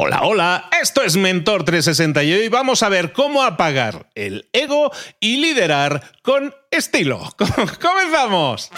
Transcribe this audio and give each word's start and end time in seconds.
Hola, 0.00 0.20
hola, 0.22 0.70
esto 0.80 1.02
es 1.02 1.16
Mentor 1.16 1.64
360 1.64 2.22
y 2.22 2.32
hoy 2.32 2.48
vamos 2.48 2.84
a 2.84 2.88
ver 2.88 3.12
cómo 3.12 3.42
apagar 3.42 4.08
el 4.14 4.48
ego 4.52 4.92
y 5.18 5.38
liderar 5.38 6.12
con 6.22 6.54
estilo. 6.70 7.18
¡Comenzamos! 7.82 8.70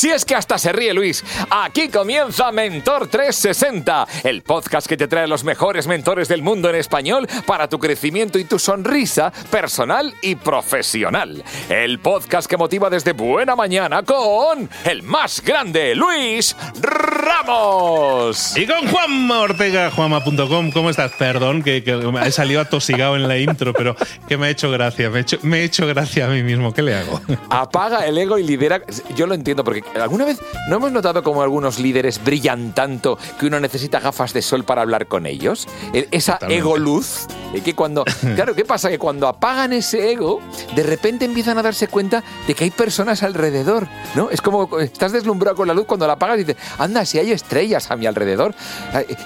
Si 0.00 0.08
es 0.08 0.24
que 0.24 0.34
hasta 0.34 0.56
se 0.56 0.72
ríe 0.72 0.94
Luis, 0.94 1.22
aquí 1.50 1.90
comienza 1.90 2.50
Mentor 2.52 3.08
360, 3.08 4.06
el 4.24 4.40
podcast 4.40 4.86
que 4.86 4.96
te 4.96 5.08
trae 5.08 5.26
los 5.26 5.44
mejores 5.44 5.86
mentores 5.86 6.26
del 6.26 6.40
mundo 6.40 6.70
en 6.70 6.76
español 6.76 7.28
para 7.44 7.68
tu 7.68 7.78
crecimiento 7.78 8.38
y 8.38 8.44
tu 8.44 8.58
sonrisa 8.58 9.30
personal 9.50 10.14
y 10.22 10.36
profesional. 10.36 11.44
El 11.68 11.98
podcast 11.98 12.48
que 12.48 12.56
motiva 12.56 12.88
desde 12.88 13.12
buena 13.12 13.54
mañana 13.54 14.02
con 14.02 14.70
el 14.86 15.02
más 15.02 15.42
grande, 15.44 15.94
Luis 15.94 16.56
Ramos. 16.80 18.56
Y 18.56 18.66
con 18.66 18.88
Juanma 18.88 19.40
Ortega, 19.40 19.90
juanma.com. 19.90 20.70
¿Cómo 20.70 20.88
estás? 20.88 21.12
Perdón, 21.18 21.62
que, 21.62 21.84
he 22.24 22.32
salido 22.32 22.62
atosigado 22.62 23.16
en 23.16 23.28
la 23.28 23.36
intro, 23.36 23.74
pero 23.74 23.94
que 24.26 24.38
me 24.38 24.46
ha 24.46 24.48
hecho 24.48 24.70
gracia. 24.70 25.10
Me 25.10 25.18
he 25.18 25.20
hecho, 25.20 25.38
me 25.42 25.60
he 25.60 25.64
hecho 25.64 25.86
gracia 25.86 26.24
a 26.24 26.30
mí 26.30 26.42
mismo. 26.42 26.72
¿Qué 26.72 26.80
le 26.80 26.94
hago? 26.94 27.20
Apaga 27.50 28.06
el 28.06 28.16
ego 28.16 28.38
y 28.38 28.44
lidera. 28.44 28.80
Yo 29.14 29.26
lo 29.26 29.34
entiendo 29.34 29.62
porque 29.62 29.89
¿Alguna 29.94 30.24
vez 30.24 30.38
no 30.68 30.76
hemos 30.76 30.92
notado 30.92 31.22
como 31.22 31.42
algunos 31.42 31.78
líderes 31.78 32.22
brillan 32.22 32.72
tanto 32.72 33.18
que 33.38 33.46
uno 33.46 33.58
necesita 33.60 34.00
gafas 34.00 34.32
de 34.32 34.42
sol 34.42 34.64
para 34.64 34.82
hablar 34.82 35.06
con 35.06 35.26
ellos? 35.26 35.66
Esa 35.92 36.38
ego 36.48 36.76
luz. 36.76 37.26
Que 37.64 37.74
cuando, 37.74 38.04
claro, 38.36 38.54
¿qué 38.54 38.64
pasa? 38.64 38.88
Que 38.88 38.98
cuando 38.98 39.26
apagan 39.26 39.72
ese 39.72 40.12
ego, 40.12 40.40
de 40.74 40.82
repente 40.84 41.24
empiezan 41.24 41.58
a 41.58 41.62
darse 41.62 41.88
cuenta 41.88 42.22
de 42.46 42.54
que 42.54 42.64
hay 42.64 42.70
personas 42.70 43.22
alrededor, 43.22 43.88
¿no? 44.14 44.30
Es 44.30 44.40
como 44.40 44.78
estás 44.78 45.12
deslumbrado 45.12 45.56
con 45.56 45.66
la 45.66 45.74
luz 45.74 45.86
cuando 45.86 46.06
la 46.06 46.12
apagas 46.14 46.36
y 46.38 46.44
dices, 46.44 46.62
anda, 46.78 47.04
si 47.04 47.18
hay 47.18 47.32
estrellas 47.32 47.90
a 47.90 47.96
mi 47.96 48.06
alrededor. 48.06 48.54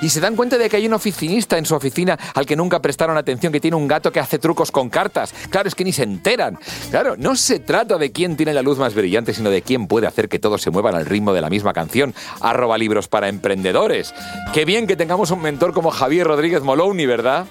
Y 0.01 0.09
se 0.09 0.21
dan 0.21 0.37
cuenta 0.37 0.57
de 0.57 0.71
que 0.71 0.77
hay 0.77 0.87
un 0.87 0.95
oficinista 0.95 1.59
en 1.59 1.67
su 1.67 1.75
oficina 1.75 2.19
al 2.35 2.47
que 2.47 2.57
nunca 2.57 2.81
prestaron 2.81 3.17
atención, 3.17 3.53
que 3.53 3.61
tiene 3.61 3.77
un 3.77 3.87
gato 3.87 4.11
que 4.11 4.21
hace 4.21 4.39
trucos 4.39 4.71
con 4.71 4.89
cartas. 4.89 5.35
Claro, 5.51 5.69
es 5.69 5.75
que 5.75 5.85
ni 5.85 5.93
se 5.93 6.05
enteran. 6.05 6.59
Claro, 6.91 7.17
no 7.19 7.37
se 7.37 7.61
trata 7.61 7.99
de 7.99 8.11
quién 8.11 8.37
tiene 8.37 8.55
la 8.55 8.63
luz 8.63 8.79
más 8.79 8.95
brillante, 8.95 9.35
sino 9.35 9.51
de 9.51 9.63
quién 9.63 9.87
puede 9.87 10.07
hacer 10.07 10.29
que 10.29 10.39
todo 10.39 10.54
se 10.59 10.71
muevan 10.71 10.95
al 10.95 11.07
ritmo 11.07 11.33
de 11.33 11.41
la 11.41 11.51
misma 11.51 11.73
canción. 11.73 12.15
Libros 12.79 13.09
para 13.09 13.29
emprendedores. 13.29 14.15
Qué 14.53 14.65
bien 14.65 14.87
que 14.87 14.97
tengamos 14.97 15.31
un 15.31 15.41
mentor 15.41 15.73
como 15.73 15.91
Javier 15.91 16.27
Rodríguez 16.27 16.63
Moloni, 16.63 17.07
¿verdad? 17.07 17.47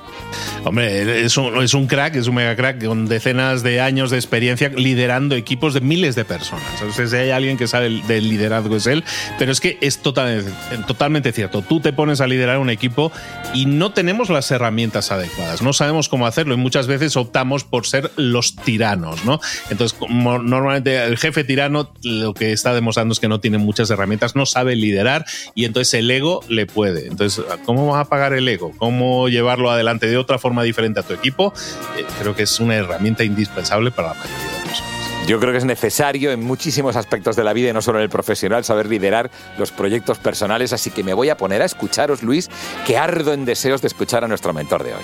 Hombre, 0.66 1.26
es 1.26 1.38
un, 1.38 1.62
es 1.62 1.74
un 1.74 1.88
crack, 1.88 2.16
es 2.16 2.28
un 2.28 2.36
mega 2.36 2.56
crack 2.56 2.86
con 2.86 3.06
decenas 3.08 3.64
de 3.64 3.81
años 3.81 4.12
de 4.12 4.18
experiencia 4.18 4.70
liderando 4.70 5.36
equipos 5.36 5.74
de 5.74 5.81
miles 5.81 6.16
de 6.16 6.24
personas. 6.24 6.66
Entonces, 6.76 7.12
si 7.12 7.18
hay 7.18 7.31
alguien 7.31 7.58
que 7.58 7.68
sabe 7.68 8.02
del 8.08 8.30
liderazgo 8.30 8.78
es 8.78 8.88
él, 8.88 9.04
pero 9.38 9.52
es 9.52 9.59
que 9.59 9.78
es 9.81 10.00
totalmente, 10.00 11.31
cierto. 11.34 11.62
Tú 11.62 11.81
te 11.81 11.92
pones 11.92 12.22
a 12.22 12.28
liderar 12.28 12.59
un 12.59 12.70
equipo 12.70 13.12
y 13.54 13.66
no 13.66 13.92
tenemos 13.92 14.30
las 14.30 14.50
herramientas 14.52 15.12
adecuadas, 15.12 15.62
no 15.62 15.74
sabemos 15.74 16.08
cómo 16.08 16.28
hacerlo 16.28 16.54
y 16.54 16.58
muchas 16.58 16.88
veces 16.88 17.18
optamos 17.18 17.66
por 17.66 17.86
ser 17.86 18.12
los 18.16 18.56
tiranos, 18.56 19.26
¿no? 19.26 19.42
Entonces, 19.70 19.98
como 19.98 20.40
normalmente 20.40 21.04
el 21.04 21.18
jefe 21.18 21.44
tirano 21.44 21.92
lo 22.04 22.34
que 22.34 22.54
está 22.54 22.74
demostrando 22.84 23.14
es 23.14 23.20
que 23.20 23.28
no 23.28 23.39
tiene 23.39 23.58
muchas 23.58 23.89
herramientas, 23.89 24.36
no 24.36 24.45
sabe 24.45 24.76
liderar 24.76 25.26
y 25.56 25.66
entonces 25.66 25.94
el 25.95 26.12
ego 26.12 26.42
le 26.50 26.66
puede. 26.66 27.08
Entonces, 27.08 27.44
¿cómo 27.66 27.88
vas 27.88 28.06
a 28.06 28.09
pagar 28.09 28.34
el 28.34 28.48
ego? 28.48 28.72
¿Cómo 28.78 29.30
llevarlo 29.30 29.72
adelante 29.72 30.08
de 30.08 30.17
otra 30.17 30.40
forma? 30.40 30.64
diferente 30.64 31.00
a 31.00 31.03
tu 31.03 31.14
equipo, 31.14 31.53
eh, 31.98 32.06
creo 32.20 32.36
que 32.36 32.44
es 32.44 32.59
una 32.59 32.75
herramienta 32.75 33.23
indispensable 33.23 33.92
para 33.92 34.09
la 34.09 34.14
mayoría 34.16 34.48
de 34.48 34.67
personas. 34.67 35.28
Yo 35.28 35.40
creo 35.40 35.52
que 35.52 35.58
es 35.58 35.66
necesario 35.66 36.31
en 36.31 36.44
muchísimos 36.44 36.95
aspectos 36.95 37.36
de 37.36 37.44
la 37.44 37.53
vida 37.53 37.70
y 37.70 37.73
no 37.73 37.81
solo 37.81 38.00
en 38.00 38.03
el 38.03 38.09
profesional 38.09 38.64
saber 38.66 38.88
liderar 38.88 39.31
los 39.58 39.72
proyectos 39.72 40.18
personales, 40.18 40.73
así 40.73 40.92
que 40.92 41.03
me 41.03 41.14
voy 41.14 41.30
a 41.30 41.38
poner 41.38 41.62
a 41.62 41.66
escucharos, 41.66 42.23
Luis, 42.23 42.50
que 42.86 42.97
ardo 42.97 43.34
en 43.34 43.45
deseos 43.45 43.81
de 43.81 43.88
escuchar 43.88 44.23
a 44.23 44.28
nuestro 44.28 44.53
mentor 44.53 44.84
de 44.84 44.94
hoy. 44.94 45.03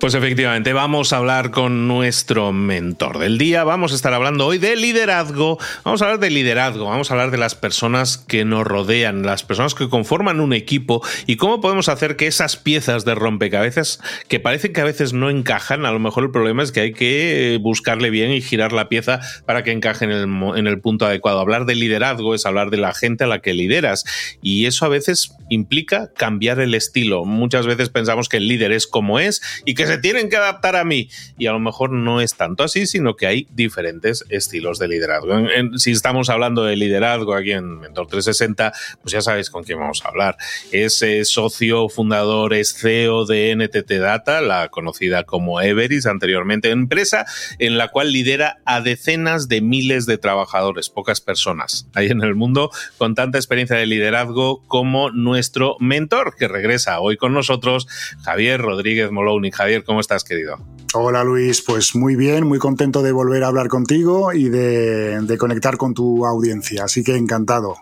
Pues 0.00 0.14
efectivamente, 0.14 0.72
vamos 0.72 1.12
a 1.12 1.16
hablar 1.16 1.50
con 1.50 1.88
nuestro 1.88 2.52
mentor 2.52 3.18
del 3.18 3.36
día. 3.36 3.64
Vamos 3.64 3.90
a 3.90 3.96
estar 3.96 4.14
hablando 4.14 4.46
hoy 4.46 4.58
de 4.58 4.76
liderazgo. 4.76 5.58
Vamos 5.82 6.00
a 6.00 6.04
hablar 6.04 6.20
de 6.20 6.30
liderazgo, 6.30 6.84
vamos 6.84 7.10
a 7.10 7.14
hablar 7.14 7.32
de 7.32 7.38
las 7.38 7.56
personas 7.56 8.16
que 8.16 8.44
nos 8.44 8.64
rodean, 8.64 9.24
las 9.24 9.42
personas 9.42 9.74
que 9.74 9.88
conforman 9.88 10.38
un 10.38 10.52
equipo 10.52 11.02
y 11.26 11.34
cómo 11.34 11.60
podemos 11.60 11.88
hacer 11.88 12.14
que 12.14 12.28
esas 12.28 12.56
piezas 12.56 13.04
de 13.04 13.16
rompecabezas 13.16 13.98
que 14.28 14.38
parece 14.38 14.70
que 14.70 14.80
a 14.80 14.84
veces 14.84 15.14
no 15.14 15.30
encajan, 15.30 15.84
a 15.84 15.90
lo 15.90 15.98
mejor 15.98 16.22
el 16.22 16.30
problema 16.30 16.62
es 16.62 16.70
que 16.70 16.80
hay 16.80 16.92
que 16.92 17.58
buscarle 17.60 18.10
bien 18.10 18.30
y 18.30 18.40
girar 18.40 18.72
la 18.72 18.88
pieza 18.88 19.18
para 19.46 19.64
que 19.64 19.72
encaje 19.72 20.04
en 20.04 20.12
el, 20.12 20.28
en 20.56 20.68
el 20.68 20.80
punto 20.80 21.06
adecuado. 21.06 21.40
Hablar 21.40 21.66
de 21.66 21.74
liderazgo 21.74 22.36
es 22.36 22.46
hablar 22.46 22.70
de 22.70 22.76
la 22.76 22.94
gente 22.94 23.24
a 23.24 23.26
la 23.26 23.40
que 23.40 23.52
lideras 23.52 24.04
y 24.42 24.66
eso 24.66 24.86
a 24.86 24.90
veces 24.90 25.32
implica 25.48 26.12
cambiar 26.16 26.60
el 26.60 26.74
estilo. 26.74 27.24
Muchas 27.24 27.66
veces 27.66 27.88
pensamos 27.88 28.28
que 28.28 28.36
el 28.36 28.46
líder 28.46 28.70
es 28.70 28.86
como 28.86 29.18
es 29.18 29.42
y 29.64 29.74
que 29.74 29.87
se 29.88 29.98
tienen 29.98 30.28
que 30.28 30.36
adaptar 30.36 30.76
a 30.76 30.84
mí. 30.84 31.08
Y 31.36 31.46
a 31.46 31.52
lo 31.52 31.60
mejor 31.60 31.90
no 31.90 32.20
es 32.20 32.34
tanto 32.34 32.64
así, 32.64 32.86
sino 32.86 33.16
que 33.16 33.26
hay 33.26 33.46
diferentes 33.50 34.24
estilos 34.28 34.78
de 34.78 34.88
liderazgo. 34.88 35.34
si 35.76 35.90
estamos 35.92 36.30
hablando 36.30 36.64
de 36.64 36.76
liderazgo 36.76 37.34
aquí 37.34 37.52
en 37.52 37.80
Mentor 37.80 38.06
360, 38.06 38.72
pues 39.02 39.12
ya 39.12 39.20
sabéis 39.20 39.50
con 39.50 39.64
quién 39.64 39.78
vamos 39.78 40.04
a 40.04 40.08
hablar. 40.08 40.36
Es 40.72 41.04
socio 41.24 41.88
fundador, 41.88 42.54
es 42.54 42.74
CEO 42.74 43.26
de 43.26 43.54
NTT 43.56 43.90
Data, 44.00 44.40
la 44.40 44.68
conocida 44.68 45.24
como 45.24 45.60
Everis 45.60 46.06
anteriormente, 46.06 46.70
empresa 46.70 47.26
en 47.58 47.78
la 47.78 47.88
cual 47.88 48.12
lidera 48.12 48.58
a 48.64 48.80
decenas 48.80 49.48
de 49.48 49.60
miles 49.60 50.06
de 50.06 50.18
trabajadores, 50.18 50.88
pocas 50.88 51.20
personas 51.20 51.88
hay 51.94 52.08
en 52.08 52.22
el 52.22 52.34
mundo 52.34 52.70
con 52.96 53.14
tanta 53.14 53.38
experiencia 53.38 53.76
de 53.76 53.86
liderazgo 53.86 54.62
como 54.66 55.10
nuestro 55.10 55.76
mentor 55.80 56.36
que 56.36 56.48
regresa 56.48 57.00
hoy 57.00 57.16
con 57.16 57.32
nosotros, 57.32 57.86
Javier 58.22 58.60
Rodríguez 58.60 59.10
Moloni. 59.10 59.50
Javier, 59.50 59.77
¿cómo 59.84 60.00
estás, 60.00 60.24
querido? 60.24 60.56
Hola 60.94 61.22
Luis, 61.24 61.62
pues 61.62 61.94
muy 61.94 62.16
bien, 62.16 62.46
muy 62.46 62.58
contento 62.58 63.02
de 63.02 63.12
volver 63.12 63.44
a 63.44 63.48
hablar 63.48 63.68
contigo 63.68 64.32
y 64.32 64.48
de, 64.48 65.36
conectar 65.38 65.76
con 65.76 65.94
tu 65.94 66.24
audiencia, 66.24 66.84
así 66.84 67.04
que 67.04 67.16
encantado. 67.16 67.76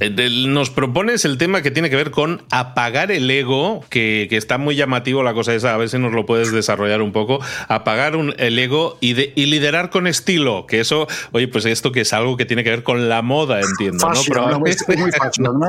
Eh, 0.00 0.46
nos 0.46 0.70
propones 0.70 1.24
el 1.24 1.38
tema 1.38 1.62
que 1.62 1.70
tiene 1.70 1.90
que 1.90 1.96
ver 1.96 2.10
con 2.10 2.42
apagar 2.50 3.10
el 3.10 3.30
ego, 3.30 3.84
que, 3.88 4.28
está 4.30 4.58
muy 4.58 4.76
llamativo 4.76 5.22
la 5.22 5.34
cosa 5.34 5.54
esa, 5.54 5.74
a 5.74 5.76
ver 5.76 5.88
si 5.88 5.98
nos 5.98 6.12
lo 6.12 6.26
puedes 6.26 6.52
desarrollar 6.52 7.02
un 7.02 7.12
poco, 7.12 7.40
apagar 7.68 8.14
el 8.38 8.58
ego 8.58 8.98
y, 9.00 9.14
liderar 9.48 9.90
con 9.90 10.06
estilo, 10.06 10.66
que 10.66 10.80
eso, 10.80 11.08
oye, 11.32 11.48
pues 11.48 11.64
esto 11.64 11.90
que 11.90 12.02
es 12.02 12.12
algo 12.12 12.36
que 12.36 12.44
tiene 12.44 12.62
que 12.62 12.70
ver 12.70 12.82
con 12.82 13.08
la 13.08 13.22
moda, 13.22 13.60
entiendo, 13.60 14.08
¿no? 14.08 14.66
Es 14.66 14.88
muy 14.88 15.10
fácil, 15.12 15.44
¿no? 15.44 15.60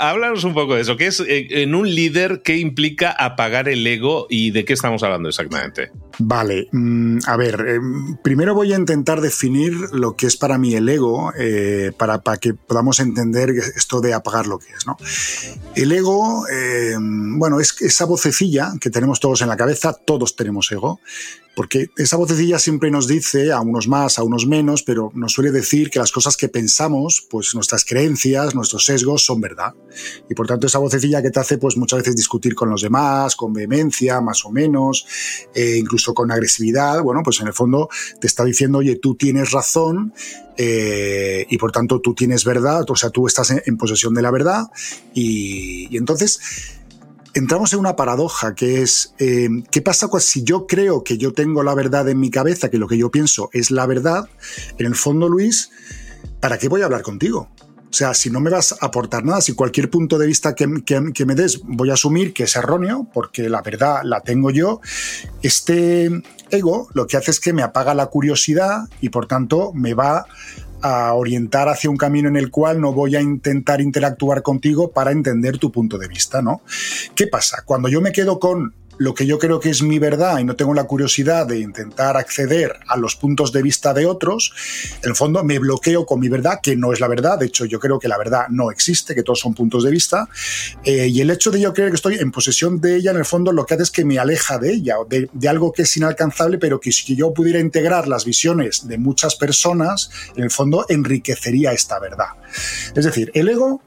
Háblanos 0.00 0.44
un 0.44 0.54
poco 0.54 0.74
de 0.74 0.82
eso. 0.82 0.96
¿Qué 0.96 1.06
es 1.06 1.20
eh, 1.20 1.62
en 1.62 1.74
un 1.74 1.92
líder 1.92 2.42
qué 2.44 2.58
implica 2.58 3.10
apagar 3.10 3.68
el 3.68 3.86
ego 3.86 4.26
y 4.28 4.50
de 4.50 4.64
qué 4.64 4.72
estamos 4.72 5.02
hablando 5.02 5.28
exactamente? 5.28 5.90
Vale, 6.22 6.68
mm, 6.70 7.20
a 7.26 7.36
ver, 7.38 7.64
eh, 7.66 7.80
primero 8.22 8.54
voy 8.54 8.74
a 8.74 8.76
intentar 8.76 9.22
definir 9.22 9.72
lo 9.92 10.16
que 10.16 10.26
es 10.26 10.36
para 10.36 10.58
mí 10.58 10.74
el 10.74 10.86
ego, 10.86 11.32
eh, 11.38 11.92
para, 11.96 12.20
para, 12.20 12.36
que 12.36 12.52
podamos 12.52 13.00
entender 13.00 13.50
esto 13.50 14.02
de 14.02 14.12
apagar 14.12 14.46
lo 14.46 14.58
que 14.58 14.70
es. 14.72 14.86
¿no? 14.86 14.98
El 15.74 15.92
ego, 15.92 16.44
bueno, 17.38 17.58
es 17.58 17.80
esa 17.80 18.04
vocecilla 18.04 18.72
que 18.80 18.90
tenemos 18.90 19.18
todos 19.18 19.40
en 19.40 19.48
la 19.48 19.56
cabeza, 19.56 19.94
todos 19.94 20.36
tenemos 20.36 20.70
ego, 20.70 21.00
porque 21.60 21.90
esa 21.98 22.16
vocecilla 22.16 22.58
siempre 22.58 22.90
nos 22.90 23.06
dice, 23.06 23.52
a 23.52 23.60
unos 23.60 23.86
más, 23.86 24.18
a 24.18 24.22
unos 24.22 24.46
menos, 24.46 24.82
pero 24.82 25.12
nos 25.12 25.32
suele 25.34 25.50
decir 25.50 25.90
que 25.90 25.98
las 25.98 26.10
cosas 26.10 26.38
que 26.38 26.48
pensamos, 26.48 27.26
pues 27.28 27.54
nuestras 27.54 27.84
creencias, 27.84 28.54
nuestros 28.54 28.86
sesgos 28.86 29.26
son 29.26 29.42
verdad. 29.42 29.74
Y 30.30 30.32
por 30.32 30.46
tanto 30.46 30.68
esa 30.68 30.78
vocecilla 30.78 31.20
que 31.20 31.30
te 31.30 31.38
hace 31.38 31.58
pues 31.58 31.76
muchas 31.76 31.98
veces 31.98 32.16
discutir 32.16 32.54
con 32.54 32.70
los 32.70 32.80
demás, 32.80 33.36
con 33.36 33.52
vehemencia, 33.52 34.22
más 34.22 34.42
o 34.46 34.50
menos, 34.50 35.06
eh, 35.54 35.76
incluso 35.78 36.14
con 36.14 36.32
agresividad, 36.32 37.02
bueno, 37.02 37.20
pues 37.22 37.42
en 37.42 37.48
el 37.48 37.52
fondo 37.52 37.90
te 38.18 38.26
está 38.26 38.42
diciendo, 38.42 38.78
oye, 38.78 38.96
tú 38.96 39.14
tienes 39.14 39.50
razón 39.50 40.14
eh, 40.56 41.44
y 41.50 41.58
por 41.58 41.72
tanto 41.72 42.00
tú 42.00 42.14
tienes 42.14 42.42
verdad, 42.46 42.90
o 42.90 42.96
sea, 42.96 43.10
tú 43.10 43.26
estás 43.26 43.50
en, 43.50 43.76
posesión 43.76 44.14
de 44.14 44.22
la 44.22 44.30
verdad 44.30 44.64
y 45.12 45.94
entonces 45.94 46.79
entramos 47.34 47.72
en 47.72 47.78
una 47.80 47.96
paradoja 47.96 48.54
que 48.54 48.82
es, 48.82 49.14
eh, 49.18 49.48
¿qué 49.70 49.82
pasa 49.82 50.08
si 50.20 50.42
yo 50.42 50.66
creo 50.66 51.04
que 51.04 51.18
yo 51.18 51.32
tengo 51.32 51.62
la 51.62 51.74
verdad 51.74 52.08
en 52.08 52.20
mi 52.20 52.30
cabeza, 52.30 52.70
que 52.70 52.78
lo 52.78 52.88
que 52.88 52.98
yo 52.98 53.10
pienso 53.10 53.50
es 53.52 53.70
la 53.70 53.86
verdad? 53.86 54.28
En 54.78 54.86
el 54.86 54.94
fondo, 54.94 55.28
Luis, 55.28 55.70
¿para 56.40 56.58
qué 56.58 56.68
voy 56.68 56.82
a 56.82 56.86
hablar 56.86 57.02
contigo? 57.02 57.48
O 57.90 57.92
sea, 57.92 58.14
si 58.14 58.30
no 58.30 58.38
me 58.40 58.50
vas 58.50 58.72
a 58.72 58.86
aportar 58.86 59.24
nada, 59.24 59.40
si 59.40 59.52
cualquier 59.52 59.90
punto 59.90 60.16
de 60.16 60.28
vista 60.28 60.54
que, 60.54 60.84
que, 60.84 61.26
me 61.26 61.34
des 61.34 61.60
voy 61.64 61.90
a 61.90 61.94
asumir 61.94 62.32
que 62.32 62.44
es 62.44 62.54
erróneo, 62.54 63.08
porque 63.12 63.48
la 63.48 63.62
verdad 63.62 64.02
la 64.04 64.20
tengo 64.20 64.50
yo, 64.50 64.80
este 65.42 66.08
ego 66.50 66.88
lo 66.94 67.08
que 67.08 67.16
hace 67.16 67.32
es 67.32 67.40
que 67.40 67.52
me 67.52 67.62
apaga 67.62 67.94
la 67.94 68.06
curiosidad 68.06 68.88
y 69.00 69.08
por 69.08 69.26
tanto 69.26 69.72
me 69.72 69.94
va 69.94 70.26
a 70.82 71.12
orientar 71.14 71.68
hacia 71.68 71.90
un 71.90 71.96
camino 71.96 72.28
en 72.28 72.36
el 72.36 72.50
cual 72.50 72.80
no 72.80 72.92
voy 72.92 73.16
a 73.16 73.20
intentar 73.20 73.80
interactuar 73.80 74.42
contigo 74.42 74.90
para 74.90 75.12
entender 75.12 75.58
tu 75.58 75.70
punto 75.70 75.98
de 75.98 76.08
vista, 76.08 76.42
¿no? 76.42 76.62
¿Qué 77.14 77.26
pasa? 77.26 77.62
Cuando 77.64 77.88
yo 77.88 78.00
me 78.00 78.12
quedo 78.12 78.38
con 78.38 78.74
lo 79.00 79.14
que 79.14 79.26
yo 79.26 79.38
creo 79.38 79.60
que 79.60 79.70
es 79.70 79.82
mi 79.82 79.98
verdad 79.98 80.40
y 80.40 80.44
no 80.44 80.56
tengo 80.56 80.74
la 80.74 80.84
curiosidad 80.84 81.46
de 81.46 81.58
intentar 81.58 82.18
acceder 82.18 82.80
a 82.86 82.98
los 82.98 83.16
puntos 83.16 83.50
de 83.50 83.62
vista 83.62 83.94
de 83.94 84.04
otros, 84.04 84.52
en 85.02 85.08
el 85.08 85.16
fondo 85.16 85.42
me 85.42 85.58
bloqueo 85.58 86.04
con 86.04 86.20
mi 86.20 86.28
verdad, 86.28 86.60
que 86.62 86.76
no 86.76 86.92
es 86.92 87.00
la 87.00 87.08
verdad. 87.08 87.38
De 87.38 87.46
hecho, 87.46 87.64
yo 87.64 87.80
creo 87.80 87.98
que 87.98 88.08
la 88.08 88.18
verdad 88.18 88.48
no 88.50 88.70
existe, 88.70 89.14
que 89.14 89.22
todos 89.22 89.40
son 89.40 89.54
puntos 89.54 89.84
de 89.84 89.90
vista. 89.90 90.28
Eh, 90.84 91.06
y 91.06 91.22
el 91.22 91.30
hecho 91.30 91.50
de 91.50 91.62
yo 91.62 91.72
creer 91.72 91.88
que 91.88 91.96
estoy 91.96 92.16
en 92.16 92.30
posesión 92.30 92.78
de 92.78 92.96
ella, 92.96 93.12
en 93.12 93.16
el 93.16 93.24
fondo, 93.24 93.52
lo 93.52 93.64
que 93.64 93.72
hace 93.72 93.84
es 93.84 93.90
que 93.90 94.04
me 94.04 94.18
aleja 94.18 94.58
de 94.58 94.70
ella, 94.70 94.96
de, 95.08 95.30
de 95.32 95.48
algo 95.48 95.72
que 95.72 95.82
es 95.82 95.96
inalcanzable, 95.96 96.58
pero 96.58 96.78
que 96.78 96.92
si 96.92 97.16
yo 97.16 97.32
pudiera 97.32 97.58
integrar 97.58 98.06
las 98.06 98.26
visiones 98.26 98.86
de 98.86 98.98
muchas 98.98 99.34
personas, 99.34 100.10
en 100.36 100.44
el 100.44 100.50
fondo 100.50 100.84
enriquecería 100.90 101.72
esta 101.72 101.98
verdad. 102.00 102.34
Es 102.94 103.06
decir, 103.06 103.30
el 103.32 103.48
ego 103.48 103.80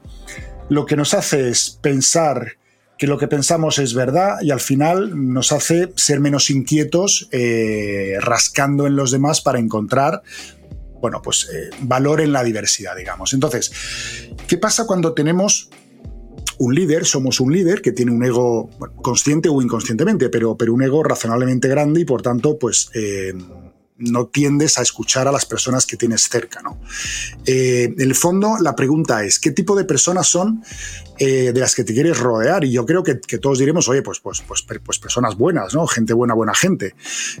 lo 0.70 0.86
que 0.86 0.96
nos 0.96 1.14
hace 1.14 1.50
es 1.50 1.78
pensar 1.80 2.56
que 2.98 3.06
lo 3.06 3.18
que 3.18 3.28
pensamos 3.28 3.78
es 3.78 3.94
verdad 3.94 4.36
y 4.42 4.50
al 4.50 4.60
final 4.60 5.32
nos 5.32 5.52
hace 5.52 5.92
ser 5.96 6.20
menos 6.20 6.50
inquietos 6.50 7.28
eh, 7.32 8.16
rascando 8.20 8.86
en 8.86 8.96
los 8.96 9.10
demás 9.10 9.40
para 9.40 9.58
encontrar 9.58 10.22
bueno, 11.00 11.20
pues 11.20 11.50
eh, 11.52 11.68
valor 11.80 12.22
en 12.22 12.32
la 12.32 12.42
diversidad, 12.42 12.96
digamos. 12.96 13.34
Entonces, 13.34 13.70
¿qué 14.48 14.56
pasa 14.56 14.86
cuando 14.86 15.12
tenemos 15.12 15.68
un 16.58 16.74
líder, 16.74 17.04
somos 17.04 17.40
un 17.40 17.52
líder 17.52 17.82
que 17.82 17.92
tiene 17.92 18.12
un 18.12 18.24
ego 18.24 18.70
consciente 19.02 19.48
o 19.48 19.60
inconscientemente, 19.60 20.28
pero, 20.28 20.56
pero 20.56 20.72
un 20.72 20.82
ego 20.82 21.02
razonablemente 21.02 21.68
grande 21.68 22.00
y 22.00 22.04
por 22.04 22.22
tanto, 22.22 22.58
pues 22.58 22.90
eh, 22.94 23.34
no 23.96 24.26
tiendes 24.26 24.78
a 24.78 24.82
escuchar 24.82 25.28
a 25.28 25.32
las 25.32 25.46
personas 25.46 25.86
que 25.86 25.96
tienes 25.96 26.28
cerca. 26.28 26.60
¿no? 26.62 26.80
Eh, 27.46 27.94
en 27.96 28.00
el 28.00 28.14
fondo, 28.14 28.56
la 28.60 28.74
pregunta 28.74 29.24
es, 29.24 29.38
¿qué 29.38 29.50
tipo 29.50 29.76
de 29.76 29.84
personas 29.84 30.26
son 30.26 30.62
eh, 31.18 31.52
de 31.52 31.60
las 31.60 31.74
que 31.74 31.84
te 31.84 31.94
quieres 31.94 32.18
rodear? 32.18 32.64
Y 32.64 32.72
yo 32.72 32.84
creo 32.86 33.02
que, 33.02 33.14
todos 33.38 33.58
diremos, 33.58 33.88
oye, 33.88 34.02
pues, 34.02 34.20
pues, 34.20 34.42
pues, 34.42 34.64
pues, 34.84 34.98
personas 34.98 35.36
buenas, 35.36 35.74
¿no? 35.74 35.86
Gente 35.86 36.12
buena, 36.12 36.34
buena 36.34 36.54
gente. 36.54 36.94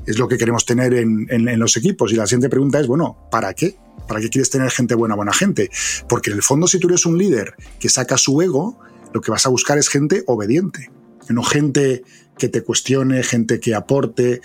Es 0.06 0.18
lo 0.18 0.28
que 0.28 0.38
queremos 0.38 0.64
tener 0.64 0.94
en, 0.94 1.26
en 1.30 1.58
los 1.58 1.76
equipos. 1.76 2.12
Y 2.12 2.16
la 2.16 2.26
siguiente 2.26 2.48
pregunta 2.48 2.80
es, 2.80 2.86
bueno, 2.86 3.28
¿para 3.30 3.52
qué? 3.54 3.76
¿Para 4.06 4.20
qué 4.20 4.28
quieres 4.28 4.50
tener 4.50 4.70
gente 4.70 4.94
buena, 4.94 5.14
buena 5.14 5.32
gente? 5.32 5.70
Porque 6.08 6.30
en 6.30 6.36
el 6.36 6.42
fondo, 6.42 6.66
si 6.66 6.78
tú 6.78 6.88
eres 6.88 7.06
un 7.06 7.18
líder 7.18 7.54
que 7.80 7.88
saca 7.88 8.16
su 8.18 8.40
ego, 8.42 8.78
lo 9.12 9.20
que 9.20 9.30
vas 9.30 9.46
a 9.46 9.48
buscar 9.48 9.78
es 9.78 9.88
gente 9.88 10.24
obediente, 10.26 10.90
no 11.28 11.42
gente 11.42 12.02
que 12.38 12.48
te 12.48 12.62
cuestione, 12.62 13.22
gente 13.22 13.60
que 13.60 13.74
aporte. 13.74 14.40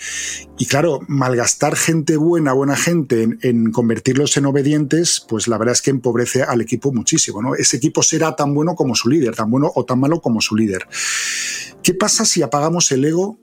Y 0.57 0.65
claro, 0.65 0.99
malgastar 1.07 1.75
gente 1.75 2.17
buena, 2.17 2.53
buena 2.53 2.75
gente 2.75 3.27
en, 3.41 3.71
convertirlos 3.71 4.37
en 4.37 4.45
obedientes, 4.45 5.25
pues 5.27 5.47
la 5.47 5.57
verdad 5.57 5.73
es 5.73 5.81
que 5.81 5.89
empobrece 5.89 6.43
al 6.43 6.61
equipo 6.61 6.91
muchísimo. 6.91 7.41
¿no? 7.41 7.55
Ese 7.55 7.77
equipo 7.77 8.03
será 8.03 8.35
tan 8.35 8.53
bueno 8.53 8.75
como 8.75 8.95
su 8.95 9.09
líder, 9.09 9.35
tan 9.35 9.49
bueno 9.49 9.71
o 9.73 9.85
tan 9.85 9.99
malo 9.99 10.21
como 10.21 10.41
su 10.41 10.55
líder. 10.55 10.87
¿Qué 11.83 11.93
pasa 11.93 12.25
si 12.25 12.41
apagamos 12.41 12.91
el 12.91 13.05
ego 13.05 13.39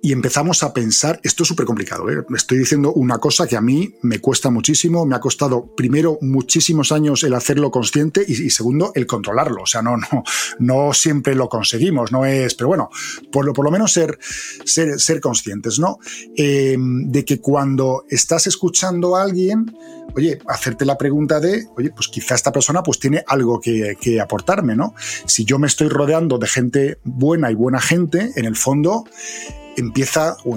y 0.00 0.12
empezamos 0.12 0.62
a 0.62 0.72
pensar, 0.72 1.20
esto 1.24 1.42
es 1.42 1.48
súper 1.48 1.66
complicado, 1.66 2.08
¿eh? 2.08 2.24
estoy 2.34 2.58
diciendo 2.58 2.92
una 2.92 3.18
cosa 3.18 3.48
que 3.48 3.56
a 3.56 3.60
mí 3.60 3.96
me 4.02 4.20
cuesta 4.20 4.48
muchísimo, 4.48 5.04
me 5.04 5.16
ha 5.16 5.20
costado 5.20 5.74
primero 5.74 6.18
muchísimos 6.20 6.92
años 6.92 7.24
el 7.24 7.34
hacerlo 7.34 7.72
consciente 7.72 8.24
y, 8.26 8.50
segundo 8.50 8.92
el 8.94 9.06
controlarlo, 9.06 9.62
o 9.62 9.66
sea, 9.66 9.82
no, 9.82 9.96
no, 9.96 10.22
no 10.60 10.92
siempre 10.92 11.34
lo 11.34 11.48
conseguimos, 11.48 12.12
no 12.12 12.24
es, 12.24 12.54
pero 12.54 12.68
bueno, 12.68 12.90
por 13.32 13.44
lo, 13.44 13.52
por 13.52 13.64
lo 13.64 13.72
menos 13.72 13.92
ser, 13.92 14.18
ser, 14.64 15.00
ser 15.00 15.20
conscientes, 15.20 15.80
¿no? 15.80 15.98
Em, 16.36 17.10
de 17.10 17.24
que 17.24 17.40
cuando 17.40 18.04
estás 18.08 18.46
escuchando 18.46 19.16
a 19.16 19.22
alguien, 19.22 19.74
oye, 20.14 20.38
hacerte 20.46 20.84
la 20.84 20.96
pregunta 20.96 21.40
de, 21.40 21.66
oye, 21.76 21.90
pues 21.90 22.06
quizá 22.06 22.36
esta 22.36 22.52
persona 22.52 22.84
pues 22.84 23.00
tiene 23.00 23.24
algo 23.26 23.60
que, 23.60 23.96
que 24.00 24.20
aportarme, 24.20 24.76
¿no? 24.76 24.94
Si 25.26 25.44
yo 25.44 25.58
me 25.58 25.66
estoy 25.66 25.88
rodeando 25.88 26.38
de 26.38 26.46
gente 26.46 26.98
buena 27.02 27.50
y 27.50 27.54
buena 27.54 27.80
gente, 27.80 28.30
en 28.36 28.44
el 28.44 28.54
fondo, 28.54 29.04
empieza 29.78 30.36
o 30.44 30.56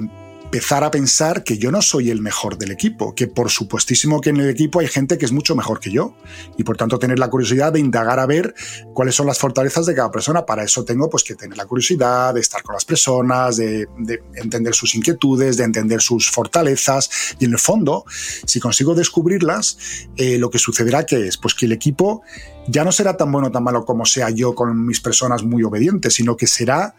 empezar 0.51 0.83
a 0.83 0.91
pensar 0.91 1.45
que 1.45 1.57
yo 1.57 1.71
no 1.71 1.81
soy 1.81 2.09
el 2.09 2.19
mejor 2.21 2.57
del 2.57 2.71
equipo, 2.71 3.15
que 3.15 3.27
por 3.27 3.49
supuestísimo 3.49 4.19
que 4.19 4.31
en 4.31 4.37
el 4.37 4.49
equipo 4.49 4.81
hay 4.81 4.87
gente 4.87 5.17
que 5.17 5.23
es 5.23 5.31
mucho 5.31 5.55
mejor 5.55 5.79
que 5.79 5.91
yo 5.91 6.13
y 6.57 6.65
por 6.65 6.75
tanto 6.75 6.99
tener 6.99 7.19
la 7.19 7.29
curiosidad 7.29 7.71
de 7.71 7.79
indagar 7.79 8.19
a 8.19 8.25
ver 8.25 8.53
cuáles 8.93 9.15
son 9.15 9.27
las 9.27 9.39
fortalezas 9.39 9.85
de 9.85 9.95
cada 9.95 10.11
persona. 10.11 10.45
Para 10.45 10.65
eso 10.65 10.83
tengo 10.83 11.09
pues 11.09 11.23
que 11.23 11.35
tener 11.35 11.57
la 11.57 11.65
curiosidad 11.65 12.33
de 12.33 12.41
estar 12.41 12.63
con 12.63 12.73
las 12.73 12.83
personas, 12.83 13.55
de, 13.55 13.87
entender 14.35 14.75
sus 14.75 14.93
inquietudes, 14.93 15.55
de 15.55 15.63
entender 15.63 16.01
sus 16.01 16.29
fortalezas 16.29 17.09
y 17.39 17.45
en 17.45 17.53
el 17.53 17.59
fondo, 17.59 18.03
si 18.45 18.59
consigo 18.59 18.93
descubrirlas, 18.93 19.77
eh, 20.17 20.37
lo 20.37 20.49
que 20.49 20.59
sucederá 20.59 21.05
que 21.05 21.27
es 21.27 21.37
pues 21.37 21.53
que 21.53 21.65
el 21.65 21.71
equipo 21.71 22.23
ya 22.67 22.83
no 22.83 22.91
será 22.91 23.17
tan 23.17 23.31
bueno 23.31 23.47
o 23.47 23.51
tan 23.51 23.63
malo 23.63 23.85
como 23.85 24.05
sea 24.05 24.29
yo 24.29 24.53
con 24.53 24.85
mis 24.85 25.01
personas 25.01 25.43
muy 25.43 25.63
obedientes, 25.63 26.13
sino 26.13 26.37
que 26.37 26.47
será 26.47 26.95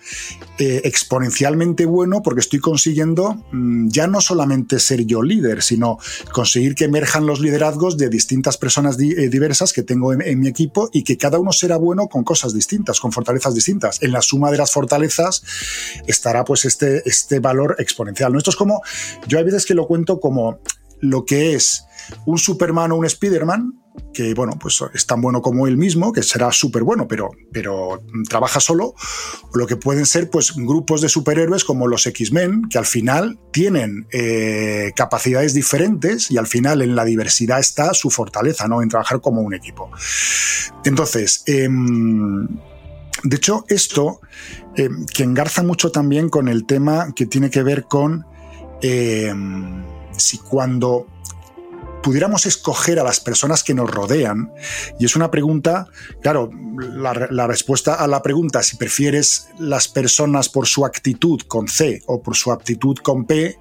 eh, 0.59 0.83
exponencialmente 0.85 1.87
bueno 1.87 2.23
porque 2.23 2.41
estoy 2.41 2.59
consiguiendo 2.59 3.45
mm, 3.53 3.89
ya 3.89 4.07
no 4.07 4.21
solamente 4.21 4.79
ser 4.79 5.05
yo 5.07 5.23
líder, 5.23 5.63
sino 5.63 5.99
conseguir 6.33 6.75
que 6.75 6.85
emerjan 6.85 7.27
los 7.27 7.41
liderazgos 7.41 7.97
de 7.97 8.09
distintas 8.09 8.59
personas 8.59 8.99
eh, 8.99 9.29
diversas 9.29 9.73
que 9.73 9.83
tengo 9.83 10.13
en, 10.13 10.41
mi 10.41 10.49
equipo 10.49 10.91
y 10.93 11.05
que 11.05 11.17
cada 11.17 11.39
uno 11.39 11.53
será 11.53 11.77
bueno 11.77 12.09
con 12.09 12.25
cosas 12.25 12.55
distintas, 12.55 13.01
con 13.01 13.13
fortalezas 13.13 13.55
distintas. 13.55 14.03
En 14.03 14.13
la 14.13 14.23
suma 14.23 14.51
de 14.51 14.59
las 14.59 14.73
fortalezas 14.73 15.43
estará 16.07 16.45
pues 16.45 16.65
este, 16.65 17.09
este 17.09 17.39
valor 17.39 17.77
exponencial. 17.79 18.35
Esto 18.37 18.51
es 18.51 18.57
como, 18.57 18.83
yo 19.29 19.39
a 19.39 19.43
veces 19.43 19.67
que 19.67 19.75
lo 19.75 19.87
cuento 19.87 20.19
como 20.19 20.59
lo 21.01 21.25
que 21.25 21.55
es 21.55 21.85
un 22.27 22.39
Superman 22.39 22.93
o 22.93 22.97
un 22.97 23.09
Spiderman, 23.09 23.82
que 24.13 24.35
bueno, 24.35 24.59
pues 24.61 24.83
es 24.95 25.07
tan 25.07 25.21
bueno 25.21 25.43
como 25.43 25.67
él 25.67 25.77
mismo, 25.77 26.13
que 26.13 26.23
será 26.23 26.53
súper 26.53 26.83
bueno, 26.83 27.09
pero, 27.09 27.31
pero 27.53 28.03
trabaja 28.29 28.61
solo, 28.61 28.95
o 29.51 29.57
lo 29.59 29.67
que 29.67 29.77
pueden 29.77 30.07
ser 30.07 30.31
pues 30.31 30.55
grupos 30.55 31.01
de 31.01 31.09
superhéroes 31.09 31.65
como 31.65 31.87
los 31.89 32.07
X-Men, 32.07 32.69
que 32.69 32.79
al 32.79 32.87
final 32.87 33.39
tienen 33.53 34.07
eh, 34.13 34.93
capacidades 34.97 35.55
diferentes 35.55 36.31
y 36.31 36.39
al 36.39 36.47
final 36.47 36.83
en 36.83 36.95
la 36.95 37.05
diversidad 37.05 37.61
está 37.61 37.95
su 37.95 38.11
fortaleza, 38.11 38.69
¿no? 38.69 38.83
En 38.83 38.89
trabajar 38.89 39.21
como 39.21 39.41
un 39.41 39.55
equipo. 39.55 39.91
Entonces, 40.85 41.43
em, 41.47 42.47
de 43.25 43.37
hecho, 43.37 43.65
esto 43.69 44.21
em, 44.77 45.07
que 45.07 45.23
engarza 45.23 45.63
mucho 45.63 45.91
también 45.91 46.29
con 46.29 46.49
el 46.49 46.67
tema 46.67 47.13
que 47.15 47.27
tiene 47.27 47.51
que 47.51 47.63
ver 47.63 47.85
con 47.85 48.27
em, 48.83 49.85
si 50.17 50.39
cuando 50.39 51.07
pudiéramos 52.03 52.47
escoger 52.47 52.99
a 52.99 53.05
las 53.05 53.21
personas 53.21 53.63
que 53.63 53.75
nos 53.75 53.91
rodean, 53.91 54.53
y 54.99 55.05
es 55.05 55.17
una 55.17 55.31
pregunta, 55.31 55.87
claro, 56.21 56.51
la, 56.79 57.47
respuesta 57.47 57.95
a 57.95 58.07
la 58.07 58.23
pregunta, 58.23 58.63
si 58.63 58.77
prefieres 58.77 59.49
las 59.59 59.89
personas 59.89 60.49
por 60.49 60.67
su 60.67 60.85
actitud 60.85 61.41
con 61.47 61.69
C 61.69 62.03
o 62.07 62.23
por 62.23 62.37
su 62.37 62.53
aptitud 62.53 62.97
con 62.99 63.25
P, 63.25 63.59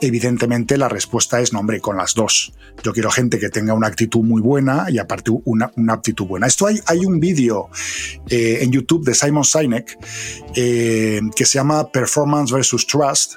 evidentemente 0.00 0.76
la 0.76 0.88
respuesta 0.88 1.40
es, 1.40 1.52
no, 1.52 1.60
hombre, 1.60 1.80
con 1.80 1.96
las 1.96 2.14
dos. 2.14 2.52
Yo 2.82 2.92
quiero 2.92 3.10
gente 3.10 3.38
que 3.38 3.48
tenga 3.48 3.74
una 3.74 3.88
actitud 3.88 4.20
muy 4.20 4.40
buena 4.40 4.86
y 4.88 4.98
aparte 4.98 5.32
una, 5.44 5.72
una 5.76 5.94
aptitud 5.94 6.26
buena. 6.26 6.46
Esto 6.46 6.66
hay, 6.66 6.80
hay 6.86 7.04
un 7.04 7.18
vídeo 7.18 7.68
eh, 8.28 8.58
en 8.60 8.70
YouTube 8.70 9.04
de 9.04 9.14
Simon 9.14 9.44
Sinek 9.44 9.98
eh, 10.54 11.20
que 11.34 11.44
se 11.44 11.58
llama 11.58 11.90
Performance 11.90 12.52
versus 12.52 12.86
Trust, 12.86 13.34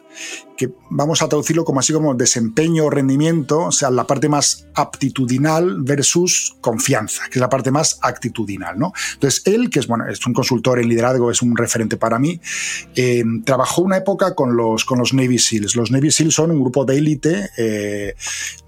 que 0.62 0.72
vamos 0.92 1.24
a 1.24 1.28
traducirlo 1.28 1.66
como 1.66 1.80
así 1.80 1.92
como 1.92 2.14
desempeño 2.14 2.86
o 2.86 2.90
rendimiento, 2.92 3.62
o 3.62 3.72
sea, 3.72 3.90
la 3.90 4.06
parte 4.06 4.30
más 4.30 4.68
aptitudinal 4.76 5.78
versus 5.82 6.56
confianza, 6.62 7.24
que 7.32 7.40
es 7.40 7.42
la 7.42 7.50
parte 7.50 7.72
más 7.72 7.98
actitudinal, 8.02 8.78
¿no? 8.78 8.94
Entonces, 9.14 9.42
él, 9.46 9.72
que 9.72 9.80
es, 9.80 9.88
bueno, 9.88 10.08
es 10.08 10.24
un 10.28 10.34
consultor 10.34 10.80
en 10.80 10.88
liderazgo, 10.88 11.32
es 11.32 11.42
un 11.42 11.58
referente 11.58 11.98
para 11.98 12.20
mí, 12.20 12.40
eh, 12.96 13.24
trabajó 13.44 13.82
una 13.82 13.98
época 13.98 14.36
con 14.36 14.56
los, 14.56 14.86
con 14.86 15.00
los 15.00 15.16
Navy 15.16 15.40
SEALs. 15.40 15.76
Los 15.76 15.90
Navy 15.90 16.12
SEALs 16.12 16.36
son 16.36 16.52
un 16.52 16.62
grupo 16.62 16.86
de 16.86 16.98
élite 16.98 17.50
eh, 17.58 18.16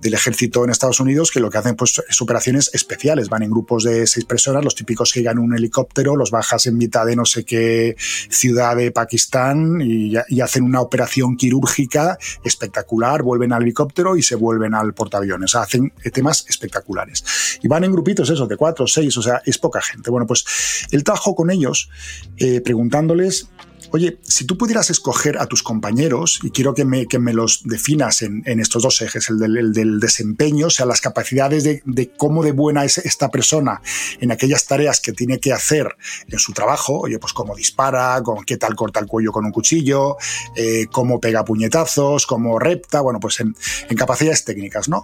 del 0.02 0.14
ejército 0.16 0.64
en 0.64 0.72
Estados 0.72 1.00
Unidos 1.00 1.30
que 1.30 1.40
lo 1.40 1.52
que 1.52 1.60
hacen 1.60 1.76
pues, 1.76 2.02
es 2.10 2.22
operaciones 2.22 2.72
especiales, 2.74 3.30
van 3.30 3.44
en 3.44 3.52
grupos 3.52 3.84
de 3.84 4.08
seis 4.08 4.26
personas, 4.26 4.64
los 4.64 4.74
típicos 4.74 5.14
que 5.14 5.20
llegan 5.20 5.38
un 5.38 5.56
helicóptero, 5.56 6.16
los 6.16 6.32
bajas 6.32 6.66
en 6.66 6.78
mitad 6.78 7.06
de 7.06 7.16
no 7.16 7.26
sé 7.26 7.46
qué 7.46 7.96
ciudad 7.98 8.76
de 8.76 8.92
Pakistán 8.92 9.80
y, 9.82 10.14
y 10.28 10.42
hacen 10.42 10.64
una 10.64 10.82
operación 10.82 11.33
quirúrgica 11.36 12.18
espectacular, 12.44 13.24
vuelven 13.24 13.54
al 13.54 13.64
helicóptero 13.64 14.16
y 14.16 14.22
se 14.22 14.36
vuelven 14.36 14.74
al 14.74 14.94
portaaviones. 14.94 15.56
Hacen 15.56 15.94
temas 16.14 16.46
espectaculares. 16.48 17.24
Y 17.62 17.68
van 17.68 17.84
en 17.84 17.92
grupitos, 17.92 18.30
eso, 18.30 18.48
de 18.48 18.58
cuatro 18.58 18.86
o 18.86 18.88
seis, 18.88 19.16
o 19.18 19.22
sea, 19.22 19.42
es 19.46 19.58
poca 19.58 19.82
gente. 19.82 20.10
Bueno, 20.10 20.28
pues 20.28 20.46
él 20.92 21.04
trabajó 21.04 21.36
con 21.36 21.50
ellos 21.50 21.90
eh, 22.38 22.62
preguntándoles 22.62 23.50
Oye, 23.96 24.18
si 24.24 24.46
tú 24.46 24.58
pudieras 24.58 24.90
escoger 24.90 25.38
a 25.38 25.46
tus 25.46 25.62
compañeros, 25.62 26.40
y 26.42 26.50
quiero 26.50 26.74
que 26.74 26.84
me, 26.84 27.06
que 27.06 27.20
me 27.20 27.32
los 27.32 27.62
definas 27.64 28.24
en, 28.24 28.42
estos 28.60 28.82
dos 28.82 29.00
ejes, 29.04 29.30
el 29.30 29.38
del, 29.72 30.00
desempeño, 30.00 30.66
o 30.66 30.70
sea, 30.72 30.88
las 30.88 31.00
capacidades 31.00 31.64
de, 31.64 32.12
cómo 32.18 32.42
de 32.42 32.54
buena 32.54 32.86
es 32.86 32.98
esta 32.98 33.30
persona 33.30 33.84
en 34.20 34.32
aquellas 34.32 34.66
tareas 34.66 35.00
que 35.00 35.14
tiene 35.14 35.40
que 35.40 35.54
hacer 35.54 35.96
en 36.28 36.40
su 36.40 36.54
trabajo, 36.54 37.02
oye, 37.02 37.20
pues 37.20 37.34
cómo 37.34 37.56
dispara, 37.56 38.20
con 38.24 38.44
qué 38.46 38.58
tal 38.58 38.76
corta 38.76 39.00
el 39.00 39.06
cuello 39.06 39.32
con 39.32 39.46
un 39.46 39.52
cuchillo, 39.52 40.18
eh, 40.56 40.88
cómo 40.92 41.20
pega 41.20 41.46
puñetazos, 41.46 42.26
cómo 42.26 42.58
repta, 42.58 43.02
bueno, 43.02 43.20
pues 43.20 43.42
en, 43.42 43.56
en 43.90 43.96
capacidades 43.96 44.44
técnicas, 44.44 44.90
¿no? 44.90 45.04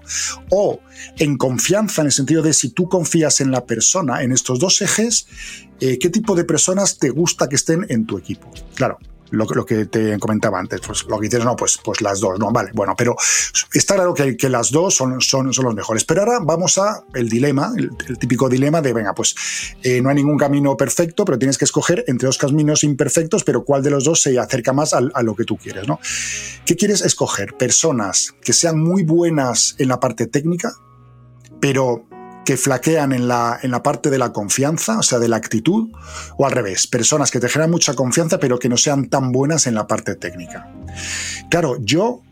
O 0.49 0.79
en 1.19 1.37
confianza, 1.37 2.01
en 2.01 2.07
el 2.07 2.11
sentido 2.11 2.41
de 2.41 2.53
si 2.53 2.69
tú 2.69 2.89
confías 2.89 3.39
en 3.39 3.51
la 3.51 3.67
persona, 3.67 4.23
en 4.23 4.31
estos 4.31 4.57
dos 4.57 4.81
ejes, 4.81 5.27
eh, 5.79 5.97
qué 5.99 6.09
tipo 6.09 6.35
de 6.35 6.43
personas 6.43 6.97
te 6.97 7.09
gusta 7.09 7.47
que 7.47 7.55
estén 7.55 7.85
en 7.89 8.05
tu 8.05 8.17
equipo. 8.17 8.51
Claro, 8.75 8.97
lo, 9.31 9.65
que 9.65 9.85
te 9.85 10.17
comentaba 10.19 10.59
antes, 10.59 10.81
pues 10.85 11.05
lo 11.07 11.19
que 11.19 11.27
dices, 11.27 11.43
no, 11.43 11.55
pues, 11.55 11.79
pues 11.83 12.01
las 12.01 12.19
dos, 12.19 12.39
no, 12.39 12.51
vale, 12.51 12.71
bueno, 12.73 12.95
pero 12.97 13.15
está 13.73 13.95
claro 13.95 14.13
que, 14.13 14.49
las 14.49 14.71
dos 14.71 14.95
son, 14.95 15.21
son, 15.21 15.53
son 15.53 15.65
los 15.65 15.75
mejores. 15.75 16.03
Pero 16.05 16.21
ahora 16.21 16.39
vamos 16.41 16.77
a 16.77 17.03
el 17.13 17.29
dilema, 17.29 17.71
el, 17.77 18.17
típico 18.17 18.49
dilema 18.49 18.81
de, 18.81 18.93
venga, 18.93 19.13
pues 19.13 19.35
eh, 19.83 20.01
no 20.01 20.09
hay 20.09 20.15
ningún 20.15 20.37
camino 20.37 20.75
perfecto, 20.75 21.25
pero 21.25 21.37
tienes 21.37 21.57
que 21.57 21.65
escoger 21.65 22.03
entre 22.07 22.27
dos 22.27 22.37
caminos 22.37 22.83
imperfectos, 22.83 23.43
pero 23.43 23.63
cuál 23.63 23.83
de 23.83 23.91
los 23.91 24.03
dos 24.03 24.21
se 24.21 24.37
acerca 24.39 24.73
más 24.73 24.93
a, 24.93 25.01
a 25.13 25.23
lo 25.23 25.35
que 25.35 25.45
tú 25.45 25.57
quieres, 25.57 25.87
¿no? 25.87 25.99
¿Qué 26.65 26.75
quieres 26.75 27.01
escoger? 27.01 27.55
Personas 27.55 28.35
que 28.41 28.53
sean 28.53 28.79
muy 28.79 29.03
buenas 29.03 29.75
en 29.77 29.89
la 29.89 29.99
parte 29.99 30.27
técnica, 30.27 30.73
pero 31.59 32.05
que 32.49 32.57
flaquean 32.57 33.13
en 33.13 33.27
la, 33.27 33.59
en 33.61 33.69
la 33.69 33.83
parte 33.83 34.09
de 34.09 34.17
la 34.17 34.33
confianza, 34.33 34.97
o 34.97 35.03
sea, 35.03 35.19
de 35.19 35.27
la 35.27 35.37
actitud, 35.37 35.91
o 36.35 36.47
al 36.47 36.51
revés, 36.51 36.87
personas 36.87 37.29
que 37.29 37.39
te 37.39 37.47
generan 37.47 37.69
mucha 37.69 37.93
confianza 37.93 38.39
pero 38.39 38.57
que 38.57 38.67
no 38.67 38.75
sean 38.75 39.07
tan 39.07 39.31
buenas 39.31 39.67
en 39.67 39.75
la 39.75 39.85
parte 39.85 40.15
técnica. 40.15 40.67
Claro, 41.51 41.77
yo 41.79 42.23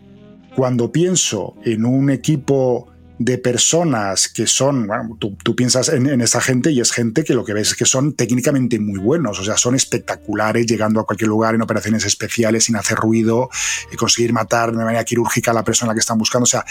cuando 0.55 0.91
pienso 0.91 1.53
en 1.63 1.85
un 1.85 2.09
equipo 2.09 2.87
de 3.19 3.37
personas 3.37 4.27
que 4.27 4.45
son, 4.45 4.85
bueno, 4.85 5.17
tú, 5.19 5.55
piensas 5.55 5.89
en, 5.89 6.21
esa 6.21 6.39
gente 6.39 6.71
y 6.71 6.79
es 6.79 6.91
gente 6.91 7.23
que 7.23 7.33
lo 7.33 7.43
que 7.43 7.53
ves 7.53 7.69
es 7.69 7.75
que 7.75 7.85
son 7.85 8.13
técnicamente 8.13 8.79
muy 8.79 8.99
buenos, 8.99 9.39
o 9.39 9.43
sea, 9.43 9.57
son 9.57 9.75
espectaculares 9.75 10.67
llegando 10.67 10.99
a 10.99 11.05
cualquier 11.05 11.29
lugar 11.29 11.55
en 11.55 11.61
operaciones 11.61 12.05
especiales 12.05 12.65
sin 12.65 12.75
hacer 12.75 12.97
ruido, 12.97 13.49
y 13.91 13.95
conseguir 13.95 14.33
matar 14.33 14.71
de 14.71 14.83
manera 14.83 15.03
quirúrgica 15.03 15.51
a 15.51 15.53
la 15.53 15.63
persona 15.63 15.93
que 15.93 15.99
están 15.99 16.17
buscando, 16.17 16.43
o 16.43 16.47
sea, 16.47 16.65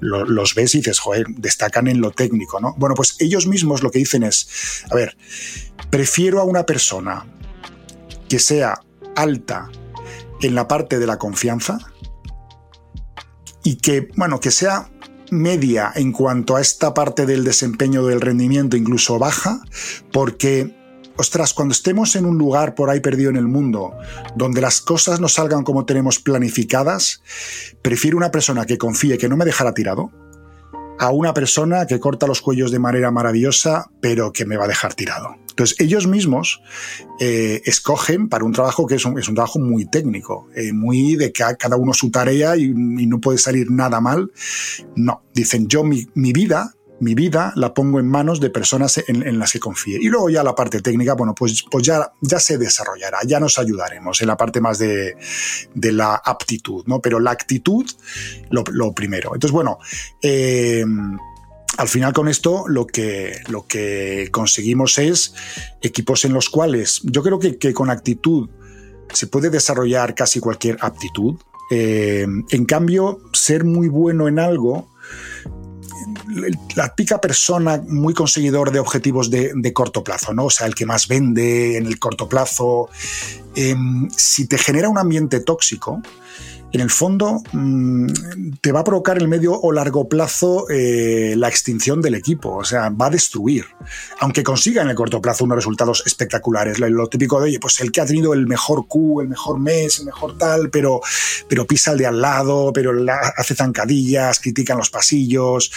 los 0.00 0.54
ves 0.54 0.74
y 0.74 0.78
dices, 0.78 0.98
joder, 0.98 1.26
destacan 1.28 1.88
en 1.88 2.00
lo 2.00 2.10
técnico, 2.10 2.60
¿no? 2.60 2.74
Bueno, 2.76 2.94
pues 2.94 3.16
ellos 3.18 3.46
mismos 3.46 3.82
lo 3.82 3.90
que 3.90 3.98
dicen 3.98 4.22
es, 4.22 4.84
a 4.90 4.94
ver, 4.94 5.16
prefiero 5.90 6.40
a 6.40 6.44
una 6.44 6.66
persona 6.66 7.26
que 8.28 8.38
sea 8.38 8.80
alta 9.14 9.70
en 10.42 10.54
la 10.54 10.68
parte 10.68 10.98
de 10.98 11.06
la 11.06 11.18
confianza 11.18 11.78
y 13.62 13.76
que, 13.76 14.08
bueno, 14.16 14.40
que 14.40 14.50
sea 14.50 14.90
media 15.30 15.92
en 15.94 16.12
cuanto 16.12 16.56
a 16.56 16.60
esta 16.60 16.94
parte 16.94 17.26
del 17.26 17.44
desempeño 17.44 18.04
del 18.04 18.20
rendimiento, 18.20 18.76
incluso 18.76 19.18
baja, 19.18 19.60
porque 20.12 20.74
ostras, 21.16 21.54
cuando 21.54 21.72
estemos 21.72 22.14
en 22.16 22.26
un 22.26 22.38
lugar 22.38 22.74
por 22.74 22.90
ahí 22.90 23.00
perdido 23.00 23.30
en 23.30 23.36
el 23.36 23.48
mundo, 23.48 23.94
donde 24.34 24.60
las 24.60 24.80
cosas 24.80 25.20
no 25.20 25.28
salgan 25.28 25.64
como 25.64 25.86
tenemos 25.86 26.18
planificadas, 26.18 27.22
prefiero 27.82 28.16
una 28.16 28.30
persona 28.30 28.66
que 28.66 28.78
confíe 28.78 29.18
que 29.18 29.28
no 29.28 29.36
me 29.36 29.44
dejará 29.44 29.72
tirado, 29.72 30.10
a 30.98 31.10
una 31.10 31.34
persona 31.34 31.86
que 31.86 32.00
corta 32.00 32.26
los 32.26 32.40
cuellos 32.40 32.70
de 32.70 32.78
manera 32.78 33.10
maravillosa, 33.10 33.90
pero 34.00 34.32
que 34.32 34.44
me 34.44 34.56
va 34.56 34.64
a 34.64 34.68
dejar 34.68 34.94
tirado. 34.94 35.36
Entonces, 35.56 35.80
ellos 35.80 36.06
mismos 36.06 36.60
eh, 37.18 37.62
escogen 37.64 38.28
para 38.28 38.44
un 38.44 38.52
trabajo 38.52 38.86
que 38.86 38.96
es 38.96 39.06
un, 39.06 39.14
trabajo 39.14 39.58
muy 39.58 39.86
técnico, 39.86 40.48
eh, 40.54 40.74
muy 40.74 41.16
de 41.16 41.32
que 41.32 41.44
cada 41.58 41.76
uno 41.76 41.94
su 41.94 42.10
tarea 42.10 42.58
y, 42.58 42.74
no 42.74 43.20
puede 43.20 43.38
salir 43.38 43.70
nada 43.70 44.02
mal. 44.02 44.30
No, 44.96 45.22
dicen, 45.32 45.66
yo 45.66 45.82
mi, 45.82 46.06
vida 46.14 46.74
mi 47.00 47.14
vida 47.14 47.52
la 47.56 47.74
pongo 47.74 48.00
en 48.00 48.08
manos 48.08 48.40
de 48.40 48.50
personas 48.50 49.02
en, 49.06 49.38
las 49.38 49.52
que 49.52 49.60
confíe. 49.60 49.98
Y 50.00 50.08
luego 50.08 50.30
ya 50.30 50.42
la 50.42 50.54
parte 50.54 50.80
técnica, 50.80 51.14
bueno, 51.14 51.34
pues, 51.34 51.64
pues 51.70 51.84
ya, 51.84 52.12
ya 52.20 52.40
se 52.40 52.58
desarrollará, 52.58 53.18
ya 53.26 53.38
nos 53.38 53.58
ayudaremos 53.58 54.20
en 54.22 54.28
la 54.28 54.36
parte 54.36 54.60
más 54.60 54.78
de, 54.78 55.16
la 55.74 56.14
aptitud, 56.14 56.84
¿no? 56.86 57.00
Pero 57.00 57.20
la 57.20 57.32
actitud, 57.32 57.86
lo, 58.50 58.92
primero. 58.92 59.34
Entonces, 59.34 59.52
bueno, 59.52 59.78
eh, 60.22 60.84
al 61.76 61.88
final 61.88 62.12
con 62.12 62.28
esto 62.28 62.64
lo 62.68 62.86
que, 62.86 63.40
lo 63.48 63.66
que 63.66 64.28
conseguimos 64.30 64.98
es 64.98 65.34
equipos 65.82 66.24
en 66.24 66.32
los 66.32 66.48
cuales 66.48 67.00
yo 67.04 67.22
creo 67.22 67.38
que, 67.38 67.74
con 67.74 67.90
actitud 67.90 68.48
se 69.12 69.26
puede 69.26 69.50
desarrollar 69.50 70.14
casi 70.14 70.40
cualquier 70.40 70.78
aptitud. 70.80 71.36
Eh, 71.70 72.26
en 72.50 72.64
cambio, 72.64 73.20
ser 73.32 73.64
muy 73.64 73.88
bueno 73.88 74.28
en 74.28 74.38
algo, 74.38 74.88
la 76.74 76.94
pica 76.94 77.20
persona 77.20 77.82
muy 77.86 78.14
conseguidor 78.14 78.70
de 78.70 78.80
objetivos 78.80 79.30
de, 79.30 79.72
corto 79.72 80.02
plazo, 80.04 80.32
¿no? 80.32 80.46
O 80.46 80.50
sea, 80.50 80.66
el 80.66 80.74
que 80.74 80.86
más 80.86 81.08
vende 81.08 81.76
en 81.76 81.86
el 81.86 81.98
corto 81.98 82.28
plazo, 82.28 82.88
em, 83.54 84.08
si 84.10 84.46
te 84.46 84.58
genera 84.58 84.88
un 84.88 84.98
ambiente 84.98 85.40
tóxico, 85.40 86.02
en 86.76 86.82
el 86.82 86.90
fondo 86.90 87.42
mm, 87.52 88.06
te 88.60 88.70
va 88.70 88.80
a 88.80 88.84
provocar 88.84 89.16
el 89.18 89.28
medio 89.28 89.58
o 89.58 89.72
largo 89.72 90.08
plazo 90.08 90.66
eh, 90.68 91.34
la 91.36 91.48
extinción 91.48 92.02
del 92.02 92.14
equipo, 92.14 92.54
o 92.54 92.64
sea, 92.64 92.90
va 92.90 93.06
a 93.06 93.10
destruir, 93.10 93.64
aunque 94.20 94.42
consiga 94.42 94.82
en 94.82 94.90
el 94.90 94.94
corto 94.94 95.20
plazo 95.20 95.44
unos 95.44 95.56
resultados 95.56 96.02
espectaculares. 96.06 96.78
Lo, 96.78 97.08
típico 97.08 97.40
de, 97.40 97.46
oye, 97.46 97.60
pues 97.60 97.80
el 97.80 97.90
que 97.90 98.02
ha 98.02 98.06
tenido 98.06 98.34
el 98.34 98.46
mejor 98.46 98.86
Q, 98.88 99.22
el 99.22 99.28
mejor 99.28 99.58
mes, 99.58 100.00
el 100.00 100.06
mejor 100.06 100.36
tal, 100.36 100.68
pero, 100.70 101.00
pero 101.48 101.66
pisa 101.66 101.92
al 101.92 101.98
de 101.98 102.06
al 102.06 102.20
lado, 102.20 102.72
pero 102.74 102.92
hace 103.36 103.54
zancadillas, 103.54 104.38
critican 104.38 104.76
los 104.76 104.90
pasillos, 104.90 105.72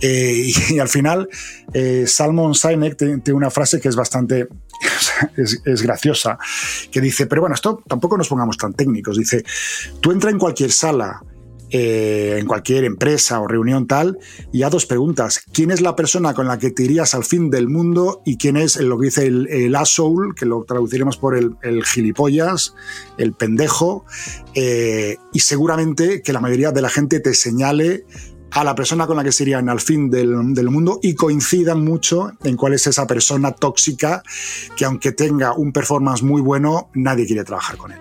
eh, 0.00 0.52
y, 0.70 0.78
al 0.78 0.88
final 0.88 1.28
eh, 1.72 2.04
Salmon 2.06 2.54
Sinek 2.54 2.96
tiene 2.96 3.32
una 3.32 3.50
frase 3.50 3.80
que 3.80 3.88
es 3.88 3.96
bastante 3.96 4.48
es, 5.36 5.82
graciosa, 5.82 6.38
que 6.90 7.00
dice, 7.00 7.26
pero 7.26 7.42
bueno, 7.42 7.54
esto 7.54 7.82
tampoco 7.86 8.16
nos 8.16 8.28
pongamos 8.28 8.56
tan 8.56 8.74
técnicos, 8.74 9.16
dice, 9.16 9.44
tú 10.00 10.12
entra 10.12 10.30
en 10.30 10.38
cualquier 10.42 10.72
sala, 10.72 11.22
eh, 11.70 12.38
en 12.40 12.46
cualquier 12.46 12.82
empresa 12.82 13.38
o 13.38 13.46
reunión 13.46 13.86
tal, 13.86 14.18
y 14.52 14.64
a 14.64 14.70
dos 14.70 14.86
preguntas. 14.86 15.40
¿Quién 15.52 15.70
es 15.70 15.80
la 15.80 15.94
persona 15.94 16.34
con 16.34 16.48
la 16.48 16.58
que 16.58 16.72
te 16.72 16.82
irías 16.82 17.14
al 17.14 17.22
fin 17.22 17.48
del 17.48 17.68
mundo 17.68 18.22
y 18.26 18.38
quién 18.38 18.56
es 18.56 18.76
lo 18.80 18.98
que 18.98 19.04
dice 19.04 19.26
el, 19.26 19.46
el 19.46 19.76
asshole, 19.76 20.34
que 20.34 20.44
lo 20.44 20.64
traduciremos 20.64 21.16
por 21.16 21.36
el, 21.36 21.84
gilipollas, 21.84 22.74
el 23.18 23.34
pendejo? 23.34 24.04
Eh, 24.56 25.16
y 25.32 25.38
seguramente 25.38 26.22
que 26.22 26.32
la 26.32 26.40
mayoría 26.40 26.72
de 26.72 26.82
la 26.82 26.88
gente 26.88 27.20
te 27.20 27.34
señale 27.34 28.04
a 28.50 28.64
la 28.64 28.74
persona 28.74 29.06
con 29.06 29.16
la 29.16 29.22
que 29.22 29.30
serían 29.30 29.68
al 29.68 29.80
fin 29.80 30.10
del, 30.10 30.34
mundo 30.70 30.98
y 31.04 31.14
coincidan 31.14 31.84
mucho 31.84 32.32
en 32.42 32.56
cuál 32.56 32.74
es 32.74 32.88
esa 32.88 33.06
persona 33.06 33.52
tóxica 33.52 34.24
que 34.76 34.84
aunque 34.84 35.12
tenga 35.12 35.54
un 35.54 35.72
performance 35.72 36.24
muy 36.24 36.42
bueno, 36.42 36.90
nadie 36.94 37.26
quiere 37.26 37.44
trabajar 37.44 37.76
con 37.76 37.92
él. 37.92 37.98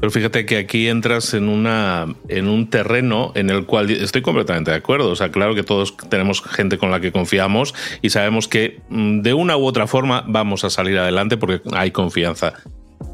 Pero 0.00 0.10
fíjate 0.10 0.46
que 0.46 0.58
aquí 0.58 0.88
entras 0.88 1.34
en, 1.34 1.48
una, 1.48 2.06
en 2.28 2.48
un 2.48 2.68
terreno 2.68 3.32
en 3.34 3.50
el 3.50 3.66
cual 3.66 3.90
estoy 3.90 4.22
completamente 4.22 4.70
de 4.70 4.76
acuerdo. 4.76 5.10
O 5.10 5.16
sea, 5.16 5.30
claro 5.30 5.54
que 5.54 5.62
todos 5.62 5.96
tenemos 6.08 6.42
gente 6.42 6.78
con 6.78 6.90
la 6.90 7.00
que 7.00 7.12
confiamos 7.12 7.74
y 8.02 8.10
sabemos 8.10 8.48
que 8.48 8.80
mm, 8.88 9.20
de 9.20 9.34
una 9.34 9.56
u 9.56 9.64
otra 9.64 9.86
forma 9.86 10.24
vamos 10.26 10.64
a 10.64 10.70
salir 10.70 10.98
adelante 10.98 11.36
porque 11.36 11.60
hay 11.72 11.90
confianza. 11.90 12.54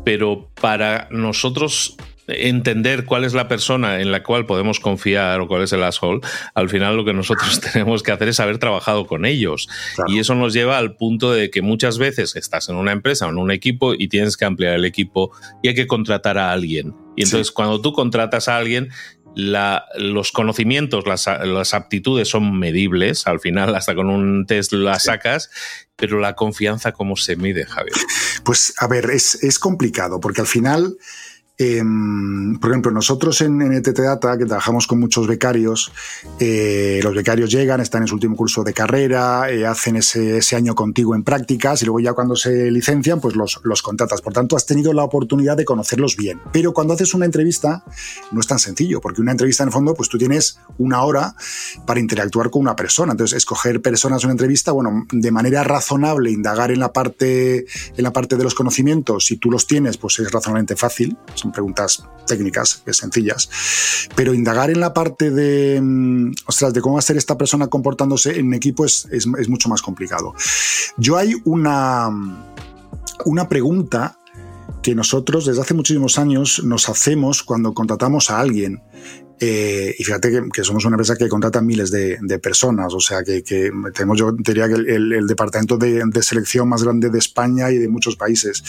Pero 0.04 0.48
para 0.60 1.08
nosotros 1.10 1.96
entender 2.28 3.04
cuál 3.04 3.24
es 3.24 3.34
la 3.34 3.48
persona 3.48 4.00
en 4.00 4.12
la 4.12 4.22
cual 4.22 4.46
podemos 4.46 4.80
confiar 4.80 5.40
o 5.40 5.48
cuál 5.48 5.62
es 5.62 5.72
el 5.72 5.82
asshole, 5.82 6.20
al 6.54 6.68
final 6.68 6.96
lo 6.96 7.04
que 7.04 7.14
nosotros 7.14 7.60
tenemos 7.72 8.02
que 8.02 8.12
hacer 8.12 8.28
es 8.28 8.40
haber 8.40 8.58
trabajado 8.58 9.06
con 9.06 9.24
ellos. 9.24 9.68
Y 10.06 10.18
eso 10.18 10.34
nos 10.34 10.52
lleva 10.52 10.78
al 10.78 10.96
punto 10.96 11.32
de 11.32 11.50
que 11.50 11.62
muchas 11.62 11.98
veces 11.98 12.36
estás 12.36 12.68
en 12.68 12.76
una 12.76 12.92
empresa 12.92 13.26
o 13.26 13.30
en 13.30 13.38
un 13.38 13.50
equipo 13.50 13.94
y 13.94 14.08
tienes 14.08 14.36
que 14.36 14.44
ampliar 14.44 14.74
el 14.74 14.84
equipo 14.84 15.32
y 15.62 15.68
hay 15.68 15.74
que 15.74 15.86
contratar 15.86 16.38
a 16.38 16.52
alguien. 16.52 16.94
Y 17.16 17.24
entonces 17.24 17.50
cuando 17.50 17.80
tú 17.80 17.92
contratas 17.92 18.48
a 18.48 18.56
alguien, 18.56 18.90
los 19.34 20.32
conocimientos, 20.32 21.04
las, 21.06 21.74
aptitudes 21.74 22.28
son 22.28 22.58
medibles, 22.58 23.26
al 23.26 23.40
final 23.40 23.74
hasta 23.74 23.94
con 23.94 24.10
un 24.10 24.46
test 24.46 24.72
las 24.72 25.04
sacas, 25.04 25.50
pero 25.96 26.18
la 26.18 26.34
confianza, 26.34 26.92
¿cómo 26.92 27.16
se 27.16 27.36
mide, 27.36 27.64
Javier? 27.64 27.96
Pues 28.44 28.74
a 28.78 28.88
ver, 28.88 29.10
es, 29.10 29.42
es 29.42 29.58
complicado, 29.58 30.20
porque 30.20 30.40
al 30.40 30.46
final 30.46 30.96
Em, 31.60 32.56
por 32.60 32.70
ejemplo, 32.70 32.92
nosotros 32.92 33.40
en, 33.40 33.60
en 33.60 33.72
ETT 33.72 33.98
Data, 33.98 34.38
que 34.38 34.46
trabajamos 34.46 34.86
con 34.86 35.00
muchos 35.00 35.26
becarios, 35.26 35.90
eh, 36.38 37.00
los 37.02 37.12
becarios 37.12 37.50
llegan, 37.50 37.80
están 37.80 38.02
en 38.02 38.06
su 38.06 38.14
último 38.14 38.36
curso 38.36 38.62
de 38.62 38.72
carrera, 38.72 39.50
eh, 39.50 39.66
hacen 39.66 39.96
ese, 39.96 40.38
ese, 40.38 40.54
año 40.54 40.76
contigo 40.76 41.16
en 41.16 41.24
prácticas 41.24 41.82
y 41.82 41.86
luego 41.86 41.98
ya 41.98 42.12
cuando 42.12 42.36
se 42.36 42.70
licencian, 42.70 43.20
pues 43.20 43.34
los, 43.34 43.60
los, 43.64 43.82
contratas. 43.82 44.20
Por 44.20 44.32
tanto, 44.32 44.54
has 44.54 44.66
tenido 44.66 44.92
la 44.92 45.02
oportunidad 45.02 45.56
de 45.56 45.64
conocerlos 45.64 46.16
bien. 46.16 46.40
Pero 46.52 46.72
cuando 46.72 46.94
haces 46.94 47.12
una 47.12 47.24
entrevista, 47.24 47.82
no 48.30 48.38
es 48.38 48.46
tan 48.46 48.60
sencillo, 48.60 49.00
porque 49.00 49.20
una 49.20 49.32
entrevista 49.32 49.64
en 49.64 49.70
el 49.70 49.72
fondo, 49.72 49.94
pues 49.94 50.08
tú 50.08 50.16
tienes 50.16 50.60
una 50.78 51.02
hora 51.02 51.34
para 51.84 51.98
interactuar 51.98 52.50
con 52.50 52.62
una 52.62 52.76
persona. 52.76 53.12
Entonces, 53.12 53.36
escoger 53.36 53.82
personas 53.82 54.22
en 54.22 54.28
una 54.28 54.34
entrevista, 54.34 54.70
bueno, 54.70 55.06
de 55.10 55.30
manera 55.32 55.64
razonable, 55.64 56.30
indagar 56.30 56.70
en 56.70 56.78
la 56.78 56.92
parte, 56.92 57.66
en 57.96 58.04
la 58.04 58.12
parte 58.12 58.36
de 58.36 58.44
los 58.44 58.54
conocimientos, 58.54 59.24
si 59.24 59.38
tú 59.38 59.50
los 59.50 59.66
tienes, 59.66 59.96
pues 59.96 60.20
es 60.20 60.30
razonablemente 60.30 60.76
fácil 60.76 61.16
preguntas 61.52 62.02
técnicas, 62.26 62.82
sencillas, 62.92 63.48
pero 64.14 64.34
indagar 64.34 64.70
en 64.70 64.80
la 64.80 64.92
parte 64.92 65.30
de, 65.30 65.80
mm, 65.80 66.32
ostras, 66.46 66.72
de 66.72 66.80
cómo 66.80 66.94
va 66.94 66.98
a 67.00 67.02
ser 67.02 67.16
esta 67.16 67.36
persona 67.36 67.68
comportándose 67.68 68.38
en 68.38 68.52
equipo 68.54 68.84
es, 68.84 69.08
es, 69.10 69.26
mucho 69.26 69.68
más 69.68 69.82
complicado. 69.82 70.34
Yo 70.96 71.16
hay 71.16 71.34
una, 71.44 72.10
una 73.24 73.48
pregunta 73.48 74.18
que 74.82 74.94
nosotros 74.94 75.46
desde 75.46 75.62
hace 75.62 75.74
muchísimos 75.74 76.18
años 76.18 76.62
nos 76.62 76.88
hacemos 76.88 77.42
cuando 77.42 77.74
contratamos 77.74 78.30
a 78.30 78.38
alguien 78.38 78.82
Eh, 79.40 79.94
y 79.98 80.04
fíjate 80.04 80.42
que, 80.52 80.64
somos 80.64 80.84
una 80.84 80.94
empresa 80.94 81.16
que 81.16 81.28
contrata 81.28 81.60
miles 81.60 81.90
de, 81.90 82.38
personas, 82.42 82.92
o 82.92 83.00
sea 83.00 83.22
que, 83.22 83.42
tenemos, 83.94 84.18
yo 84.18 84.32
diría 84.32 84.68
que 84.68 84.74
el, 84.74 85.26
departamento 85.26 85.76
de, 85.76 86.22
selección 86.22 86.68
más 86.68 86.82
grande 86.82 87.10
de 87.10 87.18
España 87.18 87.70
y 87.70 87.78
de 87.78 87.88
muchos 87.88 88.16
países. 88.16 88.62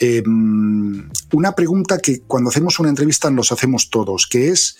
Eh, 0.00 0.22
una 0.26 1.52
pregunta 1.54 1.98
que 1.98 2.20
cuando 2.20 2.50
hacemos 2.50 2.78
una 2.78 2.88
entrevista 2.88 3.30
nos 3.30 3.52
hacemos 3.52 3.90
todos, 3.90 4.26
que 4.26 4.48
es 4.48 4.76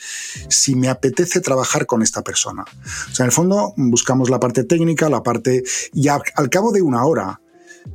si 0.48 0.74
me 0.74 0.88
apetece 0.88 1.40
trabajar 1.40 1.86
con 1.86 2.02
esta 2.02 2.22
persona. 2.22 2.62
O 2.62 3.14
sea, 3.14 3.24
en 3.24 3.28
el 3.28 3.32
fondo 3.32 3.72
buscamos 3.76 4.30
la 4.30 4.40
parte 4.40 4.64
técnica, 4.64 5.08
la 5.08 5.22
parte... 5.22 5.62
Y 5.92 6.08
al 6.08 6.50
cabo 6.50 6.72
de 6.72 6.82
una 6.82 7.04
hora, 7.04 7.40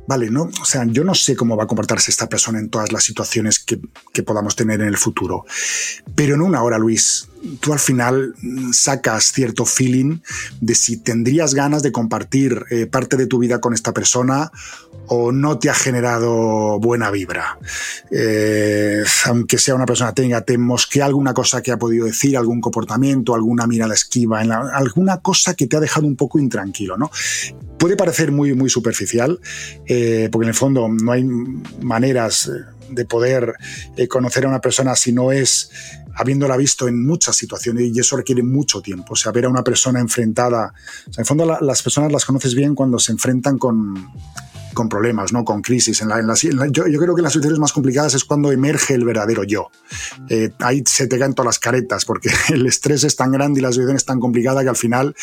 vale, 0.06 0.30
¿no? 0.30 0.50
O 0.60 0.64
sea, 0.64 0.84
yo 0.86 1.04
no 1.04 1.14
sé 1.14 1.36
cómo 1.36 1.56
va 1.56 1.64
a 1.64 1.66
comportarse 1.66 2.10
esta 2.10 2.28
persona 2.28 2.58
en 2.58 2.68
todas 2.68 2.92
las 2.92 3.04
situaciones 3.04 3.58
que, 3.58 3.80
podamos 4.22 4.56
tener 4.56 4.80
en 4.80 4.88
el 4.88 4.96
futuro. 4.96 5.44
Pero 6.14 6.34
en 6.34 6.42
una 6.42 6.62
hora, 6.62 6.78
Luis, 6.78 7.28
tú 7.60 7.72
al 7.72 7.78
final 7.78 8.34
sacas 8.72 9.32
cierto 9.32 9.64
feeling 9.64 10.18
de 10.60 10.74
si 10.74 10.98
tendrías 10.98 11.54
ganas 11.54 11.82
de 11.82 11.92
compartir 11.92 12.64
eh, 12.70 12.86
parte 12.86 13.16
de 13.16 13.26
tu 13.26 13.38
vida 13.38 13.60
con 13.60 13.74
esta 13.74 13.92
persona 13.92 14.50
o 15.06 15.32
no 15.32 15.58
te 15.58 15.68
ha 15.68 15.74
generado 15.74 16.78
buena 16.78 17.10
vibra. 17.10 17.58
Eh, 18.10 19.02
aunque 19.26 19.58
sea 19.58 19.74
una 19.74 19.86
persona 19.86 20.14
tenga, 20.14 20.42
te 20.42 20.56
mosquea 20.56 21.06
alguna 21.06 21.34
cosa 21.34 21.62
que 21.62 21.72
ha 21.72 21.78
podido 21.78 22.06
decir, 22.06 22.36
algún 22.36 22.60
comportamiento, 22.60 23.34
alguna 23.34 23.66
mirada 23.66 23.94
esquiva, 23.94 24.40
alguna 24.40 25.18
cosa 25.18 25.54
que 25.54 25.66
te 25.66 25.76
ha 25.76 25.80
dejado 25.80 26.06
un 26.06 26.16
poco 26.16 26.38
intranquilo, 26.38 26.96
¿no? 26.96 27.10
Puede 27.78 27.96
parecer 27.96 28.30
muy, 28.30 28.54
muy 28.54 28.70
superficial, 28.70 29.40
eh, 29.86 30.28
porque 30.30 30.44
en 30.44 30.50
el 30.50 30.54
fondo 30.54 30.88
no 30.88 31.12
hay 31.12 31.24
maneras 31.24 32.48
de 32.94 33.04
poder 33.04 33.54
eh, 33.96 34.08
conocer 34.08 34.44
a 34.44 34.48
una 34.48 34.60
persona 34.60 34.94
si 34.94 35.12
no 35.12 35.32
es 35.32 35.70
habiéndola 36.14 36.56
visto 36.56 36.88
en 36.88 37.06
muchas 37.06 37.36
situaciones 37.36 37.90
y 37.94 37.98
eso 37.98 38.16
requiere 38.16 38.42
mucho 38.42 38.80
tiempo. 38.80 39.14
O 39.14 39.16
sea, 39.16 39.32
ver 39.32 39.46
a 39.46 39.48
una 39.48 39.64
persona 39.64 40.00
enfrentada. 40.00 40.74
en 41.06 41.14
el 41.18 41.24
fondo, 41.24 41.58
las 41.60 41.82
personas 41.82 42.12
las 42.12 42.24
conoces 42.24 42.54
bien 42.54 42.74
cuando 42.74 42.98
se 42.98 43.12
enfrentan 43.12 43.58
con, 43.58 44.10
con 44.72 44.88
problemas, 44.88 45.32
¿no? 45.32 45.44
con 45.44 45.62
crisis. 45.62 46.00
En 46.02 46.08
la, 46.08 46.20
yo, 46.70 46.84
creo 46.84 47.14
que 47.14 47.22
las 47.22 47.32
situaciones 47.32 47.58
más 47.58 47.72
complicadas 47.72 48.14
es 48.14 48.24
cuando 48.24 48.52
emerge 48.52 48.94
el 48.94 49.04
verdadero 49.04 49.44
yo. 49.44 49.70
Eh, 50.28 50.50
ahí 50.60 50.82
se 50.86 51.06
te 51.06 51.18
caen 51.18 51.34
todas 51.34 51.46
las 51.46 51.58
caretas 51.58 52.04
porque 52.04 52.30
el 52.50 52.66
estrés 52.66 53.04
es 53.04 53.16
tan 53.16 53.32
grande 53.32 53.60
y 53.60 53.62
la 53.62 53.70
situación 53.70 53.96
es 53.96 54.04
tan 54.04 54.20
complicada 54.20 54.62
que 54.62 54.68
al 54.68 54.76
final 54.76 55.14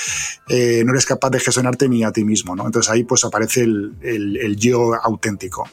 eh, 0.48 0.84
no 0.86 0.92
eres 0.92 1.06
capaz 1.06 1.30
de 1.30 1.40
gestionarte 1.40 1.90
ni 1.90 2.04
a 2.04 2.12
ti 2.12 2.24
mismo. 2.24 2.56
¿no? 2.56 2.66
Entonces 2.66 2.92
ahí 2.92 3.04
pues 3.04 3.24
aparece 3.26 3.62
el, 3.62 3.96
el 4.02 4.56
yo 4.56 4.94
auténtico. 4.96 5.68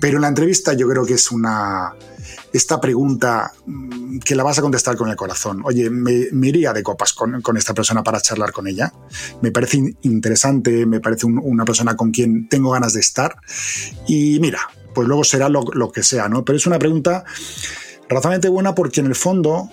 Pero 0.00 0.16
en 0.16 0.22
la 0.22 0.28
entrevista 0.28 0.74
yo 0.74 0.88
creo 0.88 1.04
que 1.04 1.14
es 1.14 1.30
una 1.30 1.94
esta 2.52 2.80
pregunta 2.80 3.52
mm, 3.66 4.18
que 4.18 4.34
la 4.34 4.42
vas 4.42 4.58
a 4.58 4.62
contestar 4.62 4.96
con 4.96 5.08
el 5.08 5.16
corazón. 5.16 5.62
Oye, 5.64 5.90
me, 5.90 6.48
iría 6.48 6.72
de 6.72 6.82
copas 6.82 7.12
con, 7.12 7.56
esta 7.56 7.74
persona 7.74 8.02
para 8.02 8.20
charlar 8.20 8.52
con 8.52 8.66
ella. 8.66 8.92
Me 9.42 9.50
parece 9.50 9.96
interesante, 10.02 10.86
me 10.86 11.00
parece 11.00 11.26
una 11.26 11.64
persona 11.64 11.96
con 11.96 12.10
quien 12.10 12.48
tengo 12.48 12.70
ganas 12.70 12.92
de 12.92 13.00
estar. 13.00 13.36
Y 14.06 14.38
mira, 14.40 14.60
pues 14.94 15.08
luego 15.08 15.24
será 15.24 15.48
lo, 15.48 15.92
que 15.92 16.02
sea, 16.02 16.28
¿no? 16.28 16.44
Pero 16.44 16.56
es 16.56 16.66
una 16.66 16.78
pregunta 16.78 17.24
razonablemente 18.08 18.48
buena 18.48 18.74
porque 18.74 19.00
en 19.00 19.06
el 19.06 19.14
fondo 19.14 19.68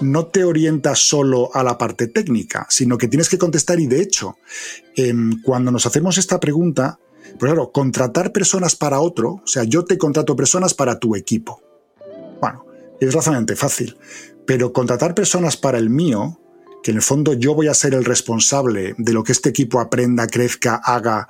no 0.00 0.26
te 0.26 0.44
orienta 0.44 0.94
solo 0.94 1.50
a 1.54 1.62
la 1.62 1.78
parte 1.78 2.06
técnica, 2.08 2.66
sino 2.68 2.98
que 2.98 3.08
tienes 3.08 3.28
que 3.28 3.38
contestar 3.38 3.80
y 3.80 3.86
de 3.86 4.02
hecho, 4.02 4.36
em, 4.94 5.40
cuando 5.42 5.70
nos 5.70 5.86
hacemos 5.86 6.18
esta 6.18 6.38
pregunta, 6.38 6.98
pues 7.38 7.52
claro, 7.52 7.72
contratar 7.72 8.32
personas 8.32 8.76
para 8.76 9.00
otro, 9.00 9.40
o 9.42 9.46
sea, 9.46 9.64
yo 9.64 9.84
te 9.84 9.98
contrato 9.98 10.36
personas 10.36 10.74
para 10.74 10.98
tu 10.98 11.16
equipo. 11.16 11.62
Es 13.00 13.14
razonablemente 13.14 13.56
fácil, 13.56 13.96
pero 14.46 14.72
contratar 14.72 15.14
personas 15.14 15.56
para 15.56 15.78
el 15.78 15.90
mío, 15.90 16.40
que 16.82 16.92
en 16.92 16.98
el 16.98 17.02
fondo 17.02 17.34
yo 17.34 17.54
voy 17.54 17.68
a 17.68 17.74
ser 17.74 17.94
el 17.94 18.04
responsable 18.04 18.94
de 18.96 19.12
lo 19.12 19.24
que 19.24 19.32
este 19.32 19.48
equipo 19.48 19.80
aprenda, 19.80 20.26
crezca, 20.26 20.76
haga, 20.76 21.28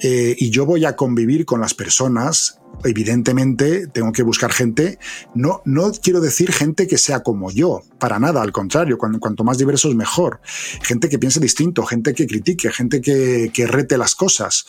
eh, 0.00 0.36
y 0.38 0.50
yo 0.50 0.66
voy 0.66 0.84
a 0.84 0.94
convivir 0.94 1.46
con 1.46 1.60
las 1.60 1.74
personas, 1.74 2.59
evidentemente 2.84 3.86
tengo 3.88 4.12
que 4.12 4.22
buscar 4.22 4.52
gente, 4.52 4.98
no, 5.34 5.62
no 5.64 5.90
quiero 5.92 6.20
decir 6.20 6.52
gente 6.52 6.86
que 6.86 6.98
sea 6.98 7.20
como 7.20 7.50
yo, 7.50 7.82
para 7.98 8.18
nada, 8.18 8.42
al 8.42 8.52
contrario, 8.52 8.98
cuanto, 8.98 9.20
cuanto 9.20 9.44
más 9.44 9.58
diversos 9.58 9.94
mejor. 9.94 10.40
Gente 10.82 11.08
que 11.08 11.18
piense 11.18 11.40
distinto, 11.40 11.84
gente 11.84 12.14
que 12.14 12.26
critique, 12.26 12.70
gente 12.70 13.00
que, 13.00 13.66
rete 13.66 13.98
las 13.98 14.14
cosas, 14.14 14.66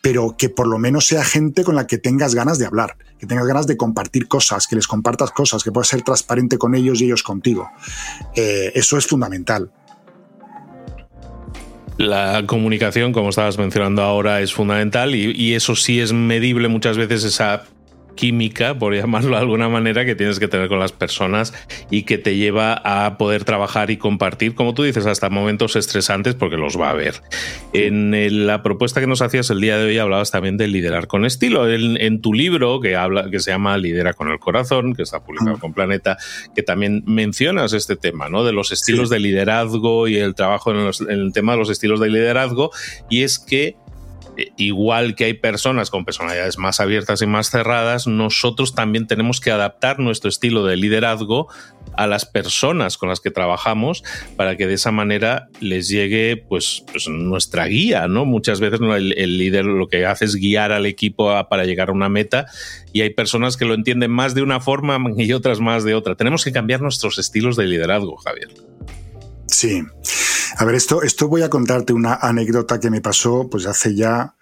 pero 0.00 0.36
que 0.36 0.48
por 0.48 0.66
lo 0.66 0.78
menos 0.78 1.06
sea 1.06 1.24
gente 1.24 1.64
con 1.64 1.76
la 1.76 1.86
que 1.86 1.98
tengas 1.98 2.34
ganas 2.34 2.58
de 2.58 2.66
hablar, 2.66 2.96
que 3.18 3.26
tengas 3.26 3.46
ganas 3.46 3.66
de 3.66 3.76
compartir 3.76 4.28
cosas, 4.28 4.66
que 4.66 4.76
les 4.76 4.86
compartas 4.86 5.30
cosas, 5.30 5.62
que 5.62 5.72
puedas 5.72 5.88
ser 5.88 6.02
transparente 6.02 6.58
con 6.58 6.74
ellos 6.74 7.00
y 7.00 7.04
ellos 7.04 7.22
contigo. 7.22 7.70
Eh, 8.34 8.72
eso 8.74 8.98
es 8.98 9.06
fundamental. 9.06 9.70
La 11.96 12.42
comunicación, 12.46 13.12
como 13.12 13.28
estabas 13.28 13.56
mencionando 13.56 14.02
ahora, 14.02 14.40
es 14.40 14.52
fundamental 14.52 15.14
y, 15.14 15.32
y, 15.32 15.54
eso 15.54 15.76
sí 15.76 16.00
es 16.00 16.12
medible 16.12 16.68
muchas 16.68 16.96
veces 16.96 17.22
esa 17.22 17.64
química, 18.14 18.78
por 18.78 18.94
llamarlo 18.94 19.30
de 19.30 19.42
alguna 19.42 19.68
manera, 19.68 20.04
que 20.04 20.14
tienes 20.14 20.38
que 20.38 20.48
tener 20.48 20.68
con 20.68 20.78
las 20.78 20.92
personas 20.92 21.52
y 21.90 22.02
que 22.02 22.18
te 22.18 22.36
lleva 22.36 22.74
a 22.74 23.18
poder 23.18 23.44
trabajar 23.44 23.90
y 23.90 23.96
compartir, 23.96 24.54
como 24.54 24.74
tú 24.74 24.82
dices, 24.82 25.06
hasta 25.06 25.30
momentos 25.30 25.76
estresantes, 25.76 26.34
porque 26.34 26.56
los 26.56 26.78
va 26.78 26.88
a 26.88 26.90
haber. 26.90 27.22
En 27.72 28.46
la 28.46 28.62
propuesta 28.62 29.00
que 29.00 29.06
nos 29.06 29.22
hacías 29.22 29.50
el 29.50 29.60
día 29.60 29.78
de 29.78 29.86
hoy 29.86 29.98
hablabas 29.98 30.30
también 30.30 30.56
de 30.56 30.68
liderar 30.68 31.06
con 31.06 31.24
estilo. 31.24 31.70
En, 31.70 32.20
tu 32.20 32.32
libro, 32.32 32.80
que, 32.80 32.96
habla, 32.96 33.30
que 33.30 33.40
se 33.40 33.50
llama 33.50 33.76
Lidera 33.76 34.14
con 34.14 34.30
el 34.30 34.38
corazón, 34.38 34.94
que 34.94 35.02
está 35.02 35.22
publicado 35.22 35.58
con 35.58 35.74
Planeta, 35.74 36.16
que 36.54 36.62
también 36.62 37.02
mencionas 37.06 37.72
este 37.72 37.96
tema, 37.96 38.28
¿no? 38.28 38.44
De 38.44 38.52
los 38.52 38.72
estilos 38.72 39.10
de 39.10 39.18
liderazgo 39.18 40.08
y 40.08 40.16
el 40.16 40.34
trabajo 40.34 40.70
en, 40.70 40.90
en 41.08 41.20
el 41.20 41.32
tema 41.32 41.52
de 41.52 41.58
los 41.58 41.70
estilos 41.70 42.00
de 42.00 42.08
liderazgo. 42.08 42.70
Y 43.10 43.22
es 43.22 43.38
que 43.38 43.76
igual 44.56 45.14
que 45.14 45.24
hay 45.24 45.34
personas 45.34 45.90
con 45.90 46.04
personalidades 46.04 46.58
más 46.58 46.80
abiertas 46.80 47.22
y 47.22 47.26
más 47.26 47.50
cerradas, 47.50 48.06
nosotros 48.06 48.74
también 48.74 49.06
tenemos 49.06 49.40
que 49.40 49.50
adaptar 49.50 49.98
nuestro 49.98 50.28
estilo 50.28 50.64
de 50.64 50.76
liderazgo 50.76 51.48
a 51.96 52.06
las 52.06 52.26
personas 52.26 52.98
con 52.98 53.08
las 53.08 53.20
que 53.20 53.30
trabajamos 53.30 54.02
para 54.36 54.56
que 54.56 54.66
de 54.66 54.74
esa 54.74 54.90
manera 54.90 55.48
les 55.60 55.88
llegue 55.88 56.36
pues, 56.36 56.84
pues 56.90 57.08
nuestra 57.08 57.66
guía, 57.66 58.08
¿no? 58.08 58.24
Muchas 58.24 58.60
veces 58.60 58.80
el, 58.80 59.38
líder 59.38 59.64
lo 59.64 59.88
que 59.88 60.06
hace 60.06 60.24
es 60.24 60.36
guiar 60.36 60.72
al 60.72 60.86
equipo 60.86 61.30
para 61.48 61.64
llegar 61.64 61.88
a 61.88 61.92
una 61.92 62.08
meta 62.08 62.46
y 62.92 63.02
hay 63.02 63.10
personas 63.10 63.56
que 63.56 63.64
lo 63.64 63.74
entienden 63.74 64.10
más 64.10 64.34
de 64.34 64.42
una 64.42 64.60
forma 64.60 64.98
y 65.16 65.32
otras 65.32 65.60
más 65.60 65.84
de 65.84 65.94
otra. 65.94 66.14
Tenemos 66.16 66.44
que 66.44 66.52
cambiar 66.52 66.80
nuestros 66.80 67.18
estilos 67.18 67.56
de 67.56 67.66
liderazgo, 67.66 68.16
Javier. 68.16 68.48
Sí. 69.46 69.82
A 70.56 70.64
ver, 70.64 70.74
esto, 70.76 71.02
esto 71.02 71.28
voy 71.28 71.42
a 71.42 71.50
contarte 71.50 71.92
una 71.92 72.14
anécdota 72.14 72.78
que 72.78 72.90
me 72.90 73.00
pasó 73.00 73.48
pues 73.50 73.66
hace 73.66 73.94
ya 73.94 74.34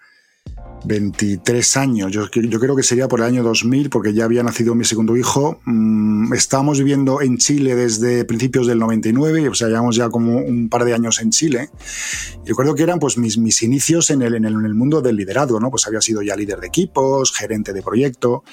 23 0.85 1.77
años. 1.77 2.11
Yo, 2.11 2.29
creo 2.29 2.75
que 2.75 2.83
sería 2.83 3.07
por 3.07 3.21
el 3.21 3.25
año 3.25 3.43
2000, 3.43 3.89
porque 3.89 4.13
ya 4.13 4.25
había 4.25 4.43
nacido 4.43 4.75
mi 4.75 4.85
segundo 4.85 5.15
hijo. 5.15 5.59
Mm, 5.65 6.33
estábamos 6.33 6.77
viviendo 6.77 7.21
en 7.21 7.37
Chile 7.37 7.75
desde 7.75 8.25
principios 8.25 8.67
del 8.67 8.79
99, 8.79 9.49
o 9.49 9.55
sea, 9.55 9.69
llevamos 9.69 9.95
ya 9.95 10.09
como 10.09 10.37
un 10.37 10.69
par 10.69 10.83
de 10.85 10.93
años 10.93 11.19
en 11.21 11.31
Chile. 11.31 11.69
Recuerdo 12.45 12.75
que 12.75 12.83
eran 12.83 12.99
pues 12.99 13.17
mis, 13.17 13.37
mis 13.37 13.63
inicios 13.63 14.09
en 14.09 14.21
el, 14.21 14.35
en, 14.35 14.45
el, 14.45 14.73
mundo 14.75 15.01
del 15.01 15.15
liderazgo, 15.15 15.59
¿no? 15.59 15.71
Pues 15.71 15.87
había 15.87 16.01
sido 16.01 16.21
ya 16.21 16.35
líder 16.35 16.59
de 16.59 16.67
equipos, 16.67 17.31
gerente 17.31 17.73
de 17.73 17.81
proyecto. 17.81 18.43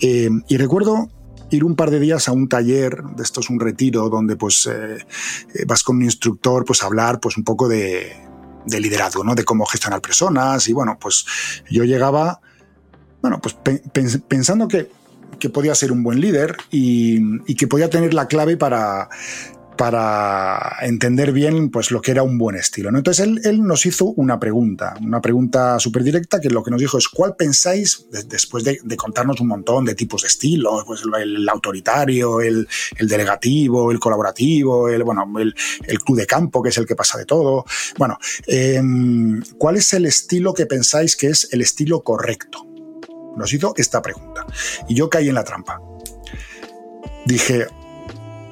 Eh, 0.00 0.30
y 0.48 0.56
recuerdo 0.56 1.08
ir 1.54 1.64
un 1.64 1.76
par 1.76 1.90
de 1.90 2.00
días 2.00 2.28
a 2.28 2.32
un 2.32 2.48
taller, 2.48 3.02
de 3.02 3.22
esto 3.22 3.40
es 3.40 3.50
un 3.50 3.60
retiro, 3.60 4.08
donde 4.08 4.36
pues 4.36 4.66
eh, 4.66 4.98
eh, 5.54 5.64
vas 5.66 5.82
con 5.82 5.96
un 5.96 6.02
instructor 6.02 6.64
pues 6.64 6.82
a 6.82 6.86
hablar 6.86 7.20
pues 7.20 7.36
un 7.36 7.44
poco 7.44 7.68
de, 7.68 8.12
liderazgo, 8.66 9.24
¿no? 9.24 9.34
De 9.34 9.44
cómo 9.44 9.66
gestionar 9.66 10.00
personas 10.00 10.68
y 10.68 10.72
bueno, 10.72 10.98
pues 11.00 11.26
yo 11.70 11.84
llegaba, 11.84 12.40
bueno, 13.20 13.40
pues 13.40 13.56
pensando 14.28 14.68
que, 14.68 14.90
que, 15.38 15.50
podía 15.50 15.74
ser 15.74 15.92
un 15.92 16.02
buen 16.02 16.20
líder 16.20 16.56
y, 16.70 17.20
y 17.46 17.54
que 17.56 17.66
podía 17.66 17.90
tener 17.90 18.14
la 18.14 18.26
clave 18.26 18.56
para 18.56 19.08
para 19.76 20.76
entender 20.82 21.32
bien 21.32 21.70
pues, 21.70 21.90
lo 21.90 22.00
que 22.00 22.10
era 22.12 22.22
un 22.22 22.38
buen 22.38 22.56
estilo. 22.56 22.90
¿no? 22.90 22.98
Entonces 22.98 23.26
él, 23.44 23.62
nos 23.62 23.86
hizo 23.86 24.06
una 24.06 24.38
pregunta, 24.38 24.94
una 25.00 25.20
pregunta 25.20 25.78
súper 25.78 26.02
directa 26.02 26.40
que 26.40 26.50
lo 26.50 26.62
que 26.62 26.70
nos 26.70 26.80
dijo 26.80 26.98
es 26.98 27.08
¿cuál 27.08 27.36
pensáis, 27.36 28.06
después 28.28 28.64
de, 28.64 28.78
contarnos 28.96 29.40
un 29.40 29.48
montón 29.48 29.84
de 29.84 29.94
tipos 29.94 30.22
de 30.22 30.28
estilo, 30.28 30.82
pues 30.86 31.02
el, 31.16 31.48
autoritario, 31.48 32.40
el, 32.40 32.68
delegativo, 33.00 33.90
el 33.90 33.98
colaborativo, 33.98 34.88
el, 34.88 35.02
bueno, 35.02 35.24
el, 35.38 35.54
club 36.04 36.18
de 36.18 36.26
campo, 36.26 36.62
que 36.62 36.68
es 36.68 36.78
el 36.78 36.86
que 36.86 36.96
pasa 36.96 37.18
de 37.18 37.24
todo? 37.24 37.64
Bueno, 37.98 38.18
em, 38.46 39.42
¿cuál 39.58 39.76
es 39.76 39.92
el 39.94 40.06
estilo 40.06 40.54
que 40.54 40.66
pensáis 40.66 41.16
que 41.16 41.28
es 41.28 41.48
el 41.52 41.60
estilo 41.60 42.02
correcto? 42.02 42.66
Nos 43.36 43.52
hizo 43.52 43.74
esta 43.76 44.00
pregunta. 44.00 44.46
Y 44.88 44.94
yo 44.94 45.10
caí 45.10 45.28
en 45.28 45.34
la 45.34 45.44
trampa. 45.44 45.80
Dije, 47.26 47.66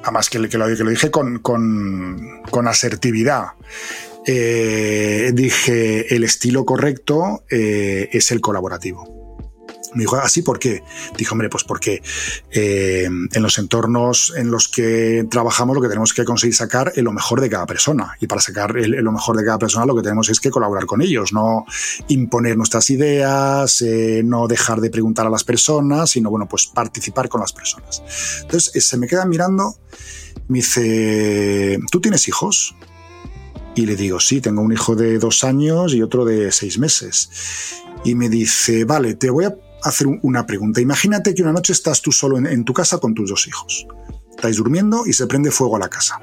además 0.03 0.29
que, 0.29 0.49
que, 0.49 0.57
lo, 0.57 0.67
que 0.67 0.83
lo 0.83 0.89
dije 0.89 1.09
con, 1.09 1.39
con, 1.39 2.67
asertividad. 2.67 3.47
Eh, 4.25 5.31
dije, 5.33 6.15
el 6.15 6.23
estilo 6.23 6.65
correcto 6.65 7.43
eh, 7.49 8.09
es 8.11 8.31
el 8.31 8.41
colaborativo. 8.41 9.12
Me 9.95 10.01
dijo, 10.01 10.15
¿así 10.17 10.41
por 10.41 10.59
qué? 10.59 10.83
Dijo, 11.17 11.33
hombre, 11.33 11.49
pues 11.49 11.63
porque 11.63 12.01
eh, 12.51 13.05
en 13.05 13.43
los 13.43 13.57
entornos 13.57 14.33
en 14.35 14.51
los 14.51 14.67
que 14.67 15.25
trabajamos 15.29 15.75
lo 15.75 15.81
que 15.81 15.87
tenemos 15.87 16.13
que 16.13 16.25
conseguir 16.25 16.55
sacar 16.55 16.91
es 16.95 17.03
lo 17.03 17.11
mejor 17.11 17.41
de 17.41 17.49
cada 17.49 17.65
persona. 17.65 18.15
Y 18.19 18.27
para 18.27 18.41
sacar 18.41 18.73
lo 18.75 19.11
mejor 19.11 19.37
de 19.37 19.45
cada 19.45 19.57
persona 19.57 19.85
lo 19.85 19.95
que 19.95 20.01
tenemos 20.01 20.29
es 20.29 20.39
que 20.39 20.49
colaborar 20.49 20.85
con 20.85 21.01
ellos, 21.01 21.33
no 21.33 21.65
imponer 22.07 22.57
nuestras 22.57 22.89
ideas, 22.89 23.81
eh, 23.81 24.21
no 24.23 24.47
dejar 24.47 24.81
de 24.81 24.89
preguntar 24.89 25.27
a 25.27 25.29
las 25.29 25.43
personas, 25.43 26.11
sino, 26.11 26.29
bueno, 26.29 26.47
pues 26.47 26.67
participar 26.67 27.29
con 27.29 27.41
las 27.41 27.53
personas. 27.53 28.03
Entonces, 28.41 28.75
eh, 28.75 28.81
se 28.81 28.97
me 28.97 29.07
queda 29.07 29.25
mirando, 29.25 29.75
me 30.47 30.59
dice, 30.59 31.79
¿tú 31.91 32.01
tienes 32.01 32.27
hijos? 32.27 32.75
Y 33.75 33.85
le 33.85 33.95
digo, 33.95 34.19
sí, 34.19 34.39
tengo 34.39 34.61
un 34.61 34.71
hijo 34.71 34.95
de 34.95 35.17
dos 35.17 35.43
años 35.43 35.93
y 35.93 36.01
otro 36.01 36.25
de 36.25 36.51
seis 36.51 36.77
meses. 36.77 37.29
Y 38.03 38.15
me 38.15 38.29
dice, 38.29 38.85
vale, 38.85 39.15
te 39.15 39.29
voy 39.29 39.45
a 39.45 39.55
hacer 39.83 40.07
una 40.21 40.45
pregunta. 40.45 40.81
Imagínate 40.81 41.33
que 41.33 41.43
una 41.43 41.53
noche 41.53 41.73
estás 41.73 42.01
tú 42.01 42.11
solo 42.11 42.37
en, 42.37 42.63
tu 42.63 42.73
casa 42.73 42.97
con 42.97 43.13
tus 43.13 43.29
dos 43.29 43.47
hijos. 43.47 43.87
Estáis 44.29 44.57
durmiendo 44.57 45.05
y 45.05 45.13
se 45.13 45.27
prende 45.27 45.51
fuego 45.51 45.75
a 45.75 45.79
la 45.79 45.89
casa. 45.89 46.19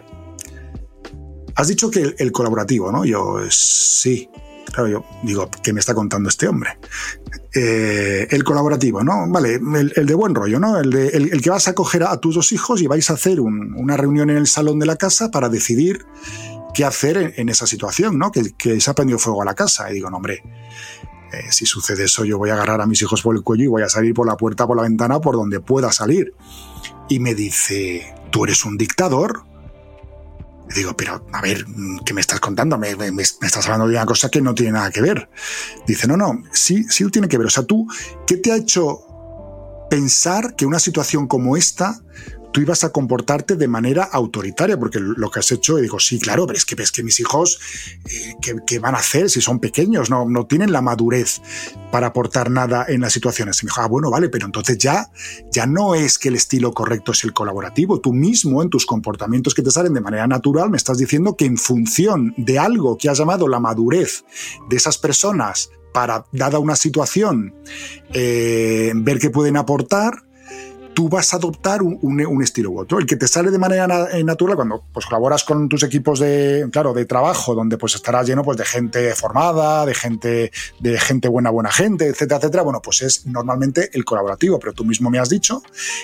Has 1.55 1.69
dicho 1.69 1.91
que 1.91 2.15
el, 2.19 2.33
colaborativo, 2.33 2.91
¿no? 2.91 3.05
Yo, 3.05 3.39
sí. 3.51 4.29
Claro, 4.67 4.89
yo 4.89 5.05
digo, 5.25 5.51
¿qué 5.63 5.73
me 5.73 5.81
está 5.81 5.95
contando 5.95 6.29
este 6.29 6.47
hombre? 6.47 6.79
Eh, 7.53 8.29
el 8.31 8.45
colaborativo, 8.45 9.03
¿no? 9.03 9.29
Vale, 9.29 9.55
el, 9.55 10.07
de 10.07 10.15
buen 10.15 10.35
rollo, 10.35 10.61
¿no? 10.61 10.79
El, 10.79 11.41
que 11.43 11.51
vas 11.51 11.67
a 11.67 11.75
coger 11.75 12.05
a, 12.05 12.17
tus 12.19 12.37
dos 12.37 12.53
hijos 12.53 12.81
y 12.81 12.87
vais 12.87 13.11
a 13.11 13.15
hacer 13.15 13.41
una 13.41 13.97
reunión 13.97 14.31
en 14.31 14.37
el 14.37 14.47
salón 14.47 14.79
de 14.79 14.87
la 14.87 14.97
casa 14.97 15.31
para 15.31 15.49
decidir 15.49 16.05
qué 16.73 16.85
hacer 16.85 17.35
en, 17.37 17.49
esa 17.49 17.67
situación, 17.67 18.17
¿no? 18.19 18.31
Que, 18.31 18.53
que, 18.57 18.81
se 18.81 18.91
ha 18.91 18.95
prendido 18.95 19.19
fuego 19.19 19.43
a 19.43 19.45
la 19.45 19.55
casa. 19.55 19.91
Y 19.91 19.95
digo, 19.95 20.09
no, 20.09 20.19
hombre, 20.19 20.45
eh, 21.33 21.47
si 21.51 21.67
sucede 21.67 22.05
eso, 22.05 22.25
yo 22.25 22.39
voy 22.39 22.51
a 22.51 22.55
agarrar 22.55 22.81
a 22.81 22.87
mis 22.87 23.01
hijos 23.03 23.23
por 23.23 23.37
el 23.37 23.43
cuello 23.43 23.65
y 23.65 23.69
voy 23.69 23.83
a 23.83 23.89
salir 23.89 24.15
por 24.15 24.27
la 24.27 24.37
puerta, 24.37 24.67
por 24.67 24.77
la 24.77 24.83
ventana, 24.83 25.21
por 25.21 25.37
donde 25.37 25.61
pueda 25.61 25.93
salir. 25.93 26.35
Y 27.09 27.21
me 27.21 27.35
dice, 27.35 28.15
¿tú 28.31 28.45
eres 28.45 28.65
un 28.65 28.77
dictador? 28.77 29.45
Y 30.71 30.75
digo, 30.75 30.97
pero 30.97 31.27
a 31.33 31.41
ver, 31.41 31.65
¿qué 32.05 32.15
me 32.15 32.21
estás 32.21 32.41
contando? 32.41 32.79
Me, 32.79 32.95
me, 32.95 33.23
estás 33.23 33.65
hablando 33.65 33.89
de 33.89 33.97
una 33.97 34.07
cosa 34.07 34.29
que 34.29 34.41
no 34.41 34.55
tiene 34.55 34.73
nada 34.73 34.91
que 34.91 35.01
ver. 35.01 35.29
Dice, 35.87 36.07
no, 36.07 36.17
no, 36.17 36.43
sí, 36.53 36.85
sí 36.89 37.09
tiene 37.11 37.29
que 37.29 37.39
ver. 37.39 37.49
O 37.49 37.51
sea, 37.51 37.65
tú, 37.65 37.87
¿qué 38.27 38.37
te 38.37 38.53
ha 38.53 38.57
hecho 38.57 39.01
pensar 39.91 40.55
que 40.55 40.67
una 40.67 40.79
situación 40.79 41.27
como 41.27 41.57
esta 41.57 42.01
tú 42.53 42.61
ibas 42.61 42.85
a 42.85 42.91
comportarte 42.91 43.57
de 43.57 43.69
manera 43.69 44.05
autoritaria, 44.05 44.79
porque 44.79 44.99
lo 45.01 45.31
que 45.31 45.41
has 45.41 45.53
hecho, 45.53 45.79
y 45.79 45.83
digo, 45.83 45.99
sí, 45.99 46.19
claro, 46.19 46.47
pero 46.47 46.57
es 46.57 46.65
que 46.65 46.75
ves 46.75 46.93
que 46.93 47.03
mis 47.03 47.21
hijos, 47.21 47.59
eh, 48.07 48.35
¿qué, 48.67 48.79
van 48.79 48.95
a 48.95 48.99
hacer 48.99 49.31
si 49.31 49.41
son 49.41 49.61
pequeños? 49.61 50.11
No, 50.11 50.29
no 50.29 50.47
tienen 50.47 50.73
la 50.73 50.83
madurez 50.83 51.41
para 51.91 52.09
aportar 52.09 52.51
nada 52.51 52.87
en 52.89 53.01
las 53.01 53.13
situaciones. 53.13 53.63
Y 53.63 53.67
me 53.67 53.71
dijo, 53.71 53.81
ah, 53.81 53.89
bueno, 53.89 54.11
vale, 54.11 54.29
pero 54.29 54.47
entonces 54.47 54.79
ya, 54.79 55.11
ya 55.53 55.67
no 55.67 55.95
es 55.95 56.19
que 56.19 56.29
el 56.29 56.37
estilo 56.37 56.73
correcto 56.73 57.13
es 57.13 57.25
el 57.25 57.33
colaborativo. 57.33 58.01
Tú 58.01 58.13
mismo, 58.13 58.63
en 58.63 58.71
tus 58.71 58.87
comportamientos 58.87 59.55
que 59.55 59.63
te 59.63 59.71
salen 59.71 59.95
de 59.95 60.01
manera 60.01 60.27
natural, 60.27 60.71
me 60.71 60.77
estás 60.77 60.99
diciendo 60.99 61.37
que 61.37 61.45
en 61.45 61.57
función 61.57 62.35
de 62.37 62.59
algo 62.59 62.97
que 62.97 63.09
has 63.09 63.19
llamado 63.19 63.49
la 63.49 63.61
madurez 63.61 64.25
de 64.69 64.77
esas 64.77 64.99
personas 64.99 65.71
para, 65.93 66.25
dada 66.33 66.59
una 66.59 66.77
situación, 66.77 67.55
eh, 68.13 68.93
ver 68.95 69.19
qué 69.19 69.31
pueden 69.31 69.57
aportar, 69.57 70.25
tú 70.95 71.09
vas 71.09 71.33
a 71.33 71.37
adoptar 71.37 71.83
un, 71.83 72.43
estilo 72.43 72.71
u 72.71 72.81
otro. 72.81 72.99
El 72.99 73.07
que 73.07 73.17
te 73.17 73.29
sale 73.29 73.51
de 73.51 73.59
manera 73.59 74.09
eh, 74.13 74.25
natural 74.25 74.57
cuando 74.57 74.83
pues, 74.93 75.07
colaboras 75.07 75.45
con 75.45 75.69
tus 75.69 75.83
equipos 75.83 76.19
de, 76.19 76.69
claro, 76.73 76.93
de 76.93 77.05
trabajo, 77.05 77.55
donde 77.55 77.77
pues 77.77 77.95
estarás 77.95 78.27
lleno 78.27 78.43
pues, 78.43 78.59
de 78.59 78.65
gente 78.65 79.15
formada, 79.15 79.85
de 79.87 79.95
gente, 79.95 80.53
de 80.79 80.99
gente 80.99 81.29
buena, 81.29 81.51
buena 81.51 81.71
gente, 81.71 82.07
etcétera, 82.07 82.39
etcétera. 82.39 82.63
Bueno, 82.63 82.81
pues 82.83 83.03
es 83.03 83.27
normalmente 83.27 83.91
el 83.93 84.05
colaborativo. 84.05 84.59
Pero 84.59 84.73
tú 84.73 84.85
mismo 84.85 85.11
me 85.11 85.19
has 85.19 85.29
dicho 85.29 85.63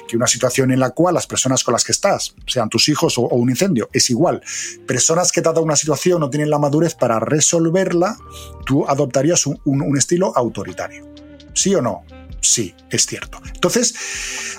que 0.08 0.16
una 0.16 0.26
situación 0.26 0.70
en 0.70 0.80
la 0.80 0.90
cual 0.90 1.14
las 1.14 1.26
personas 1.26 1.64
con 1.64 1.72
las 1.72 1.84
que 1.84 1.92
estás, 1.92 2.34
sean 2.46 2.68
tus 2.68 2.88
hijos 2.88 3.18
o, 3.18 3.22
un 3.22 3.50
incendio, 3.50 3.88
es 3.92 4.10
igual. 4.10 4.42
Personas 4.86 5.32
que 5.32 5.42
te 5.42 5.46
dado 5.46 5.62
una 5.62 5.76
situación 5.76 6.20
no 6.20 6.30
tienen 6.30 6.50
la 6.50 6.58
madurez 6.58 6.94
para 6.94 7.20
resolverla, 7.20 8.16
tú 8.64 8.86
adoptarías 8.86 9.46
un 9.46 9.96
estilo 9.96 10.32
autoritario. 10.36 11.06
¿Sí 11.54 11.74
o 11.74 11.80
no? 11.80 12.04
Sí, 12.40 12.74
es 12.90 13.06
cierto. 13.06 13.40
Entonces, 13.54 13.94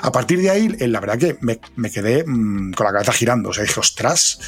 a 0.01 0.11
partir 0.11 0.41
de 0.41 0.49
ahí, 0.49 0.67
la 0.67 0.99
verdad 0.99 1.17
que 1.17 1.37
me, 1.41 1.91
quedé 1.91 2.23
mm, 2.25 2.73
con 2.73 2.85
la 2.85 2.93
cabeza 2.93 3.13
girando. 3.13 3.49
O 3.49 3.53
sea, 3.53 3.63
dije, 3.63 3.79
ostras, 3.79 4.39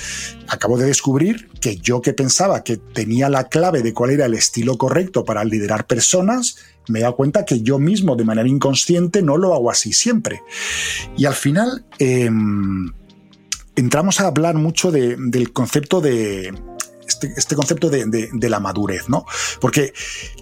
acabo 0.47 0.77
de 0.77 0.85
descubrir 0.85 1.49
que 1.61 1.77
yo 1.77 2.01
que 2.01 2.13
pensaba 2.13 2.63
que 2.63 2.77
tenía 2.77 3.29
la 3.29 3.49
clave 3.49 3.81
de 3.81 3.93
cuál 3.93 4.11
era 4.11 4.25
el 4.25 4.33
estilo 4.33 4.77
correcto 4.77 5.25
para 5.25 5.43
liderar 5.43 5.87
personas, 5.87 6.57
me 6.87 6.99
he 6.99 7.01
dado 7.03 7.15
cuenta 7.15 7.45
que 7.45 7.61
yo 7.61 7.79
mismo, 7.79 8.15
de 8.15 8.25
manera 8.25 8.47
inconsciente, 8.47 9.21
no 9.21 9.37
lo 9.37 9.53
hago 9.53 9.71
así 9.71 9.93
siempre. 9.93 10.41
Y 11.17 11.25
al 11.25 11.35
final, 11.35 11.85
em, 11.99 12.91
entramos 13.75 14.19
a 14.19 14.27
hablar 14.27 14.55
mucho 14.55 14.91
del 14.91 15.53
concepto 15.53 16.01
de. 16.01 16.53
Este, 17.07 17.33
este 17.35 17.55
concepto 17.55 17.89
de, 17.89 18.49
la 18.49 18.59
madurez, 18.59 19.09
¿no? 19.09 19.25
Porque 19.59 19.93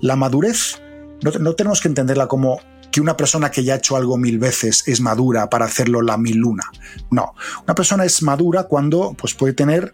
la 0.01 0.17
madurez 0.17 0.81
no, 1.21 1.31
no, 1.31 1.53
tenemos 1.53 1.79
que 1.79 1.87
entenderla 1.87 2.27
como 2.27 2.59
que 2.97 3.01
una 3.01 3.15
persona 3.15 3.51
que 3.51 3.63
ya 3.63 3.75
ha 3.75 3.77
hecho 3.77 3.95
algo 3.95 4.17
mil 4.17 4.39
veces 4.39 4.83
es 4.87 5.01
madura 5.01 5.51
para 5.51 5.65
hacerlo 5.65 6.01
la 6.01 6.17
mil 6.17 6.37
luna. 6.37 6.63
No, 7.11 7.35
una 7.63 7.75
persona 7.75 8.05
es 8.05 8.23
madura 8.23 8.63
cuando 8.63 9.13
pues, 9.15 9.35
puede 9.35 9.53
tener 9.53 9.93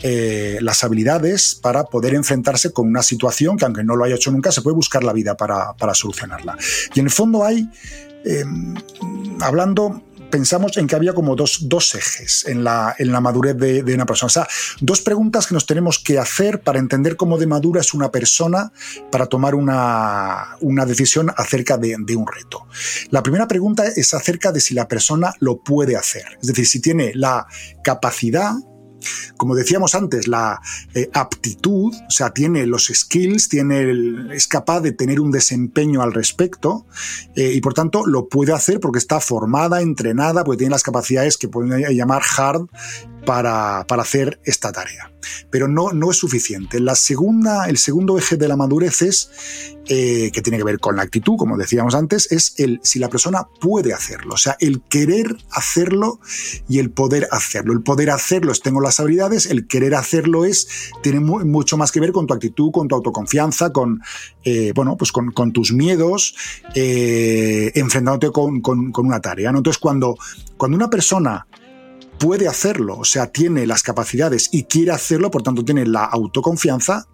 eh, 0.00 0.58
las 0.60 0.84
habilidades 0.84 1.56
para 1.56 1.82
poder 1.82 2.14
enfrentarse 2.14 2.72
con 2.72 2.86
una 2.86 3.02
situación 3.02 3.56
que 3.56 3.64
aunque 3.64 3.82
no 3.82 3.96
lo 3.96 4.04
haya 4.04 4.14
hecho 4.14 4.30
nunca, 4.30 4.52
se 4.52 4.62
puede 4.62 4.76
buscar 4.76 5.02
la 5.02 5.12
vida 5.12 5.36
para, 5.36 5.74
solucionarla. 5.94 6.56
Y 6.94 7.00
en 7.00 7.06
el 7.06 7.10
fondo 7.10 7.44
hay, 7.44 7.68
em, 8.24 8.76
hablando 9.40 10.04
pensamos 10.34 10.76
en 10.78 10.88
que 10.88 10.96
había 10.96 11.12
como 11.12 11.36
dos, 11.36 11.68
dos 11.68 11.94
ejes 11.94 12.44
en 12.48 12.64
la, 12.64 12.96
en 12.98 13.12
la 13.12 13.20
madurez 13.20 13.56
de, 13.56 13.94
una 13.94 14.04
persona. 14.04 14.26
O 14.26 14.30
sea, 14.30 14.48
dos 14.80 15.00
preguntas 15.00 15.46
que 15.46 15.54
nos 15.54 15.64
tenemos 15.64 16.00
que 16.00 16.18
hacer 16.18 16.60
para 16.60 16.80
entender 16.80 17.16
cómo 17.16 17.38
de 17.38 17.46
madura 17.46 17.82
es 17.82 17.94
una 17.94 18.10
persona 18.10 18.72
para 19.12 19.26
tomar 19.26 19.54
una, 19.54 20.56
una 20.60 20.86
decisión 20.86 21.30
acerca 21.36 21.78
de, 21.78 21.94
de, 22.00 22.16
un 22.16 22.26
reto. 22.26 22.66
La 23.10 23.22
primera 23.22 23.46
pregunta 23.46 23.84
es 23.86 24.12
acerca 24.12 24.50
de 24.50 24.58
si 24.58 24.74
la 24.74 24.88
persona 24.88 25.32
lo 25.38 25.62
puede 25.62 25.94
hacer. 25.94 26.24
Es 26.42 26.48
decir, 26.48 26.66
si 26.66 26.80
tiene 26.80 27.12
la 27.14 27.46
capacidad 27.84 28.54
como 29.36 29.54
decíamos 29.54 29.94
antes, 29.94 30.28
la 30.28 30.60
eh, 30.94 31.10
aptitud, 31.12 31.94
o 31.94 32.10
sea, 32.10 32.30
tiene 32.30 32.66
los 32.66 32.86
skills, 32.92 33.48
tiene 33.48 34.34
es 34.34 34.48
capaz 34.48 34.80
de 34.80 34.92
tener 34.92 35.20
un 35.20 35.30
desempeño 35.30 36.02
al 36.02 36.12
respecto 36.12 36.86
eh, 37.34 37.52
y 37.54 37.60
por 37.60 37.74
tanto 37.74 38.06
lo 38.06 38.28
puede 38.28 38.52
hacer 38.52 38.80
porque 38.80 38.98
está 38.98 39.20
formada, 39.20 39.80
entrenada, 39.80 40.44
porque 40.44 40.58
tiene 40.58 40.72
las 40.72 40.82
capacidades 40.82 41.36
que 41.36 41.48
pueden 41.48 41.82
llamar 41.94 42.22
hard 42.36 42.66
para, 43.24 43.80
hacer 43.80 44.40
esta 44.44 44.72
tarea. 44.72 45.10
Pero 45.50 45.68
no, 45.68 45.92
no 45.92 46.10
es 46.10 46.18
suficiente. 46.18 46.80
La 46.80 46.94
segunda, 46.94 47.68
el 47.68 47.78
segundo 47.78 48.18
eje 48.18 48.36
de 48.36 48.48
la 48.48 48.56
madurez 48.56 49.02
es, 49.02 49.30
eh, 49.88 50.30
que 50.32 50.42
tiene 50.42 50.58
que 50.58 50.64
ver 50.64 50.80
con 50.80 50.96
la 50.96 51.02
actitud, 51.02 51.36
como 51.36 51.56
decíamos 51.56 51.94
antes, 51.94 52.30
es 52.32 52.54
el 52.58 52.80
si 52.82 52.98
la 52.98 53.08
persona 53.08 53.46
puede 53.60 53.92
hacerlo. 53.92 54.34
O 54.34 54.36
sea, 54.36 54.56
el 54.60 54.82
querer 54.82 55.36
hacerlo 55.50 56.20
y 56.68 56.78
el 56.78 56.90
poder 56.90 57.28
hacerlo. 57.30 57.72
El 57.72 57.82
poder 57.82 58.10
hacerlo 58.10 58.52
es 58.52 58.60
tengo 58.60 58.80
las 58.80 59.00
habilidades, 59.00 59.46
el 59.46 59.66
querer 59.66 59.94
hacerlo 59.94 60.44
es, 60.44 60.68
tiene 61.02 61.20
mucho 61.20 61.76
más 61.76 61.92
que 61.92 62.00
ver 62.00 62.12
con 62.12 62.26
tu 62.26 62.34
actitud, 62.34 62.70
con 62.70 62.88
tu 62.88 62.94
autoconfianza, 62.94 63.72
con, 63.72 64.00
eh, 64.44 64.72
bueno, 64.74 64.96
pues 64.96 65.12
con, 65.12 65.52
tus 65.52 65.72
miedos, 65.72 66.34
eh, 66.74 67.72
enfrentándote 67.74 68.30
con, 68.30 68.62
una 68.96 69.20
tarea. 69.20 69.50
Entonces, 69.50 69.78
cuando, 69.78 70.16
cuando 70.56 70.76
una 70.76 70.90
persona 70.90 71.46
puede 72.18 72.48
hacerlo, 72.48 72.96
o 72.98 73.04
sea, 73.04 73.28
tiene 73.28 73.66
las 73.66 73.82
capacidades 73.82 74.48
y 74.52 74.64
quiere 74.64 74.92
hacerlo, 74.92 75.30
por 75.30 75.42
tanto 75.42 75.64
tiene 75.64 75.86
la 75.86 76.04
autoconfianza, 76.04 77.06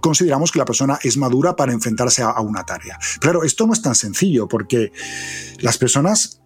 consideramos 0.00 0.52
que 0.52 0.58
la 0.58 0.64
persona 0.64 0.98
es 1.02 1.16
madura 1.16 1.56
para 1.56 1.72
enfrentarse 1.72 2.22
a, 2.22 2.40
una 2.40 2.64
tarea. 2.64 2.98
Claro, 3.20 3.42
esto 3.42 3.66
no 3.66 3.72
es 3.72 3.82
tan 3.82 3.94
sencillo 3.94 4.48
porque 4.48 4.92
las 5.60 5.78
personas 5.78 6.40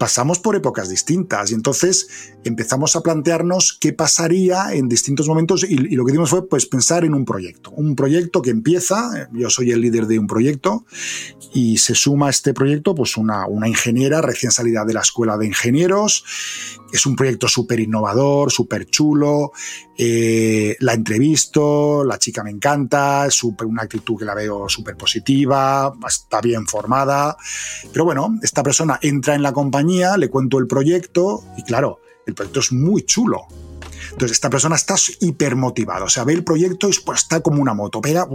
pasamos 0.00 0.38
por 0.38 0.56
épocas 0.56 0.88
distintas 0.88 1.50
y 1.50 1.54
entonces 1.54 2.32
empezamos 2.42 2.96
a 2.96 3.02
plantearnos 3.02 3.76
qué 3.78 3.92
pasaría 3.92 4.72
en 4.72 4.88
distintos 4.88 5.28
momentos 5.28 5.62
y, 5.62 5.76
lo 5.76 6.06
que 6.06 6.12
dimos 6.12 6.30
fue 6.30 6.48
pues 6.48 6.64
pensar 6.64 7.04
en 7.04 7.12
un 7.12 7.26
proyecto, 7.26 7.70
un 7.72 7.94
proyecto 7.94 8.40
que 8.40 8.48
empieza, 8.48 9.28
yo 9.30 9.50
soy 9.50 9.72
el 9.72 9.82
líder 9.82 10.06
de 10.06 10.18
un 10.18 10.26
proyecto 10.26 10.86
y 11.52 11.76
se 11.76 11.94
suma 11.94 12.28
a 12.28 12.30
este 12.30 12.54
proyecto 12.54 12.94
pues 12.94 13.18
una, 13.18 13.46
una 13.46 13.68
ingeniera 13.68 14.22
recién 14.22 14.52
salida 14.52 14.86
de 14.86 14.94
la 14.94 15.00
escuela 15.00 15.36
de 15.36 15.48
ingenieros, 15.48 16.24
es 16.94 17.04
un 17.04 17.14
proyecto 17.14 17.46
súper 17.46 17.78
innovador, 17.80 18.50
súper 18.50 18.86
chulo, 18.86 19.52
eh, 20.02 20.76
la 20.80 20.94
entrevisto, 20.94 22.04
la 22.06 22.18
chica 22.18 22.42
me 22.42 22.48
encanta, 22.48 23.26
es 23.26 23.44
una 23.44 23.82
actitud 23.82 24.16
que 24.18 24.24
la 24.24 24.34
veo 24.34 24.66
súper 24.66 24.96
positiva, 24.96 25.92
está 26.08 26.40
bien 26.40 26.66
formada, 26.66 27.36
pero 27.92 28.06
bueno, 28.06 28.38
esta 28.42 28.62
persona 28.62 28.98
entra 29.02 29.34
en 29.34 29.42
la 29.42 29.52
compañía, 29.52 30.16
le 30.16 30.30
cuento 30.30 30.58
el 30.58 30.66
proyecto 30.66 31.44
y 31.58 31.64
claro, 31.64 32.00
el 32.26 32.32
proyecto 32.32 32.60
es 32.60 32.72
muy 32.72 33.02
chulo. 33.02 33.42
Entonces, 34.12 34.32
esta 34.32 34.48
persona 34.48 34.76
está 34.76 34.94
hipermotivada, 35.20 36.06
o 36.06 36.08
sea, 36.08 36.24
ve 36.24 36.32
el 36.32 36.44
proyecto 36.44 36.88
y 36.88 36.94
pues, 37.04 37.20
está 37.20 37.42
como 37.42 37.60
una 37.60 37.74
moto, 37.74 38.00
pega, 38.00 38.26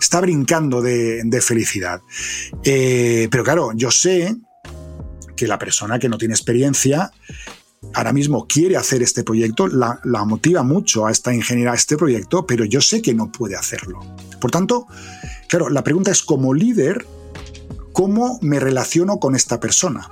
está 0.00 0.20
brincando 0.20 0.80
de, 0.80 1.40
felicidad. 1.42 2.02
Eh, 2.62 3.26
pero 3.32 3.42
claro, 3.42 3.72
yo 3.74 3.90
sé 3.90 4.36
que 5.34 5.48
la 5.48 5.58
persona 5.58 5.98
que 5.98 6.08
no 6.08 6.18
tiene 6.18 6.34
experiencia 6.34 7.10
ahora 7.92 8.12
mismo 8.12 8.46
quiere 8.46 8.76
hacer 8.76 9.02
este 9.02 9.24
proyecto, 9.24 9.66
la, 9.66 10.00
motiva 10.24 10.62
mucho 10.62 11.06
a 11.06 11.10
esta 11.10 11.34
ingeniera 11.34 11.72
a 11.72 11.74
este 11.74 11.96
proyecto, 11.96 12.46
pero 12.46 12.64
yo 12.64 12.80
sé 12.80 13.02
que 13.02 13.14
no 13.14 13.30
puede 13.30 13.56
hacerlo. 13.56 14.00
Por 14.40 14.50
tanto, 14.50 14.86
claro, 15.48 15.68
la 15.68 15.84
pregunta 15.84 16.10
es 16.10 16.22
como 16.22 16.54
líder, 16.54 17.06
cómo 17.94 18.40
me 18.42 18.58
relaciono 18.58 19.18
con 19.20 19.36
esta 19.36 19.60
persona. 19.60 20.10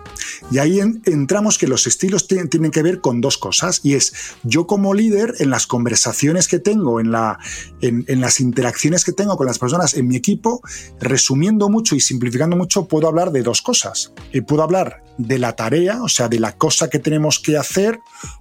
Y 0.50 0.58
ahí 0.58 0.78
entramos 0.78 1.58
que 1.58 1.66
los 1.66 1.86
estilos 1.88 2.28
tienen 2.28 2.70
que 2.70 2.82
ver 2.82 3.00
con 3.00 3.20
dos 3.20 3.36
cosas, 3.38 3.80
y 3.82 3.94
es 3.94 4.14
yo 4.44 4.68
como 4.68 4.94
líder 4.94 5.34
en 5.40 5.50
las 5.50 5.66
conversaciones 5.66 6.46
que 6.46 6.60
tengo, 6.60 7.00
en, 7.00 7.10
la, 7.10 7.40
en, 7.80 8.20
las 8.20 8.38
interacciones 8.38 9.04
que 9.04 9.12
tengo 9.12 9.36
con 9.36 9.48
las 9.48 9.58
personas 9.58 9.94
en 9.94 10.06
mi 10.06 10.16
equipo, 10.16 10.62
resumiendo 11.00 11.68
mucho 11.68 11.96
y 11.96 12.00
simplificando 12.00 12.56
mucho, 12.56 12.86
puedo 12.86 13.08
hablar 13.08 13.32
de 13.32 13.42
dos 13.42 13.62
cosas. 13.62 14.12
Y 14.32 14.42
puedo 14.42 14.62
hablar 14.62 15.02
de 15.18 15.40
la 15.40 15.56
tarea, 15.56 16.02
o 16.04 16.08
sea, 16.08 16.28
de 16.28 16.38
la 16.38 16.56
cosa 16.56 16.88
que 16.88 17.00
tenemos 17.00 17.40
que 17.40 17.56
hacer, 17.56 17.98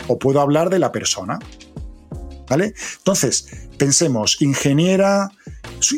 o 0.07 0.19
puedo 0.19 0.39
hablar 0.39 0.69
de 0.69 0.77
la 0.77 0.91
persona. 0.91 1.39
¿Vale? 2.51 2.73
Entonces, 2.97 3.47
pensemos, 3.77 4.41
ingeniera, 4.41 5.31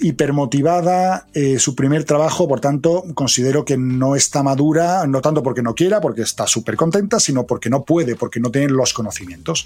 hipermotivada, 0.03 1.25
eh, 1.33 1.57
su 1.57 1.73
primer 1.73 2.03
trabajo, 2.03 2.47
por 2.47 2.59
tanto, 2.59 3.05
considero 3.15 3.65
que 3.65 3.75
no 3.75 4.15
está 4.15 4.43
madura, 4.43 5.07
no 5.07 5.19
tanto 5.19 5.41
porque 5.41 5.63
no 5.63 5.73
quiera, 5.73 5.99
porque 5.99 6.21
está 6.21 6.45
súper 6.45 6.75
contenta, 6.75 7.19
sino 7.19 7.47
porque 7.47 7.71
no 7.71 7.85
puede, 7.85 8.15
porque 8.15 8.39
no 8.39 8.51
tiene 8.51 8.67
los 8.67 8.93
conocimientos. 8.93 9.65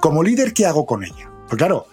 Como 0.00 0.22
líder, 0.22 0.54
¿qué 0.54 0.64
hago 0.64 0.86
con 0.86 1.04
ella? 1.04 1.30
Pues 1.46 1.58
claro, 1.58 1.86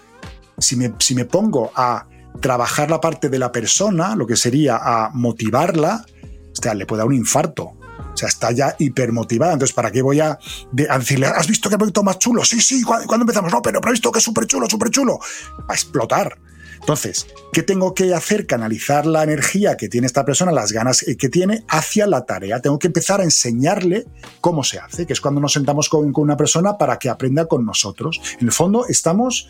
si 0.57 0.77
me, 0.77 0.93
si 0.99 1.15
me 1.15 1.25
pongo 1.25 1.73
a 1.75 2.07
trabajar 2.39 2.89
la 2.89 3.01
parte 3.01 3.27
de 3.27 3.39
la 3.39 3.51
persona, 3.51 4.15
lo 4.15 4.25
que 4.25 4.37
sería 4.37 4.77
a 4.81 5.09
motivarla, 5.13 6.05
le 6.75 6.85
puede 6.85 6.99
dar 6.99 7.07
un 7.07 7.15
infarto. 7.15 7.78
O 8.13 8.17
sea, 8.17 8.27
está 8.27 8.51
ya 8.51 8.75
hipermotivada. 8.79 9.53
Entonces, 9.53 9.73
¿para 9.73 9.91
qué 9.91 10.01
voy 10.01 10.19
a, 10.19 10.37
decirle, 10.71 11.27
¿has 11.27 11.47
visto 11.47 11.69
qué 11.69 11.77
proyecto 11.77 12.03
más 12.03 12.19
chulo? 12.19 12.43
Sí, 12.43 12.59
sí, 12.61 12.83
cuando 12.83 13.21
empezamos? 13.21 13.51
No, 13.51 13.61
pero, 13.61 13.79
he 13.85 13.91
visto 13.91 14.11
que 14.11 14.19
es 14.19 14.25
súper 14.25 14.45
chulo, 14.45 14.69
súper 14.69 14.89
chulo. 14.89 15.19
A 15.67 15.73
explotar. 15.73 16.37
Entonces, 16.79 17.27
¿qué 17.51 17.61
tengo 17.61 17.93
que 17.93 18.13
hacer? 18.13 18.47
Canalizar 18.47 19.05
la 19.05 19.23
energía 19.23 19.77
que 19.77 19.89
tiene 19.89 20.07
esta 20.07 20.25
persona, 20.25 20.51
las 20.51 20.71
ganas 20.71 21.05
que 21.17 21.29
tiene, 21.29 21.63
hacia 21.67 22.07
la 22.07 22.25
tarea. 22.25 22.61
Tengo 22.61 22.79
que 22.79 22.87
empezar 22.87 23.19
a 23.21 23.23
enseñarle 23.23 24.07
cómo 24.41 24.63
se 24.63 24.79
hace, 24.79 25.05
que 25.05 25.13
es 25.13 25.21
cuando 25.21 25.41
nos 25.41 25.53
sentamos 25.53 25.89
con, 25.89 26.11
una 26.15 26.37
persona 26.37 26.77
para 26.77 26.97
que 26.97 27.09
aprenda 27.09 27.45
con 27.45 27.65
nosotros. 27.65 28.21
En 28.39 28.47
el 28.47 28.53
fondo, 28.53 28.85
estamos 28.87 29.49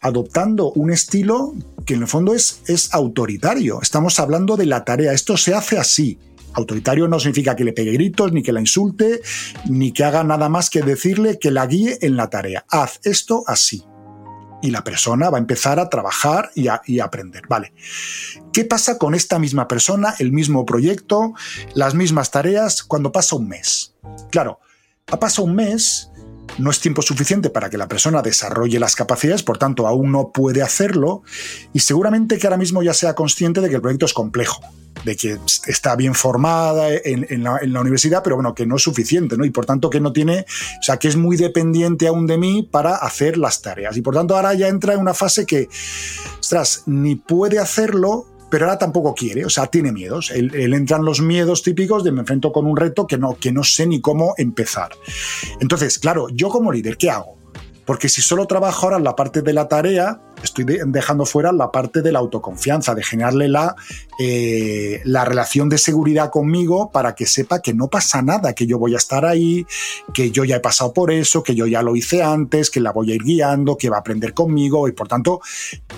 adoptando 0.00 0.70
un 0.72 0.92
estilo 0.92 1.54
que 1.86 1.94
en 1.94 2.02
el 2.02 2.08
fondo 2.08 2.34
es 2.34 2.88
autoritario. 2.92 3.80
Estamos 3.80 4.18
hablando 4.20 4.56
de 4.56 4.66
la 4.66 4.84
tarea. 4.84 5.12
Esto 5.12 5.36
se 5.36 5.54
hace 5.54 5.78
así. 5.78 6.18
Autoritario 6.58 7.06
no 7.06 7.20
significa 7.20 7.54
que 7.54 7.64
le 7.64 7.72
pegue 7.72 7.92
gritos, 7.92 8.32
ni 8.32 8.42
que 8.42 8.52
la 8.52 8.60
insulte, 8.60 9.20
ni 9.66 9.92
que 9.92 10.04
haga 10.04 10.24
nada 10.24 10.48
más 10.48 10.70
que 10.70 10.82
decirle 10.82 11.38
que 11.38 11.52
la 11.52 11.66
guíe 11.66 11.98
en 12.02 12.16
la 12.16 12.30
tarea. 12.30 12.64
Haz 12.68 13.00
esto 13.04 13.44
así 13.46 13.84
y 14.60 14.70
la 14.70 14.82
persona 14.82 15.30
va 15.30 15.38
a 15.38 15.40
empezar 15.40 15.78
a 15.78 15.88
trabajar 15.88 16.50
y 16.54 16.68
a, 16.68 16.82
aprender. 17.04 17.42
Vale. 17.48 17.72
¿Qué 18.52 18.64
pasa 18.64 18.98
con 18.98 19.14
esta 19.14 19.38
misma 19.38 19.68
persona, 19.68 20.14
el 20.18 20.32
mismo 20.32 20.66
proyecto, 20.66 21.34
las 21.74 21.94
mismas 21.94 22.32
tareas 22.32 22.82
cuando 22.82 23.12
pasa 23.12 23.36
un 23.36 23.48
mes? 23.48 23.94
Claro, 24.30 24.58
ha 25.06 25.20
pasado 25.20 25.46
un 25.46 25.54
mes, 25.54 26.10
no 26.58 26.70
es 26.70 26.80
tiempo 26.80 27.02
suficiente 27.02 27.50
para 27.50 27.70
que 27.70 27.78
la 27.78 27.88
persona 27.88 28.22
desarrolle 28.22 28.80
las 28.80 28.96
capacidades, 28.96 29.42
por 29.42 29.58
tanto 29.58 29.86
aún 29.86 30.10
no 30.12 30.32
puede 30.32 30.62
hacerlo 30.62 31.22
y 31.72 31.80
seguramente 31.80 32.38
que 32.38 32.46
ahora 32.46 32.56
mismo 32.56 32.82
ya 32.82 32.94
sea 32.94 33.14
consciente 33.14 33.60
de 33.60 33.68
que 33.68 33.76
el 33.76 33.80
proyecto 33.82 34.06
es 34.06 34.14
complejo 34.14 34.60
de 35.04 35.16
que 35.16 35.38
está 35.66 35.96
bien 35.96 36.14
formada 36.14 36.88
en, 36.90 37.44
la, 37.44 37.80
universidad, 37.80 38.22
pero 38.22 38.36
bueno, 38.36 38.54
que 38.54 38.66
no 38.66 38.76
es 38.76 38.82
suficiente, 38.82 39.36
¿no? 39.36 39.44
Y 39.44 39.50
por 39.50 39.66
tanto 39.66 39.90
que 39.90 40.00
no 40.00 40.12
tiene, 40.12 40.40
o 40.40 40.82
sea, 40.82 40.96
que 40.96 41.08
es 41.08 41.16
muy 41.16 41.36
dependiente 41.36 42.08
aún 42.08 42.26
de 42.26 42.38
mí 42.38 42.68
para 42.70 42.96
hacer 42.96 43.38
las 43.38 43.62
tareas. 43.62 43.96
Y 43.96 44.02
por 44.02 44.14
tanto 44.14 44.36
ahora 44.36 44.54
ya 44.54 44.68
entra 44.68 44.94
en 44.94 45.00
una 45.00 45.14
fase 45.14 45.46
que, 45.46 45.68
ostras, 46.40 46.82
ni 46.86 47.14
puede 47.14 47.58
hacerlo, 47.58 48.26
pero 48.50 48.64
ahora 48.64 48.78
tampoco 48.78 49.14
quiere, 49.14 49.44
o 49.44 49.50
sea, 49.50 49.66
tiene 49.66 49.92
miedos. 49.92 50.30
Él, 50.30 50.74
entran 50.74 51.04
los 51.04 51.20
miedos 51.20 51.62
típicos 51.62 52.04
de 52.04 52.12
me 52.12 52.20
enfrento 52.20 52.52
con 52.52 52.66
un 52.66 52.76
reto 52.76 53.06
que 53.06 53.18
no, 53.18 53.36
que 53.36 53.52
no 53.52 53.64
sé 53.64 53.86
ni 53.86 54.00
cómo 54.00 54.34
empezar. 54.36 54.90
Entonces, 55.60 55.98
claro, 55.98 56.28
yo 56.30 56.48
como 56.48 56.72
líder, 56.72 56.96
¿qué 56.96 57.10
hago? 57.10 57.36
Porque 57.84 58.10
si 58.10 58.20
solo 58.20 58.46
trabajo 58.46 58.84
ahora 58.84 58.98
en 58.98 59.04
la 59.04 59.16
parte 59.16 59.40
de 59.40 59.54
la 59.54 59.66
tarea, 59.66 60.20
estoy 60.42 60.66
dejando 60.86 61.24
fuera 61.24 61.52
la 61.52 61.72
parte 61.72 62.02
de 62.02 62.12
la 62.12 62.18
autoconfianza, 62.18 62.94
de 62.94 63.02
generarle 63.02 63.48
la, 63.48 63.76
eh, 64.20 65.00
la 65.04 65.24
relación 65.24 65.70
de 65.70 65.78
seguridad 65.78 66.28
conmigo 66.30 66.90
para 66.92 67.14
que 67.14 67.24
sepa 67.24 67.62
que 67.62 67.72
no 67.72 67.88
pasa 67.88 68.20
nada, 68.20 68.52
que 68.52 68.66
yo 68.66 68.78
voy 68.78 68.92
a 68.92 68.98
estar 68.98 69.24
ahí, 69.24 69.66
que 70.12 70.30
yo 70.30 70.44
ya 70.44 70.56
he 70.56 70.60
pasado 70.60 70.92
por 70.92 71.10
eso, 71.10 71.42
que 71.42 71.54
yo 71.54 71.66
ya 71.66 71.80
lo 71.80 71.96
hice 71.96 72.22
antes, 72.22 72.70
que 72.70 72.80
la 72.80 72.92
voy 72.92 73.12
a 73.12 73.14
ir 73.14 73.22
guiando, 73.22 73.78
que 73.78 73.88
va 73.88 73.96
a 73.96 74.00
aprender 74.00 74.34
conmigo 74.34 74.86
y 74.86 74.92
por 74.92 75.08
tanto 75.08 75.40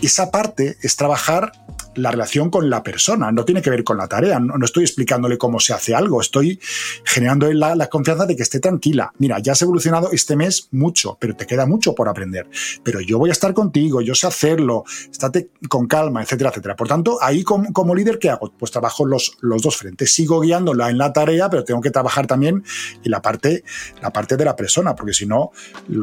esa 0.00 0.30
parte 0.30 0.76
es 0.82 0.94
trabajar 0.94 1.50
la 1.96 2.10
relación 2.10 2.50
con 2.50 2.70
la 2.70 2.82
persona, 2.82 3.32
no 3.32 3.44
tiene 3.44 3.62
que 3.62 3.70
ver 3.70 3.84
con 3.84 3.96
la 3.96 4.06
tarea, 4.06 4.38
no, 4.38 4.64
estoy 4.64 4.84
explicándole 4.84 5.38
cómo 5.38 5.60
se 5.60 5.72
hace 5.72 5.94
algo, 5.94 6.20
estoy 6.20 6.60
generando 7.04 7.52
la, 7.52 7.74
la 7.74 7.88
confianza 7.88 8.26
de 8.26 8.36
que 8.36 8.42
esté 8.42 8.60
tranquila. 8.60 9.12
Mira, 9.18 9.38
ya 9.40 9.52
has 9.52 9.62
evolucionado 9.62 10.10
este 10.12 10.36
mes 10.36 10.68
mucho, 10.70 11.16
pero 11.20 11.34
te 11.34 11.46
queda 11.46 11.66
mucho 11.66 11.94
por 11.94 12.08
aprender, 12.08 12.48
pero 12.84 13.00
yo 13.00 13.18
voy 13.18 13.30
a 13.30 13.32
estar 13.32 13.52
contigo, 13.54 14.00
yo 14.00 14.14
sé 14.14 14.26
hacerlo, 14.26 14.84
estate 15.10 15.50
con 15.68 15.86
calma, 15.86 16.22
etcétera, 16.22 16.50
etcétera. 16.50 16.76
Por 16.76 16.88
tanto, 16.88 17.18
ahí 17.20 17.42
como, 17.42 17.94
líder, 17.94 18.18
¿qué 18.18 18.30
hago? 18.30 18.52
Pues 18.56 18.70
trabajo 18.70 19.04
los, 19.04 19.36
los 19.40 19.62
dos 19.62 19.76
frentes. 19.76 20.14
Sigo 20.14 20.40
guiándola 20.40 20.90
en 20.90 20.98
la 20.98 21.12
tarea, 21.12 21.50
pero 21.50 21.64
tengo 21.64 21.80
que 21.80 21.90
trabajar 21.90 22.26
también 22.26 22.62
en 23.02 23.10
la 23.10 23.20
parte, 23.20 23.64
la 24.00 24.12
parte 24.12 24.36
de 24.36 24.44
la 24.44 24.56
persona, 24.56 24.94
porque 24.94 25.12
si 25.12 25.26
no, 25.26 25.50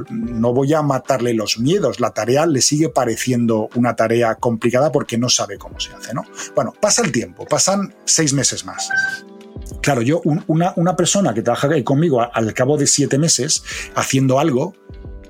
no 0.10 0.54
voy 0.54 0.73
a 0.73 0.82
matarle 0.82 1.34
los 1.34 1.60
miedos. 1.60 2.00
La 2.00 2.12
tarea 2.12 2.45
le 2.45 2.62
sigue 2.62 2.89
pareciendo 2.89 3.69
una 3.76 3.95
tarea 3.95 4.36
complicada 4.36 4.91
porque 4.91 5.17
no 5.17 5.30
sabe 5.30 5.58
cómo 5.58 5.76
se 5.79 5.93
hace, 5.93 6.13
¿no? 6.13 6.23
Bueno, 6.55 6.73
pasa 6.79 7.01
el 7.03 7.11
tiempo, 7.11 7.45
pasan 7.45 7.93
seis 8.05 8.33
meses 8.33 8.65
más. 8.65 8.89
Claro, 9.81 10.01
yo, 10.01 10.21
una, 10.23 10.73
una, 10.75 10.95
persona 10.95 11.33
que 11.33 11.41
trabaja 11.41 11.69
conmigo 11.83 12.21
al 12.21 12.53
cabo 12.53 12.77
de 12.77 12.87
siete 12.87 13.17
meses 13.17 13.63
haciendo 13.95 14.39
algo, 14.39 14.73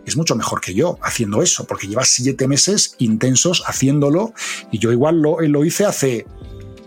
es 0.05 0.15
mucho 0.15 0.35
mejor 0.35 0.61
que 0.61 0.73
yo 0.73 0.97
haciendo 1.01 1.41
eso, 1.41 1.65
porque 1.65 1.87
lleva 1.87 2.05
siete 2.05 2.47
meses 2.47 2.95
intensos 2.97 3.63
haciéndolo 3.65 4.33
y 4.71 4.79
yo 4.79 4.91
igual 4.91 5.21
lo, 5.21 5.41
lo 5.41 5.65
hice 5.65 5.85
hace 5.85 6.25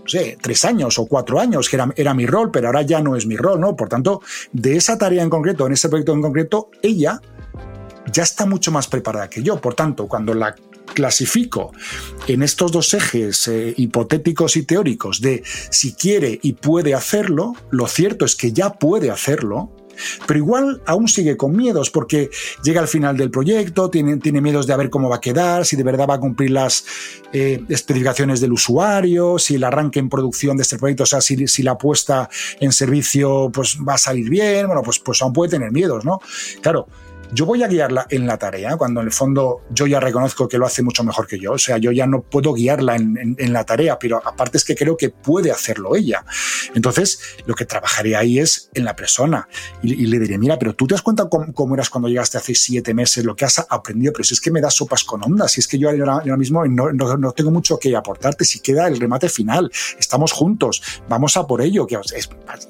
sé, 0.06 0.38
tres 0.40 0.64
años 0.64 0.98
o 0.98 1.06
cuatro 1.06 1.38
años, 1.38 1.68
que 1.68 1.76
era, 1.76 1.92
era, 1.96 2.14
mi 2.14 2.26
rol, 2.26 2.50
pero 2.50 2.68
ahora 2.68 2.82
ya 2.82 3.00
no 3.00 3.16
es 3.16 3.26
mi 3.26 3.36
rol, 3.36 3.60
¿no? 3.60 3.76
Por 3.76 3.88
tanto, 3.88 4.20
de 4.52 4.76
esa 4.76 4.98
tarea 4.98 5.22
en 5.22 5.30
concreto, 5.30 5.66
en 5.66 5.72
ese 5.72 5.88
proyecto 5.88 6.12
en 6.12 6.22
concreto, 6.22 6.70
ella 6.82 7.20
ya 8.12 8.22
está 8.22 8.46
mucho 8.46 8.72
más 8.72 8.88
preparada 8.88 9.28
que 9.28 9.42
yo. 9.42 9.60
Por 9.60 9.74
tanto, 9.74 10.08
cuando 10.08 10.34
la 10.34 10.54
clasifico 10.94 11.72
en 12.26 12.42
estos 12.42 12.72
dos 12.72 12.94
ejes 12.94 13.48
eh, 13.48 13.74
hipotéticos 13.76 14.56
y 14.56 14.64
teóricos 14.64 15.20
de 15.20 15.42
si 15.44 15.94
quiere 15.94 16.38
y 16.42 16.52
puede 16.54 16.94
hacerlo, 16.94 17.54
lo 17.70 17.86
cierto 17.86 18.24
es 18.24 18.36
que 18.36 18.52
ya 18.52 18.70
puede 18.74 19.10
hacerlo, 19.10 19.70
pero 20.26 20.38
igual 20.38 20.82
aún 20.86 21.08
sigue 21.08 21.36
con 21.36 21.56
miedos 21.56 21.90
porque 21.90 22.30
llega 22.62 22.80
al 22.80 22.88
final 22.88 23.16
del 23.16 23.30
proyecto, 23.30 23.90
tiene, 23.90 24.16
tiene 24.18 24.40
miedos 24.40 24.66
de 24.66 24.72
a 24.72 24.76
ver 24.76 24.90
cómo 24.90 25.08
va 25.08 25.16
a 25.16 25.20
quedar, 25.20 25.66
si 25.66 25.76
de 25.76 25.82
verdad 25.82 26.06
va 26.08 26.14
a 26.14 26.20
cumplir 26.20 26.50
las 26.50 26.84
eh, 27.32 27.62
especificaciones 27.68 28.40
del 28.40 28.52
usuario, 28.52 29.38
si 29.38 29.56
el 29.56 29.64
arranque 29.64 29.98
en 29.98 30.08
producción 30.08 30.56
de 30.56 30.62
este 30.62 30.78
proyecto, 30.78 31.04
o 31.04 31.06
sea, 31.06 31.20
si, 31.20 31.46
si, 31.46 31.62
la 31.62 31.76
puesta 31.76 32.28
en 32.58 32.72
servicio 32.72 33.50
pues, 33.52 33.78
va 33.86 33.94
a 33.94 33.98
salir 33.98 34.28
bien, 34.28 34.66
bueno, 34.66 34.82
pues, 34.82 34.98
pues 34.98 35.20
aún 35.22 35.32
puede 35.32 35.50
tener 35.50 35.70
miedos, 35.72 36.04
¿no? 36.04 36.20
Claro, 36.62 36.88
yo 37.32 37.46
voy 37.46 37.62
a 37.62 37.68
guiarla 37.68 38.06
en 38.10 38.26
la 38.26 38.36
tarea, 38.38 38.76
cuando 38.76 39.00
en 39.00 39.06
el 39.06 39.12
fondo 39.12 39.62
yo 39.70 39.86
ya 39.86 40.00
reconozco 40.00 40.48
que 40.48 40.58
lo 40.58 40.66
hace 40.66 40.82
mucho 40.82 41.04
mejor 41.04 41.26
que 41.26 41.38
yo. 41.38 41.52
O 41.52 41.58
sea, 41.58 41.78
yo 41.78 41.92
ya 41.92 42.06
no 42.06 42.22
puedo 42.22 42.52
guiarla 42.52 42.96
en, 42.96 43.52
la 43.52 43.64
tarea, 43.64 43.98
pero 43.98 44.20
aparte 44.24 44.58
es 44.58 44.64
que 44.64 44.74
creo 44.74 44.96
que 44.96 45.10
puede 45.10 45.50
hacerlo 45.50 45.96
ella. 45.96 46.24
Entonces, 46.74 47.20
lo 47.46 47.54
que 47.54 47.64
trabajaré 47.64 48.16
ahí 48.16 48.38
es 48.38 48.70
en 48.74 48.84
la 48.84 48.96
persona. 48.96 49.48
Y, 49.82 50.06
le 50.06 50.18
diré, 50.18 50.38
mira, 50.38 50.58
pero 50.58 50.74
tú 50.74 50.86
te 50.86 50.94
das 50.94 51.02
cuenta 51.02 51.28
cómo, 51.28 51.74
eras 51.74 51.90
cuando 51.90 52.08
llegaste 52.08 52.38
hace 52.38 52.54
siete 52.54 52.94
meses, 52.94 53.24
lo 53.24 53.36
que 53.36 53.44
has 53.44 53.64
aprendido, 53.68 54.12
pero 54.12 54.24
si 54.24 54.34
es 54.34 54.40
que 54.40 54.50
me 54.50 54.60
das 54.60 54.74
sopas 54.74 55.04
con 55.04 55.22
ondas, 55.22 55.52
si 55.52 55.60
es 55.60 55.68
que 55.68 55.78
yo 55.78 55.88
ahora, 55.88 56.36
mismo 56.36 56.64
no, 56.66 56.92
no, 56.92 57.32
tengo 57.32 57.50
mucho 57.50 57.78
que 57.78 57.94
aportarte, 57.94 58.44
si 58.44 58.60
queda 58.60 58.88
el 58.88 58.98
remate 58.98 59.28
final, 59.28 59.70
estamos 59.98 60.32
juntos, 60.32 60.82
vamos 61.08 61.36
a 61.36 61.46
por 61.46 61.60
ello, 61.60 61.86
que, 61.86 61.98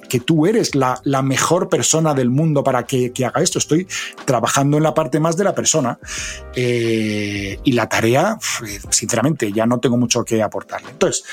que 0.09 0.21
tú 0.21 0.47
eres 0.47 0.75
la, 0.75 1.01
la 1.05 1.23
mejor 1.23 1.69
persona 1.69 2.15
del 2.15 2.31
mundo 2.31 2.63
para 2.65 2.85
que, 2.85 3.13
que 3.13 3.25
haga 3.25 3.43
esto. 3.43 3.59
Estoy 3.59 3.87
trabajando 4.25 4.50
trabajando 4.51 4.77
en 4.79 4.83
la 4.83 4.95
parte 4.95 5.21
más 5.21 5.37
de 5.37 5.45
la 5.45 5.55
persona. 5.55 5.99
Eh, 6.55 7.59
y 7.63 7.73
la 7.73 7.89
tarea, 7.89 8.39
sinceramente, 8.91 9.53
ya 9.53 9.67
no 9.67 9.79
tengo 9.79 9.97
mucho 9.97 10.25
que 10.25 10.43
aportarle. 10.43 10.91
Entonces, 10.91 11.25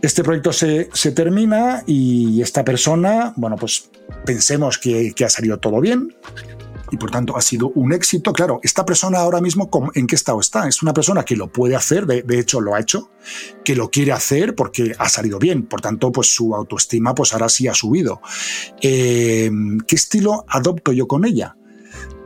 este 0.00 0.22
proyecto 0.22 0.52
se, 0.52 0.88
se 0.92 1.12
termina 1.12 1.82
y 1.86 2.40
esta 2.42 2.64
persona, 2.64 3.32
bueno, 3.36 3.56
pues 3.56 3.90
pensemos 4.24 4.78
que, 4.78 5.12
que 5.14 5.24
ha 5.24 5.28
salido 5.28 5.58
todo 5.58 5.80
bien. 5.80 6.14
y 6.92 6.96
por 6.96 7.10
tanto 7.12 7.36
ha 7.36 7.40
sido 7.40 7.70
un 7.76 7.92
éxito. 7.92 8.32
Claro, 8.32 8.58
esta 8.64 8.84
persona 8.84 9.20
ahora 9.20 9.40
mismo, 9.40 9.70
¿en 9.94 10.06
qué 10.08 10.16
estado 10.16 10.40
está? 10.40 10.66
Es 10.66 10.82
una 10.82 10.92
persona 10.92 11.24
que 11.24 11.36
lo 11.36 11.46
puede 11.46 11.76
hacer, 11.76 12.04
de, 12.04 12.38
hecho 12.38 12.60
lo 12.60 12.74
ha 12.74 12.80
hecho, 12.80 13.10
que 13.64 13.76
lo 13.76 13.90
quiere 13.90 14.10
hacer 14.10 14.56
porque 14.56 14.92
ha 14.98 15.08
salido 15.08 15.38
bien, 15.38 15.66
por 15.66 15.80
tanto, 15.80 16.10
pues 16.10 16.34
su 16.34 16.52
autoestima 16.52 17.14
pues 17.14 17.32
ahora 17.32 17.48
sí 17.48 17.68
ha 17.68 17.74
subido. 17.74 18.20
Eh, 18.82 19.50
¿Qué 19.86 19.94
estilo 19.94 20.44
adopto 20.48 20.90
yo 20.92 21.06
con 21.06 21.24
ella? 21.24 21.56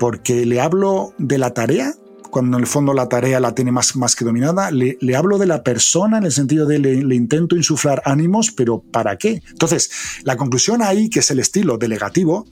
Porque 0.04 0.44
le 0.44 0.60
hablo 0.60 1.14
de 1.16 1.38
la 1.38 1.54
tarea 1.54 1.94
cuando 2.30 2.58
en 2.58 2.64
el 2.64 2.66
fondo 2.66 2.92
la 2.92 3.08
tarea 3.08 3.40
la 3.40 3.54
tiene 3.54 3.72
más, 3.72 3.96
más 3.96 4.14
que 4.14 4.26
dominada, 4.26 4.70
le, 4.70 4.98
hablo 5.16 5.38
de 5.38 5.46
la 5.46 5.62
persona 5.62 6.18
en 6.18 6.24
el 6.24 6.32
sentido 6.32 6.66
de 6.66 6.78
le, 6.78 7.14
intento 7.14 7.56
insuflar 7.56 8.02
ánimos, 8.04 8.52
pero 8.52 8.82
¿para 8.82 9.16
qué? 9.16 9.42
Entonces, 9.48 9.90
la 10.24 10.36
conclusión 10.36 10.82
ahí, 10.82 11.08
que 11.08 11.20
es 11.20 11.30
el 11.30 11.38
estilo 11.38 11.78
delegativo, 11.78 12.44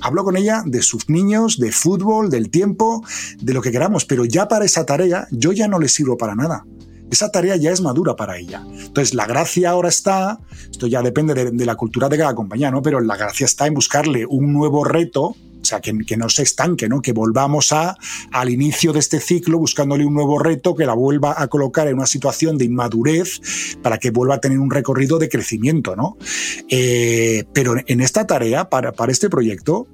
hablo 0.00 0.24
con 0.24 0.38
ella 0.38 0.62
de 0.64 0.80
sus 0.80 1.10
niños, 1.10 1.58
de 1.58 1.72
fútbol, 1.72 2.30
del 2.30 2.48
tiempo, 2.48 3.04
de 3.38 3.52
lo 3.52 3.60
que 3.60 3.70
queramos, 3.70 4.06
pero 4.06 4.24
ya 4.24 4.48
para 4.48 4.64
esa 4.64 4.86
tarea 4.86 5.28
yo 5.30 5.52
ya 5.52 5.68
no 5.68 5.78
le 5.78 5.88
sirvo 5.88 6.16
para 6.16 6.34
nada. 6.34 6.64
Esa 7.10 7.30
tarea 7.30 7.56
ya 7.56 7.70
es 7.70 7.82
madura 7.82 8.16
para 8.16 8.38
ella. 8.38 8.62
Entonces, 8.66 9.12
la 9.12 9.26
gracia 9.26 9.68
ahora 9.68 9.90
está, 9.90 10.40
esto 10.70 10.86
ya 10.86 11.02
depende 11.02 11.34
de, 11.34 11.50
de 11.50 11.66
la 11.66 11.74
cultura 11.74 12.08
de 12.08 12.16
cada 12.16 12.34
compañía, 12.34 12.70
¿no? 12.70 12.80
Pero 12.80 12.98
la 13.00 13.18
gracia 13.18 13.44
está 13.44 13.66
en 13.66 13.74
buscarle 13.74 14.24
un 14.24 14.54
nuevo 14.54 14.84
reto 14.84 15.36
sea, 15.68 15.80
que, 15.80 16.16
no 16.16 16.28
se 16.28 16.42
estanque, 16.42 16.88
¿no? 16.88 17.00
que 17.00 17.12
volvamos 17.12 17.72
a, 17.72 17.96
al 18.32 18.50
inicio 18.50 18.92
de 18.92 19.00
este 19.00 19.20
ciclo 19.20 19.58
buscándole 19.58 20.04
un 20.04 20.14
nuevo 20.14 20.38
reto 20.38 20.74
que 20.74 20.86
la 20.86 20.94
vuelva 20.94 21.34
a 21.40 21.48
colocar 21.48 21.88
en 21.88 21.96
una 21.96 22.06
situación 22.06 22.58
de 22.58 22.64
inmadurez 22.64 23.40
para 23.82 23.98
que 23.98 24.10
vuelva 24.10 24.36
a 24.36 24.40
tener 24.40 24.58
un 24.58 24.70
recorrido 24.70 25.18
de 25.18 25.28
crecimiento. 25.28 25.96
¿no? 25.96 26.16
Eh, 26.68 27.44
pero 27.52 27.74
en 27.86 28.00
esta 28.00 28.26
tarea, 28.26 28.68
para, 28.68 28.92
para 28.92 29.12
este 29.12 29.28
proyecto, 29.30 29.86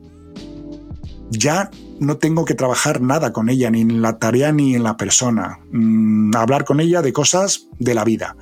ya 1.31 1.71
no 2.01 2.17
tengo 2.19 2.45
que 2.45 2.55
trabajar 2.55 3.01
nada 3.01 3.33
con 3.33 3.49
ella, 3.49 3.71
ni 3.71 3.83
en 3.83 4.03
la 4.03 4.19
tarea 4.19 4.53
ni 4.53 4.75
en 4.75 4.83
la 4.83 4.97
persona. 4.97 5.61
Mm, 5.71 6.35
hablar 6.37 6.65
con 6.65 6.81
ella 6.81 7.03
de 7.03 7.13
cosas 7.13 7.69
de 7.79 7.95
la 7.95 8.05
vida. 8.05 8.37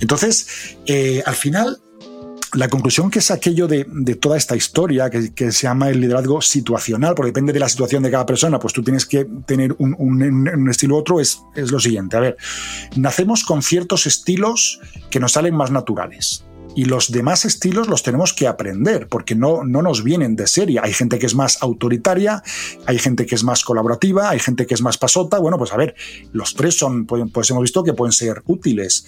Entonces, 0.00 0.76
eh, 0.86 1.22
al 1.26 1.34
final, 1.34 1.78
la 2.54 2.68
conclusión 2.68 3.10
que 3.10 3.18
es 3.18 3.30
aquello 3.30 3.68
de, 3.68 3.84
toda 4.20 4.36
esta 4.36 4.56
historia, 4.56 5.10
que, 5.10 5.52
se 5.52 5.62
llama 5.62 5.90
el 5.90 6.00
liderazgo 6.00 6.40
situacional, 6.40 7.14
porque 7.14 7.30
depende 7.30 7.52
de 7.52 7.60
la 7.60 7.68
situación 7.68 8.02
de 8.02 8.10
cada 8.10 8.26
persona, 8.26 8.58
pues 8.58 8.72
tú 8.72 8.82
tienes 8.82 9.06
que 9.06 9.26
tener 9.46 9.74
un, 9.78 10.68
estilo 10.70 10.96
u 10.96 10.98
otro, 10.98 11.20
es, 11.20 11.40
es 11.54 11.70
lo 11.70 11.80
siguiente. 11.80 12.16
A 12.16 12.20
ver, 12.20 12.36
nacemos 12.96 13.44
con 13.44 13.62
ciertos 13.62 14.06
estilos 14.06 14.80
que 15.10 15.20
nos 15.20 15.32
salen 15.32 15.54
más 15.54 15.70
naturales 15.70 16.44
y 16.74 16.84
los 16.84 17.10
demás 17.10 17.44
estilos 17.44 17.88
los 17.88 18.02
tenemos 18.02 18.32
que 18.32 18.46
aprender 18.46 19.08
porque 19.08 19.34
no, 19.34 19.64
no 19.64 19.82
nos 19.82 20.04
vienen 20.04 20.36
de 20.36 20.46
serie. 20.46 20.80
Hay 20.82 20.92
gente 20.92 21.18
que 21.18 21.26
es 21.26 21.34
más 21.34 21.62
autoritaria, 21.62 22.42
hay 22.86 22.98
gente 22.98 23.26
que 23.26 23.34
es 23.34 23.44
más 23.44 23.64
colaborativa, 23.64 24.30
hay 24.30 24.38
gente 24.38 24.66
que 24.66 24.74
es 24.74 24.82
más 24.82 24.98
pasota. 24.98 25.38
Bueno, 25.38 25.58
pues 25.58 25.72
a 25.72 25.76
ver, 25.76 25.94
los 26.32 26.54
tres 26.54 26.76
son, 26.76 27.06
pues, 27.06 27.50
hemos 27.50 27.62
visto 27.62 27.82
que 27.82 27.94
pueden 27.94 28.12
ser 28.12 28.42
útiles, 28.46 29.06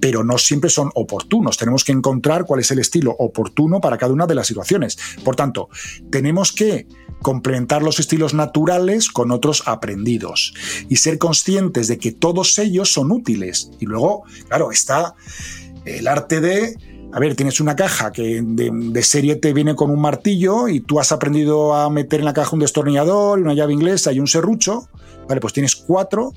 pero 0.00 0.24
no 0.24 0.38
siempre 0.38 0.70
son 0.70 0.90
oportunos. 0.94 1.56
Tenemos 1.56 1.84
que 1.84 1.92
encontrar 1.92 2.44
cuál 2.44 2.60
es 2.60 2.70
el 2.70 2.78
estilo 2.78 3.14
oportuno 3.18 3.80
para 3.80 3.98
cada 3.98 4.12
una 4.12 4.26
de 4.26 4.34
las 4.34 4.46
situaciones. 4.46 4.98
Por 5.24 5.36
tanto, 5.36 5.68
tenemos 6.10 6.52
que 6.52 6.86
complementar 7.22 7.82
los 7.82 8.00
estilos 8.00 8.34
naturales 8.34 9.08
con 9.08 9.30
otros 9.30 9.62
aprendidos 9.66 10.54
y 10.88 10.96
ser 10.96 11.18
conscientes 11.18 11.88
de 11.88 11.98
que 11.98 12.12
todos 12.12 12.58
ellos 12.58 12.92
son 12.92 13.12
útiles. 13.12 13.70
Y 13.80 13.86
luego, 13.86 14.24
claro, 14.48 14.72
está 14.72 15.14
el 15.84 16.08
arte 16.08 16.40
de 16.40 16.76
a 17.12 17.20
ver, 17.20 17.36
tienes 17.36 17.60
una 17.60 17.76
caja 17.76 18.10
que 18.10 18.40
de, 18.42 19.02
serie 19.02 19.36
te 19.36 19.52
viene 19.52 19.74
con 19.74 19.90
un 19.90 20.00
martillo 20.00 20.68
y 20.68 20.80
tú 20.80 20.98
has 20.98 21.12
aprendido 21.12 21.74
a 21.74 21.90
meter 21.90 22.20
en 22.20 22.24
la 22.24 22.32
caja 22.32 22.52
un 22.54 22.60
destornillador 22.60 23.38
una 23.38 23.52
llave 23.52 23.74
inglesa 23.74 24.12
y 24.12 24.20
un 24.20 24.26
serrucho. 24.26 24.88
Vale, 25.28 25.40
pues 25.40 25.52
tienes 25.52 25.76
cuatro. 25.76 26.32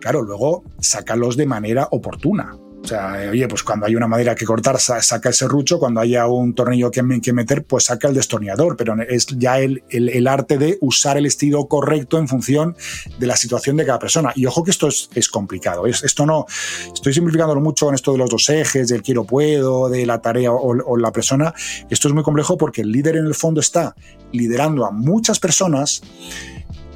Claro, 0.00 0.22
luego 0.22 0.64
sácalos 0.80 1.36
de 1.36 1.46
manera 1.46 1.88
oportuna. 1.90 2.56
O 2.84 2.86
sea, 2.86 3.14
oye, 3.30 3.48
pues 3.48 3.62
cuando 3.62 3.86
hay 3.86 3.96
una 3.96 4.06
madera 4.06 4.34
que 4.34 4.44
cortar, 4.44 4.78
saca 4.78 5.30
el 5.30 5.34
serrucho, 5.34 5.78
cuando 5.78 6.00
haya 6.00 6.26
un 6.26 6.54
tornillo 6.54 6.90
que, 6.90 7.02
que 7.22 7.32
meter, 7.32 7.64
pues 7.64 7.84
saca 7.84 8.08
el 8.08 8.14
destornillador, 8.14 8.76
pero 8.76 8.94
es 9.08 9.26
ya 9.26 9.58
el, 9.58 9.82
el, 9.88 10.26
arte 10.26 10.58
de 10.58 10.76
usar 10.82 11.16
el 11.16 11.24
estilo 11.24 11.66
correcto 11.66 12.18
en 12.18 12.28
función 12.28 12.76
de 13.18 13.26
la 13.26 13.36
situación 13.36 13.78
de 13.78 13.86
cada 13.86 13.98
persona. 13.98 14.32
Y 14.34 14.44
ojo 14.44 14.62
que 14.62 14.70
esto 14.70 14.88
es, 14.88 15.08
es 15.14 15.30
complicado, 15.30 15.86
esto 15.86 16.26
no, 16.26 16.44
estoy 16.92 17.14
simplificándolo 17.14 17.62
mucho 17.62 17.88
en 17.88 17.94
esto 17.94 18.12
de 18.12 18.18
los 18.18 18.28
dos 18.28 18.50
ejes, 18.50 18.88
del 18.88 19.02
quiero 19.02 19.24
puedo, 19.24 19.88
de 19.88 20.04
la 20.04 20.20
tarea 20.20 20.52
o 20.52 20.96
la 20.98 21.10
persona, 21.10 21.54
esto 21.88 22.08
es 22.08 22.14
muy 22.14 22.22
complejo 22.22 22.58
porque 22.58 22.82
el 22.82 22.92
líder 22.92 23.16
en 23.16 23.24
el 23.24 23.34
fondo 23.34 23.60
está 23.60 23.94
liderando 24.30 24.84
a 24.84 24.90
muchas 24.90 25.40
personas 25.40 26.02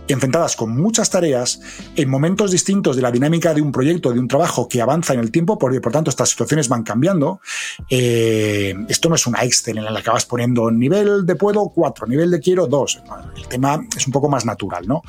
enfrentadas 0.08 0.56
con 0.56 0.76
muchas 0.76 1.10
tareas 1.10 1.60
en 1.96 2.08
momentos 2.08 2.50
distintos 2.50 2.96
de 2.96 3.02
la 3.02 3.10
dinámica 3.10 3.54
de 3.54 3.62
un 3.62 3.72
proyecto, 3.72 4.12
de 4.12 4.20
un 4.20 4.28
trabajo 4.28 4.68
que 4.68 4.80
avanza 4.80 5.14
en 5.14 5.20
el 5.20 5.30
tiempo, 5.30 5.58
porque 5.58 5.80
por 5.80 5.92
tanto 5.92 6.10
estas 6.10 6.30
situaciones 6.30 6.68
van 6.68 6.82
cambiando. 6.82 7.40
Eh, 7.88 8.74
esto 8.88 9.08
no 9.08 9.14
es 9.14 9.26
una 9.26 9.44
Excel 9.44 9.78
en 9.78 9.92
la 9.92 10.02
que 10.02 10.10
vas 10.10 10.26
poniendo 10.26 10.70
nivel 10.70 11.26
de 11.26 11.36
puedo 11.36 11.68
4, 11.68 12.06
nivel 12.06 12.30
de 12.30 12.40
quiero 12.40 12.66
2. 12.66 13.02
El 13.36 13.48
tema 13.48 13.80
es 13.96 14.06
un 14.06 14.12
poco 14.12 14.28
más 14.28 14.44
natural, 14.44 14.86
¿no? 14.86 15.02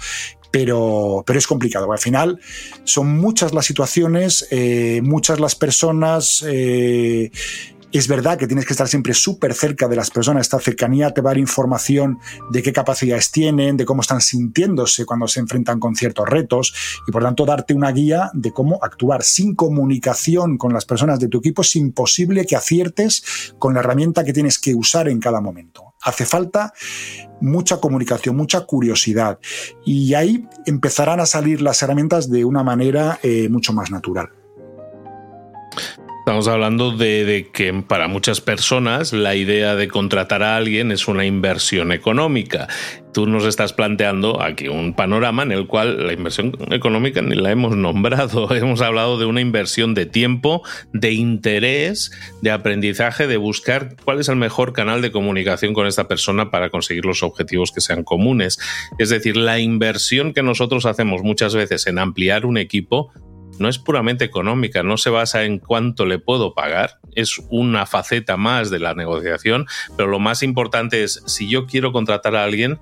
Pero, 0.51 1.23
pero 1.25 1.37
es 1.37 1.47
complicado. 1.47 1.91
Al 1.91 1.99
final 1.99 2.39
son 2.83 3.17
muchas 3.17 3.53
las 3.53 3.65
situaciones, 3.65 4.47
eh, 4.51 5.01
muchas 5.03 5.39
las 5.39 5.55
personas. 5.55 6.43
Eh, 6.47 7.31
es 7.91 8.07
verdad 8.07 8.37
que 8.37 8.47
tienes 8.47 8.65
que 8.65 8.73
estar 8.73 8.87
siempre 8.87 9.13
súper 9.13 9.53
cerca 9.53 9.87
de 9.87 9.95
las 9.95 10.11
personas. 10.11 10.41
Esta 10.41 10.59
cercanía 10.59 11.11
te 11.11 11.21
va 11.21 11.31
a 11.31 11.33
dar 11.33 11.39
información 11.39 12.19
de 12.51 12.61
qué 12.61 12.71
capacidades 12.71 13.31
tienen, 13.31 13.77
de 13.77 13.85
cómo 13.85 14.01
están 14.01 14.21
sintiéndose 14.21 15.05
cuando 15.05 15.27
se 15.27 15.39
enfrentan 15.39 15.79
con 15.79 15.95
ciertos 15.95 16.27
retos 16.27 16.73
y 17.07 17.11
por 17.11 17.23
tanto 17.23 17.45
darte 17.45 17.73
una 17.73 17.91
guía 17.91 18.29
de 18.33 18.51
cómo 18.51 18.79
actuar. 18.81 19.23
Sin 19.23 19.55
comunicación 19.55 20.57
con 20.57 20.73
las 20.73 20.85
personas 20.85 21.19
de 21.19 21.27
tu 21.27 21.39
equipo 21.39 21.63
es 21.63 21.75
imposible 21.75 22.45
que 22.45 22.55
aciertes 22.55 23.53
con 23.57 23.73
la 23.73 23.79
herramienta 23.79 24.23
que 24.23 24.33
tienes 24.33 24.59
que 24.59 24.75
usar 24.75 25.07
en 25.07 25.19
cada 25.19 25.41
momento. 25.41 25.95
Hace 26.01 26.25
falta 26.25 26.73
mucha 27.41 27.77
comunicación, 27.77 28.35
mucha 28.35 28.61
curiosidad 28.61 29.39
y 29.85 30.13
ahí 30.13 30.47
empezarán 30.65 31.19
a 31.19 31.25
salir 31.25 31.61
las 31.61 31.81
herramientas 31.81 32.29
de 32.29 32.45
una 32.45 32.63
manera 32.63 33.19
eh, 33.23 33.49
mucho 33.49 33.73
más 33.73 33.91
natural. 33.91 34.29
Estamos 36.29 36.47
hablando 36.47 36.91
de, 36.91 37.49
que 37.51 37.73
para 37.73 38.07
muchas 38.07 38.39
personas 38.39 39.13
la 39.13 39.33
idea 39.33 39.75
de 39.75 39.87
contratar 39.87 40.43
a 40.43 40.57
alguien 40.57 40.91
es 40.91 41.07
una 41.07 41.25
inversión 41.25 41.91
económica. 41.91 42.67
Tú 43.15 43.25
nos 43.25 43.45
estás 43.45 43.73
planteando 43.73 44.39
aquí 44.39 44.67
un 44.67 44.93
panorama 44.93 45.41
en 45.41 45.51
el 45.51 45.65
cual 45.65 46.05
la 46.05 46.13
inversión 46.13 46.55
económica 46.69 47.23
ni 47.23 47.33
la 47.33 47.49
hemos 47.49 47.75
nombrado. 47.75 48.53
Hemos 48.55 48.81
hablado 48.81 49.17
de 49.17 49.25
una 49.25 49.41
inversión 49.41 49.95
de 49.95 50.05
tiempo, 50.05 50.61
de 50.93 51.13
interés, 51.13 52.11
de 52.43 52.51
aprendizaje, 52.51 53.25
de 53.25 53.37
buscar 53.37 53.95
cuál 54.05 54.19
es 54.19 54.29
el 54.29 54.35
mejor 54.35 54.71
canal 54.71 55.01
de 55.01 55.11
comunicación 55.11 55.73
con 55.73 55.87
esta 55.87 56.07
persona 56.07 56.51
para 56.51 56.69
conseguir 56.69 57.05
los 57.05 57.23
objetivos 57.23 57.71
que 57.71 57.81
sean 57.81 58.03
comunes. 58.03 58.59
Es 58.99 59.09
decir, 59.09 59.35
la 59.35 59.57
inversión 59.57 60.33
que 60.33 60.43
nosotros 60.43 60.85
hacemos 60.85 61.23
muchas 61.23 61.55
veces 61.55 61.87
en 61.87 61.97
ampliar 61.97 62.45
un 62.45 62.59
equipo 62.59 63.11
no 63.59 63.69
es 63.69 63.79
puramente 63.79 64.25
económica, 64.25 64.83
no 64.83 64.97
se 64.97 65.09
basa 65.09 65.43
en 65.43 65.59
cuánto 65.59 66.05
le 66.05 66.19
puedo 66.19 66.53
pagar, 66.53 66.99
es 67.15 67.41
una 67.49 67.85
faceta 67.85 68.37
más 68.37 68.69
de 68.69 68.79
la 68.79 68.93
negociación, 68.93 69.67
pero 69.97 70.09
lo 70.09 70.19
más 70.19 70.43
importante 70.43 71.03
es 71.03 71.23
si 71.25 71.49
yo 71.49 71.65
quiero 71.65 71.91
contratar 71.91 72.35
a 72.35 72.43
alguien, 72.43 72.79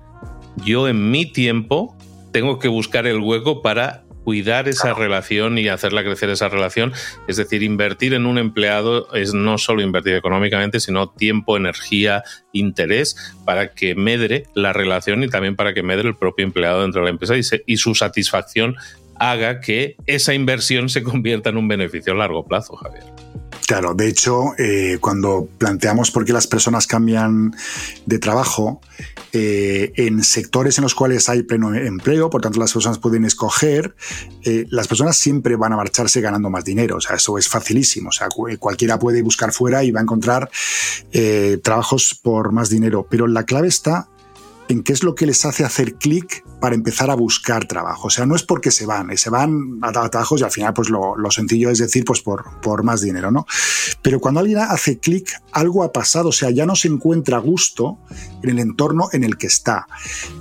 yo 0.64 0.88
en 0.88 1.10
mi 1.10 1.26
tiempo 1.26 1.96
tengo 2.32 2.58
que 2.58 2.68
buscar 2.68 3.06
el 3.06 3.20
hueco 3.20 3.62
para 3.62 4.04
cuidar 4.28 4.68
esa 4.68 4.92
relación 4.92 5.56
y 5.56 5.68
hacerla 5.68 6.04
crecer 6.04 6.28
esa 6.28 6.50
relación. 6.50 6.92
Es 7.28 7.38
decir, 7.38 7.62
invertir 7.62 8.12
en 8.12 8.26
un 8.26 8.36
empleado 8.36 9.10
es 9.14 9.32
no 9.32 9.56
solo 9.56 9.80
invertir 9.80 10.16
económicamente, 10.16 10.80
sino 10.80 11.08
tiempo, 11.08 11.56
energía, 11.56 12.22
interés 12.52 13.16
para 13.46 13.72
que 13.72 13.94
medre 13.94 14.44
la 14.54 14.74
relación 14.74 15.22
y 15.22 15.28
también 15.28 15.56
para 15.56 15.72
que 15.72 15.82
medre 15.82 16.08
el 16.08 16.14
propio 16.14 16.44
empleado 16.44 16.82
dentro 16.82 17.00
de 17.00 17.06
la 17.06 17.10
empresa 17.10 17.38
y, 17.38 17.40
y 17.64 17.78
su 17.78 17.94
satisfacción 17.94 18.76
haga 19.18 19.60
que 19.60 19.96
esa 20.06 20.34
inversión 20.34 20.88
se 20.88 21.02
convierta 21.02 21.50
en 21.50 21.56
un 21.56 21.68
beneficio 21.68 22.12
a 22.12 22.16
largo 22.16 22.44
plazo, 22.44 22.76
Javier. 22.76 23.04
Claro, 23.68 23.92
de 23.92 24.08
hecho, 24.08 24.54
eh, 24.56 24.96
cuando 24.98 25.46
planteamos 25.58 26.10
por 26.10 26.24
qué 26.24 26.32
las 26.32 26.46
personas 26.46 26.86
cambian 26.86 27.54
de 28.06 28.18
trabajo, 28.18 28.80
eh, 29.34 29.92
en 29.96 30.24
sectores 30.24 30.78
en 30.78 30.84
los 30.84 30.94
cuales 30.94 31.28
hay 31.28 31.42
pleno 31.42 31.74
empleo, 31.74 32.30
por 32.30 32.40
tanto 32.40 32.58
las 32.58 32.72
personas 32.72 32.98
pueden 32.98 33.26
escoger, 33.26 33.94
eh, 34.42 34.64
las 34.70 34.88
personas 34.88 35.18
siempre 35.18 35.56
van 35.56 35.74
a 35.74 35.76
marcharse 35.76 36.22
ganando 36.22 36.48
más 36.48 36.64
dinero, 36.64 36.96
o 36.96 37.00
sea, 37.02 37.16
eso 37.16 37.36
es 37.36 37.46
facilísimo, 37.46 38.08
o 38.08 38.12
sea, 38.12 38.28
cualquiera 38.58 38.98
puede 38.98 39.20
buscar 39.20 39.52
fuera 39.52 39.84
y 39.84 39.90
va 39.90 40.00
a 40.00 40.04
encontrar 40.04 40.48
trabajos 41.62 42.18
por 42.22 42.52
más 42.52 42.70
dinero, 42.70 43.06
pero 43.10 43.26
la 43.26 43.44
clave 43.44 43.68
está 43.68 44.08
en 44.68 44.82
qué 44.82 44.92
es 44.92 45.02
lo 45.02 45.14
que 45.14 45.26
les 45.26 45.44
hace 45.44 45.64
hacer 45.64 45.94
clic 45.94 46.44
para 46.60 46.74
empezar 46.74 47.10
a 47.10 47.14
buscar 47.14 47.66
trabajo. 47.66 48.08
O 48.08 48.10
sea, 48.10 48.26
no 48.26 48.34
es 48.34 48.42
porque 48.42 48.70
se 48.70 48.86
van, 48.86 49.16
se 49.16 49.30
van 49.30 49.78
a 49.82 49.92
trabajos 49.92 50.40
y 50.40 50.44
al 50.44 50.50
final 50.50 50.74
pues 50.74 50.90
lo, 50.90 51.14
sencillo 51.30 51.70
es 51.70 51.78
decir 51.78 52.04
pues 52.04 52.20
por, 52.20 52.60
por 52.60 52.82
más 52.82 53.00
dinero, 53.00 53.30
¿no? 53.30 53.46
Pero 54.02 54.20
cuando 54.20 54.40
alguien 54.40 54.58
hace 54.58 54.98
clic, 54.98 55.30
algo 55.52 55.82
ha 55.82 55.92
pasado, 55.92 56.30
o 56.30 56.32
sea, 56.32 56.50
ya 56.50 56.66
no 56.66 56.74
se 56.74 56.88
encuentra 56.88 57.38
gusto 57.38 57.98
en 58.42 58.50
el 58.50 58.58
entorno 58.58 59.08
en 59.12 59.24
el 59.24 59.36
que 59.36 59.46
está. 59.46 59.86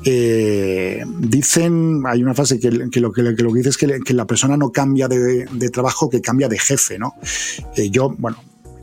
Eh, 0.03 1.03
dicen, 1.19 2.03
hay 2.05 2.23
una 2.23 2.34
frase 2.34 2.59
que, 2.59 2.71
lo, 2.71 3.11
que, 3.11 3.21
lo 3.21 3.36
que 3.36 3.57
dice 3.57 3.69
es 3.69 3.78
que, 3.78 4.13
la 4.13 4.25
persona 4.25 4.57
no 4.57 4.71
cambia 4.71 5.07
de, 5.07 5.69
trabajo, 5.71 6.09
que 6.09 6.21
cambia 6.21 6.47
de 6.47 6.57
jefe, 6.57 6.97
¿no? 6.97 7.15
Eh, 7.75 7.89
yo, 7.89 8.13
bueno, 8.17 8.38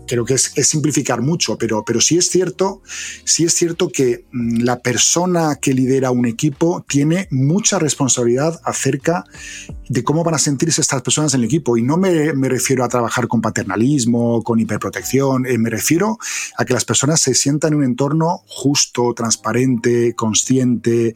creo 0.07 0.25
que 0.25 0.35
es, 0.35 0.53
simplificar 0.63 1.23
mucho, 1.23 1.57
pero, 1.59 1.85
pero 1.85 2.01
sí 2.01 2.17
es 2.17 2.29
cierto, 2.29 2.83
sí 3.25 3.45
es 3.45 3.55
cierto 3.55 3.89
que 3.89 4.25
mm, 4.33 4.63
la 4.63 4.81
persona 4.81 5.57
que 5.61 5.75
lidera 5.75 6.11
un 6.11 6.27
equipo 6.27 6.85
tiene 6.89 7.29
mucha 7.31 7.79
responsabilidad 7.79 8.61
acerca 8.65 9.25
de 9.89 10.03
cómo 10.03 10.25
van 10.25 10.35
a 10.35 10.39
sentirse 10.39 10.81
estas 10.81 11.03
personas 11.03 11.35
en 11.35 11.41
el 11.41 11.47
equipo. 11.47 11.77
Y 11.77 11.83
no 11.83 11.97
me, 11.97 12.33
refiero 12.49 12.85
a 12.85 12.89
trabajar 12.89 13.29
con 13.29 13.41
paternalismo, 13.41 14.43
con 14.43 14.59
hiperprotección, 14.59 15.47
eh, 15.47 15.59
me 15.59 15.71
refiero 15.71 16.19
a 16.57 16.65
que 16.65 16.75
las 16.75 16.85
personas 16.85 17.21
se 17.21 17.35
sientan 17.35 17.73
en 17.73 17.79
un 17.79 17.85
entorno 17.85 18.43
justo, 18.47 19.13
transparente, 19.15 20.15
consciente, 20.15 21.15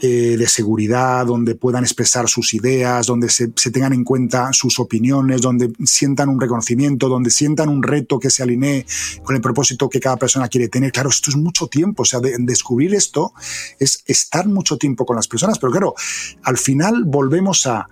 eh, 0.00 0.36
de 0.38 0.46
seguridad, 0.46 1.26
donde 1.26 1.56
puedan 1.56 1.82
expresar 1.82 2.28
sus 2.28 2.54
ideas, 2.54 3.06
donde 3.06 3.28
se, 3.28 3.48
tengan 3.48 3.92
en 3.92 4.04
cuenta 4.04 4.52
sus 4.52 4.78
opiniones, 4.78 5.42
donde 5.42 5.72
sientan 5.84 6.28
un 6.28 6.40
reconocimiento, 6.40 7.08
donde 7.08 7.30
sientan 7.30 7.68
un 7.68 7.82
reto 7.82 8.20
que 8.20 8.30
se 8.30 8.44
alinee 8.44 8.86
con 9.24 9.34
el 9.34 9.42
propósito 9.42 9.88
que 9.88 9.98
cada 9.98 10.16
persona 10.16 10.46
quiere 10.46 10.68
tener. 10.68 10.92
Claro, 10.92 11.08
esto 11.08 11.30
es 11.30 11.36
mucho 11.36 11.66
tiempo, 11.66 12.02
o 12.02 12.06
sea, 12.06 12.20
descubrir 12.20 12.94
esto 12.94 13.32
es 13.80 14.04
estar 14.06 14.46
mucho 14.46 14.78
tiempo 14.78 15.04
con 15.04 15.16
las 15.16 15.26
personas, 15.26 15.58
pero 15.58 15.72
claro, 15.72 15.94
al 16.44 16.58
final 16.58 17.02
volvemos 17.04 17.66
a, 17.66 17.88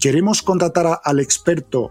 queremos 0.00 0.42
contratar 0.42 1.00
al 1.02 1.20
experto 1.20 1.90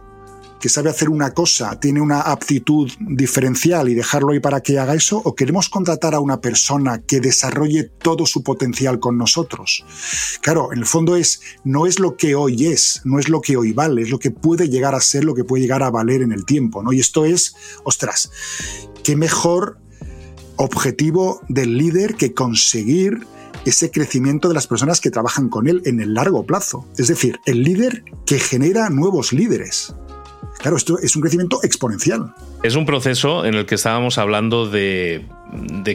que 0.60 0.70
sabe 0.70 0.90
hacer 0.90 1.10
una 1.10 1.34
cosa, 1.34 1.80
tiene 1.80 2.02
una 2.02 2.22
aptitud 2.22 2.92
diferencial 3.00 3.90
y 3.90 3.94
dejarlo 3.94 4.32
ahí 4.32 4.40
para 4.40 4.62
que 4.62 4.80
haga 4.80 4.96
eso, 4.96 5.22
o 5.24 5.36
queremos 5.36 5.70
contratar 5.70 6.16
a 6.16 6.20
una 6.20 6.42
persona 6.42 7.02
que 7.04 7.20
desarrolle 7.20 7.84
todo 7.84 8.26
su 8.26 8.44
potencial 8.44 9.00
con 9.00 9.18
nosotros. 9.18 9.86
Claro, 10.42 10.74
en 10.74 10.80
el 10.80 10.86
fondo 10.86 11.16
es 11.16 11.42
no 11.64 11.86
es 11.86 12.00
lo 12.00 12.18
que 12.18 12.36
hoy 12.36 12.66
es, 12.66 13.02
no 13.04 13.20
es 13.20 13.30
lo 13.30 13.42
que 13.42 13.58
hoy 13.58 13.74
vale, 13.74 14.02
es 14.02 14.10
lo 14.10 14.20
que 14.20 14.32
puede 14.32 14.70
llegar 14.70 14.96
a 14.96 15.02
ser, 15.02 15.24
lo 15.24 15.36
que 15.36 15.44
puede 15.44 15.62
llegar 15.62 15.84
a 15.84 15.92
valer 15.92 16.22
en 16.22 16.32
el 16.32 16.46
tiempo, 16.46 16.82
¿no? 16.82 16.92
Y 16.92 17.00
esto 17.00 17.26
es, 17.26 17.56
ostras, 17.84 18.32
qué 19.04 19.16
mejor 19.16 19.80
objetivo 20.56 21.42
del 21.50 21.78
líder 21.78 22.16
que 22.16 22.34
conseguir 22.34 23.28
ese 23.70 23.92
crecimiento 23.92 24.48
de 24.48 24.54
las 24.54 24.68
personas 24.68 25.02
que 25.02 25.12
trabajan 25.12 25.50
con 25.50 25.68
él 25.68 25.82
en 25.86 26.00
el 26.00 26.14
largo 26.14 26.46
plazo. 26.46 26.86
Es 26.98 27.08
decir, 27.08 27.40
el 27.46 27.64
líder 27.64 28.04
que 28.26 28.40
genera 28.40 28.90
nuevos 28.90 29.34
líderes. 29.34 29.94
Claro, 30.58 30.76
esto 30.76 30.98
es 31.00 31.16
un 31.16 31.22
crecimiento 31.22 31.60
exponencial. 31.64 32.34
Es 32.64 32.76
un 32.76 32.86
proceso 32.86 33.46
en 33.46 33.54
el 33.54 33.66
que 33.68 33.76
estábamos 33.76 34.18
hablando 34.18 34.68
de, 34.68 35.26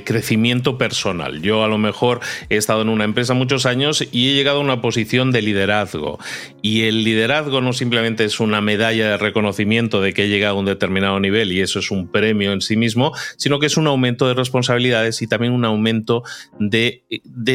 crecimiento 0.04 0.78
personal. 0.78 1.42
Yo 1.42 1.64
a 1.64 1.68
lo 1.68 1.78
mejor 1.78 2.20
he 2.48 2.56
estado 2.56 2.82
en 2.82 2.88
una 2.88 3.04
empresa 3.04 3.34
muchos 3.34 3.66
años 3.66 4.06
y 4.12 4.30
he 4.30 4.34
llegado 4.34 4.58
a 4.58 4.60
una 4.60 4.80
posición 4.80 5.32
de 5.32 5.42
liderazgo. 5.42 6.18
Y 6.62 6.82
el 6.82 7.02
liderazgo 7.02 7.60
no 7.60 7.72
simplemente 7.72 8.24
es 8.24 8.38
una 8.38 8.60
medalla 8.60 9.10
de 9.10 9.16
reconocimiento 9.16 10.00
de 10.00 10.14
que 10.14 10.24
he 10.24 10.28
llegado 10.28 10.56
a 10.56 10.60
un 10.60 10.66
determinado 10.66 11.18
nivel 11.18 11.52
y 11.52 11.60
eso 11.60 11.80
es 11.80 11.90
un 11.90 12.08
premio 12.08 12.52
en 12.52 12.60
sí 12.60 12.76
mismo, 12.76 13.12
sino 13.36 13.58
que 13.58 13.66
es 13.66 13.76
un 13.76 13.88
aumento 13.88 14.28
de 14.28 14.34
responsabilidades 14.34 15.20
y 15.22 15.26
también 15.26 15.52
un 15.52 15.64
aumento 15.64 16.22
de, 16.60 17.02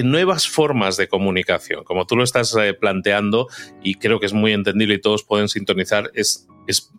nuevas 0.03 0.47
formas 0.47 0.97
de 0.97 1.07
comunicación. 1.07 1.85
Como 1.85 2.05
tú 2.05 2.17
lo 2.17 2.23
estás 2.23 2.55
eh, 2.59 2.73
planteando 2.73 3.47
y 3.81 3.95
creo 3.95 4.19
que 4.19 4.25
es 4.25 4.33
muy 4.33 4.51
entendible 4.51 4.95
y 4.95 5.01
todos 5.01 5.23
pueden 5.23 5.47
sintonizar, 5.47 6.11
es 6.13 6.47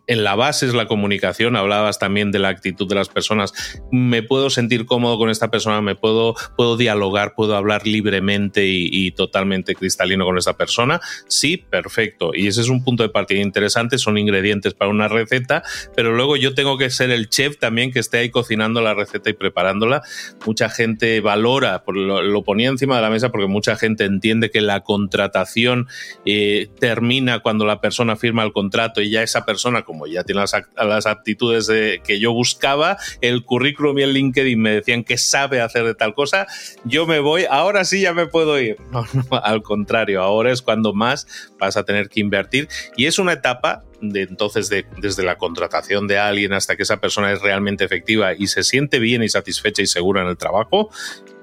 en 0.07 0.23
la 0.23 0.35
base 0.35 0.65
es 0.65 0.73
la 0.73 0.87
comunicación, 0.87 1.55
hablabas 1.55 1.99
también 1.99 2.31
de 2.31 2.39
la 2.39 2.49
actitud 2.49 2.87
de 2.87 2.95
las 2.95 3.09
personas, 3.09 3.53
me 3.91 4.23
puedo 4.23 4.49
sentir 4.49 4.87
cómodo 4.87 5.19
con 5.19 5.29
esta 5.29 5.51
persona, 5.51 5.81
me 5.81 5.95
puedo, 5.95 6.33
puedo 6.57 6.77
dialogar, 6.77 7.35
puedo 7.35 7.55
hablar 7.55 7.85
libremente 7.85 8.65
y, 8.65 9.11
totalmente 9.11 9.75
cristalino 9.75 10.25
con 10.25 10.37
esta 10.37 10.57
persona, 10.57 10.99
sí, 11.27 11.57
perfecto, 11.57 12.31
y 12.33 12.47
ese 12.47 12.61
es 12.61 12.69
un 12.69 12.83
punto 12.83 13.03
de 13.03 13.09
partida 13.09 13.39
interesante, 13.39 13.97
son 13.97 14.17
ingredientes 14.17 14.73
para 14.73 14.89
una 14.89 15.07
receta, 15.07 15.63
pero 15.95 16.15
luego 16.15 16.37
yo 16.37 16.53
tengo 16.55 16.77
que 16.77 16.89
ser 16.89 17.11
el 17.11 17.29
chef 17.29 17.57
también 17.59 17.91
que 17.91 17.99
esté 17.99 18.19
ahí 18.19 18.29
cocinando 18.29 18.81
la 18.81 18.93
receta 18.93 19.29
y 19.29 19.33
preparándola, 19.33 20.01
mucha 20.45 20.69
gente 20.69 21.21
valora, 21.21 21.83
lo, 21.87 22.43
ponía 22.43 22.69
encima 22.69 22.95
de 22.95 23.01
la 23.01 23.09
mesa 23.09 23.29
porque 23.29 23.47
mucha 23.47 23.75
gente 23.75 24.05
entiende 24.05 24.49
que 24.49 24.61
la 24.61 24.81
contratación 24.81 25.87
eh, 26.25 26.69
termina 26.79 27.39
cuando 27.39 27.65
la 27.65 27.81
persona 27.81 28.15
firma 28.15 28.43
el 28.43 28.53
contrato 28.53 29.01
y 29.01 29.11
ya 29.11 29.21
esa 29.21 29.45
persona 29.45 29.58
como 29.85 30.07
ya 30.07 30.23
tiene 30.23 30.41
las, 30.41 31.05
aptitudes 31.05 31.69
que 32.03 32.19
yo 32.19 32.33
buscaba, 32.33 32.97
el 33.21 33.43
currículum 33.43 33.99
y 33.99 34.03
el 34.03 34.13
LinkedIn 34.13 34.59
me 34.59 34.71
decían 34.71 35.03
que 35.03 35.17
sabe 35.17 35.61
hacer 35.61 35.83
de 35.85 35.95
tal 35.95 36.13
cosa, 36.13 36.47
yo 36.83 37.05
me 37.05 37.19
voy, 37.19 37.45
ahora 37.49 37.85
sí 37.85 38.01
ya 38.01 38.13
me 38.13 38.27
puedo 38.27 38.59
ir. 38.59 38.77
No, 38.89 39.05
no, 39.13 39.37
al 39.43 39.61
contrario, 39.61 40.21
ahora 40.23 40.51
es 40.51 40.63
cuando 40.63 40.93
más 40.93 41.27
vas 41.59 41.77
a 41.77 41.83
tener 41.83 42.09
que 42.09 42.21
invertir 42.21 42.67
y 42.97 43.05
es 43.05 43.19
una 43.19 43.33
etapa 43.33 43.83
de 44.01 44.23
entonces 44.23 44.69
de, 44.69 44.85
desde 44.97 45.23
la 45.23 45.37
contratación 45.37 46.07
de 46.07 46.17
alguien 46.17 46.53
hasta 46.53 46.75
que 46.75 46.83
esa 46.83 46.97
persona 46.97 47.31
es 47.31 47.41
realmente 47.41 47.83
efectiva 47.83 48.33
y 48.33 48.47
se 48.47 48.63
siente 48.63 48.99
bien 48.99 49.23
y 49.23 49.29
satisfecha 49.29 49.81
y 49.81 49.87
segura 49.87 50.21
en 50.21 50.27
el 50.27 50.37
trabajo, 50.37 50.89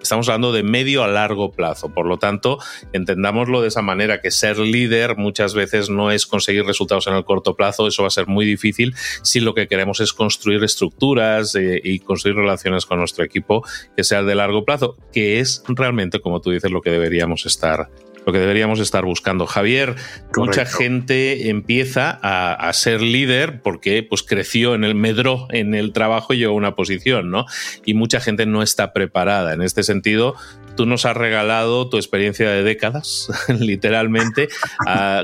estamos 0.06 0.28
hablando 0.28 0.52
de 0.52 0.62
medio 0.62 1.02
a 1.02 1.08
largo 1.08 1.52
plazo. 1.52 1.92
Por 1.92 2.06
lo 2.06 2.18
tanto, 2.18 2.58
entendámoslo 2.92 3.60
de 3.60 3.68
esa 3.68 3.82
manera, 3.82 4.20
que 4.20 4.30
ser 4.30 4.58
líder 4.58 5.16
muchas 5.16 5.54
veces 5.54 5.90
no 5.90 6.10
es 6.10 6.26
conseguir 6.26 6.64
resultados 6.64 7.06
en 7.06 7.14
el 7.14 7.24
corto 7.24 7.54
plazo, 7.54 7.86
eso 7.86 8.02
va 8.02 8.08
a 8.08 8.10
ser 8.10 8.26
muy 8.26 8.46
difícil 8.46 8.94
si 9.22 9.40
lo 9.40 9.54
que 9.54 9.68
queremos 9.68 10.00
es 10.00 10.12
construir 10.12 10.62
estructuras 10.64 11.54
eh, 11.54 11.80
y 11.82 11.98
construir 11.98 12.36
relaciones 12.36 12.86
con 12.86 12.98
nuestro 12.98 13.24
equipo 13.24 13.64
que 13.96 14.04
sean 14.04 14.26
de 14.26 14.34
largo 14.34 14.64
plazo, 14.64 14.96
que 15.12 15.40
es 15.40 15.62
realmente, 15.68 16.20
como 16.20 16.40
tú 16.40 16.50
dices, 16.50 16.70
lo 16.70 16.82
que 16.82 16.90
deberíamos 16.90 17.46
estar 17.46 17.90
lo 18.26 18.32
que 18.32 18.40
deberíamos 18.40 18.80
estar 18.80 19.04
buscando. 19.04 19.46
Javier, 19.46 19.94
mucha 20.36 20.66
gente 20.66 21.48
empieza 21.48 22.18
a, 22.20 22.72
ser 22.72 23.00
líder 23.00 23.62
porque 23.62 24.02
pues, 24.02 24.24
creció 24.24 24.74
en 24.74 24.82
el 24.82 24.96
medró, 24.96 25.46
en 25.50 25.74
el 25.74 25.92
trabajo 25.92 26.34
y 26.34 26.38
llegó 26.38 26.52
a 26.52 26.56
una 26.56 26.74
posición, 26.74 27.30
¿no? 27.30 27.46
Y 27.84 27.94
mucha 27.94 28.18
gente 28.20 28.44
no 28.44 28.62
está 28.62 28.92
preparada. 28.92 29.54
En 29.54 29.62
este 29.62 29.84
sentido, 29.84 30.34
tú 30.76 30.86
nos 30.86 31.04
has 31.06 31.16
regalado 31.16 31.88
tu 31.88 31.96
experiencia 31.96 32.48
de 32.50 32.62
décadas, 32.62 33.28
literalmente, 33.48 34.48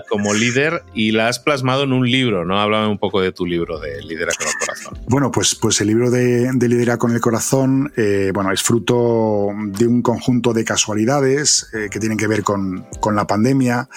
como 0.09 0.35
líder 0.35 0.83
y 0.95 1.13
la 1.13 1.29
has 1.29 1.39
plasmado 1.39 1.85
en 1.85 1.93
un 1.93 2.11
libro, 2.11 2.45
¿no? 2.45 2.61
Háblame 2.61 2.89
un 2.89 2.99
poco 2.99 3.21
de 3.21 3.33
tu 3.33 3.47
libro 3.47 3.79
de 3.79 4.03
Lidera 4.03 4.33
con 4.37 4.49
el 4.49 4.55
Corazón. 4.59 4.99
Bueno, 5.09 5.31
pues, 5.31 5.55
pues 5.55 5.81
el 5.81 5.89
libro 5.89 6.11
de, 6.11 6.51
de 6.53 6.69
Lidera 6.69 6.97
con 6.97 7.13
el 7.13 7.21
Corazón, 7.21 7.93
eh, 7.97 8.33
bueno, 8.35 8.53
es 8.53 8.63
fruto 8.63 9.49
de 9.67 9.87
un 9.87 10.03
conjunto 10.03 10.53
de 10.53 10.65
casualidades 10.65 11.69
eh, 11.75 11.89
que 11.91 12.01
tienen 12.01 12.19
que 12.19 12.27
ver 12.27 12.43
con, 12.43 12.87
con 13.01 13.15
la 13.15 13.27
pandemia, 13.27 13.89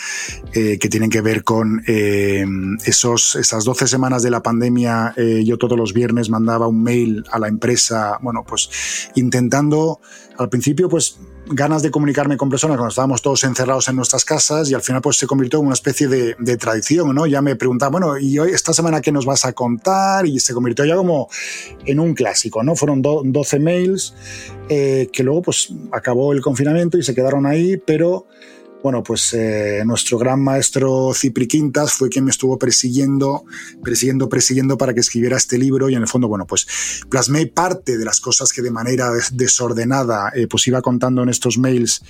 eh, 0.54 0.78
que 0.78 0.90
tienen 0.90 1.10
que 1.10 1.22
ver 1.22 1.44
con 1.44 1.84
esos, 1.86 3.36
esas 3.36 3.64
12 3.64 3.88
semanas 3.88 4.24
de 4.24 4.32
la 4.32 4.42
pandemia. 4.42 5.14
yo 5.44 5.58
todos 5.58 5.78
los 5.78 5.94
viernes 5.94 6.30
mandaba 6.30 6.68
un 6.68 6.84
mail 6.84 7.24
a 7.32 7.40
la 7.40 7.48
empresa, 7.48 8.18
bueno, 8.22 8.44
pues 8.48 9.10
intentando 9.16 10.00
al 10.38 10.50
principio, 10.50 10.90
pues 10.90 11.18
ganas 11.48 11.82
de 11.82 11.92
comunicarme 11.92 12.38
con 12.38 12.50
personas 12.50 12.78
cuando 12.78 12.90
estábamos 12.90 13.22
todos 13.22 13.44
encerrados 13.44 13.88
en 13.88 13.96
nuestras 13.96 14.26
casas 14.26 14.70
y 14.70 14.74
al 14.74 14.82
final 14.82 15.02
pues 15.02 15.18
se 15.18 15.28
convirtió 15.28 15.60
en 15.60 15.66
una 15.66 15.74
especie 15.74 16.08
de, 16.08 16.58
tradición, 16.58 17.14
¿no? 17.14 17.26
Ya 17.28 17.42
me 17.42 17.56
preguntaban, 17.56 17.92
bueno, 17.92 18.18
¿y 18.18 18.40
hoy, 18.40 18.52
esta 18.52 18.74
semana 18.74 19.02
qué 19.02 19.12
nos 19.12 19.26
vas 19.26 19.46
a 19.46 19.54
contar? 19.54 20.26
Y 20.26 20.40
se 20.40 20.54
convirtió 20.54 20.86
ya 20.86 20.96
como 20.96 21.30
en 21.86 22.00
un 22.00 22.14
clásico, 22.14 22.64
¿no? 22.64 22.76
Fueron 22.76 23.02
12 23.02 23.60
mails 23.60 24.16
eh, 24.70 25.10
que 25.12 25.24
luego 25.24 25.44
pues 25.44 25.74
acabó 25.92 26.34
el 26.34 26.42
confinamiento 26.42 26.98
y 26.98 27.04
se 27.04 27.14
quedaron 27.14 27.46
ahí, 27.46 27.78
pero 27.78 28.26
bueno, 28.86 29.02
pues 29.02 29.34
eh, 29.34 29.82
nuestro 29.84 30.20
gran 30.20 30.44
maestro 30.44 31.12
Cipri 31.16 31.48
Quintas 31.48 31.94
fue 31.94 32.08
quien 32.08 32.24
me 32.24 32.30
estuvo 32.30 32.60
persiguiendo, 32.60 33.44
persiguiendo, 33.84 34.30
persiguiendo 34.30 34.78
para 34.78 34.94
que 34.94 35.00
escribiera 35.00 35.38
este 35.38 35.58
libro 35.58 35.90
y 35.90 35.96
en 35.96 36.04
el 36.04 36.08
fondo, 36.08 36.28
bueno, 36.28 36.46
pues 36.46 36.68
plasmé 37.10 37.48
parte 37.48 37.98
de 37.98 38.06
las 38.06 38.20
cosas 38.20 38.54
que 38.54 38.62
de 38.62 38.70
manera 38.70 39.10
desordenada 39.32 40.32
eh, 40.36 40.46
pues 40.48 40.68
iba 40.68 40.84
contando 40.84 41.24
en 41.24 41.30
estos 41.30 41.58
mails 41.58 42.04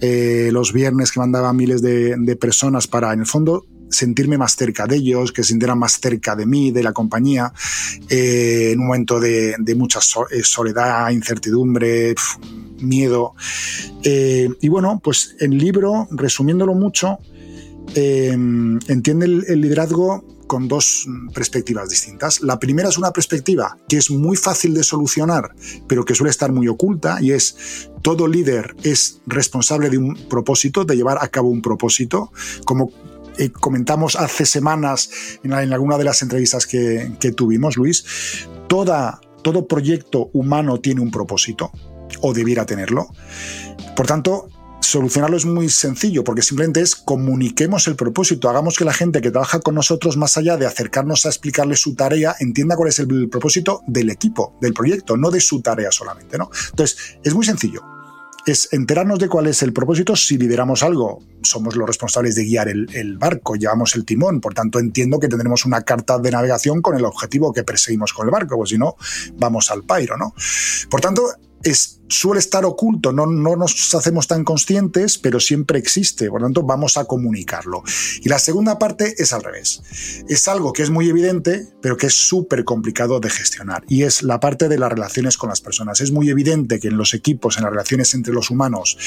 eh, 0.00 0.50
los 0.52 0.72
viernes 0.72 1.10
que 1.10 1.18
mandaba 1.18 1.52
miles 1.52 1.82
de, 1.82 2.36
personas 2.40 2.86
para, 2.86 3.12
en 3.12 3.18
el 3.18 3.26
fondo, 3.26 3.66
sentirme 3.90 4.38
más 4.38 4.56
cerca 4.56 4.86
de 4.86 4.96
ellos, 4.96 5.32
que 5.32 5.42
se 5.42 5.50
sintieran 5.50 5.78
más 5.78 6.00
cerca 6.00 6.36
de 6.36 6.46
mí, 6.46 6.70
de 6.70 6.82
la 6.82 6.92
compañía, 6.92 7.52
en 8.08 8.78
un 8.78 8.86
momento 8.86 9.20
de, 9.20 9.56
mucha 9.76 10.00
soledad, 10.00 11.10
incertidumbre, 11.10 12.14
miedo. 12.80 13.34
Eh, 14.02 14.48
y 14.60 14.68
bueno, 14.68 15.00
pues 15.02 15.36
el 15.40 15.56
libro, 15.56 16.08
resumiéndolo 16.10 16.74
mucho, 16.74 17.18
eh, 17.94 18.30
entiende 18.30 19.26
el, 19.26 19.60
liderazgo 19.60 20.24
con 20.46 20.66
dos 20.66 21.06
perspectivas 21.32 21.88
distintas. 21.88 22.40
La 22.40 22.58
primera 22.58 22.88
es 22.88 22.98
una 22.98 23.12
perspectiva 23.12 23.78
que 23.88 23.98
es 23.98 24.10
muy 24.10 24.36
fácil 24.36 24.74
de 24.74 24.82
solucionar, 24.82 25.54
pero 25.86 26.04
que 26.04 26.14
suele 26.14 26.30
estar 26.30 26.50
muy 26.50 26.66
oculta, 26.66 27.18
y 27.20 27.32
es 27.32 27.88
todo 28.02 28.26
líder 28.26 28.74
es 28.82 29.20
responsable 29.26 29.90
de 29.90 29.98
un 29.98 30.16
propósito, 30.28 30.84
de 30.84 30.96
llevar 30.96 31.18
a 31.20 31.28
cabo 31.28 31.48
un 31.48 31.62
propósito, 31.62 32.32
como 32.64 32.90
eh, 33.38 33.50
comentamos 33.50 34.16
hace 34.16 34.46
semanas 34.46 35.10
en, 35.42 35.52
alguna 35.52 35.98
de 35.98 36.04
las 36.04 36.22
entrevistas 36.22 36.66
que, 36.66 37.32
tuvimos, 37.36 37.76
Luis, 37.76 38.04
toda, 38.68 39.20
todo 39.42 39.66
proyecto 39.66 40.30
humano 40.32 40.80
tiene 40.80 41.00
un 41.00 41.10
propósito, 41.10 41.72
o 42.20 42.32
debiera 42.32 42.66
tenerlo. 42.66 43.08
Por 43.96 44.06
tanto, 44.06 44.48
solucionarlo 44.80 45.36
es 45.36 45.44
muy 45.44 45.68
sencillo, 45.68 46.24
porque 46.24 46.42
simplemente 46.42 46.80
es 46.80 46.96
comuniquemos 46.96 47.86
el 47.86 47.96
propósito, 47.96 48.48
hagamos 48.48 48.76
que 48.76 48.84
la 48.84 48.92
gente 48.92 49.20
que 49.20 49.30
trabaja 49.30 49.60
con 49.60 49.74
nosotros, 49.74 50.16
más 50.16 50.36
allá 50.36 50.56
de 50.56 50.66
acercarnos 50.66 51.26
a 51.26 51.28
explicarle 51.28 51.76
su 51.76 51.94
tarea, 51.94 52.34
entienda 52.40 52.76
cuál 52.76 52.88
es 52.88 52.98
el 52.98 53.28
propósito 53.28 53.82
del 53.86 54.10
equipo, 54.10 54.56
del 54.60 54.74
proyecto, 54.74 55.16
no 55.16 55.30
de 55.30 55.40
su 55.40 55.62
tarea 55.62 55.92
solamente. 55.92 56.38
¿no? 56.38 56.50
Entonces, 56.70 57.18
es 57.22 57.34
muy 57.34 57.44
sencillo. 57.44 57.99
Es 58.46 58.72
enterarnos 58.72 59.18
de 59.18 59.28
cuál 59.28 59.46
es 59.46 59.62
el 59.62 59.72
propósito 59.72 60.16
si 60.16 60.38
lideramos 60.38 60.82
algo. 60.82 61.22
Somos 61.42 61.76
los 61.76 61.86
responsables 61.86 62.34
de 62.34 62.44
guiar 62.44 62.68
el, 62.68 62.88
el 62.94 63.18
barco, 63.18 63.54
llevamos 63.54 63.94
el 63.94 64.04
timón, 64.04 64.40
por 64.40 64.54
tanto 64.54 64.78
entiendo 64.78 65.20
que 65.20 65.28
tendremos 65.28 65.64
una 65.64 65.82
carta 65.82 66.18
de 66.18 66.30
navegación 66.30 66.80
con 66.82 66.96
el 66.96 67.04
objetivo 67.04 67.52
que 67.52 67.64
perseguimos 67.64 68.12
con 68.12 68.26
el 68.26 68.32
barco, 68.32 68.56
pues 68.56 68.70
si 68.70 68.78
no, 68.78 68.96
vamos 69.36 69.70
al 69.70 69.84
pairo, 69.84 70.16
¿no? 70.16 70.34
Por 70.88 71.00
tanto, 71.00 71.22
suele 72.10 72.40
estar 72.40 72.64
oculto, 72.64 73.12
no, 73.12 73.26
no, 73.26 73.56
nos 73.56 73.94
hacemos 73.94 74.26
tan 74.26 74.44
conscientes, 74.44 75.18
pero 75.18 75.40
siempre 75.40 75.78
existe, 75.78 76.28
por 76.28 76.40
lo 76.40 76.46
tanto 76.46 76.62
vamos 76.62 76.96
a 76.96 77.04
comunicarlo. 77.04 77.82
Y 78.22 78.28
la 78.28 78.38
segunda 78.38 78.78
parte 78.78 79.14
es 79.18 79.32
al 79.32 79.42
revés. 79.42 79.82
Es 80.28 80.48
algo 80.48 80.72
que 80.72 80.82
es 80.82 80.90
muy 80.90 81.08
evidente, 81.08 81.68
pero 81.80 81.96
que 81.96 82.06
es 82.06 82.14
súper 82.14 82.64
complicado 82.64 83.20
de 83.20 83.30
gestionar, 83.30 83.84
y 83.88 84.02
es 84.02 84.22
la 84.22 84.40
parte 84.40 84.68
de 84.68 84.78
las 84.78 84.90
relaciones 84.90 85.36
con 85.36 85.48
las 85.48 85.60
personas. 85.60 86.00
Es 86.00 86.10
muy 86.10 86.28
evidente 86.30 86.80
que 86.80 86.88
en 86.88 86.96
los 86.96 87.14
equipos, 87.14 87.56
en 87.56 87.64
las 87.64 87.70
relaciones 87.70 88.12
entre 88.14 88.34
los 88.34 88.50
humanos, 88.50 88.98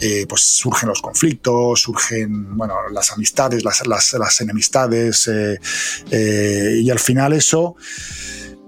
eh, 0.00 0.26
pues 0.28 0.42
surgen 0.42 0.88
los 0.88 1.02
conflictos, 1.02 1.80
surgen 1.80 2.56
bueno, 2.56 2.74
las 2.92 3.12
amistades, 3.12 3.64
las, 3.64 3.86
las, 3.86 4.40
enemistades, 4.40 5.28
eh, 5.28 5.58
eh, 6.10 6.80
y 6.82 6.90
al 6.90 6.98
final 6.98 7.32
eso 7.32 7.76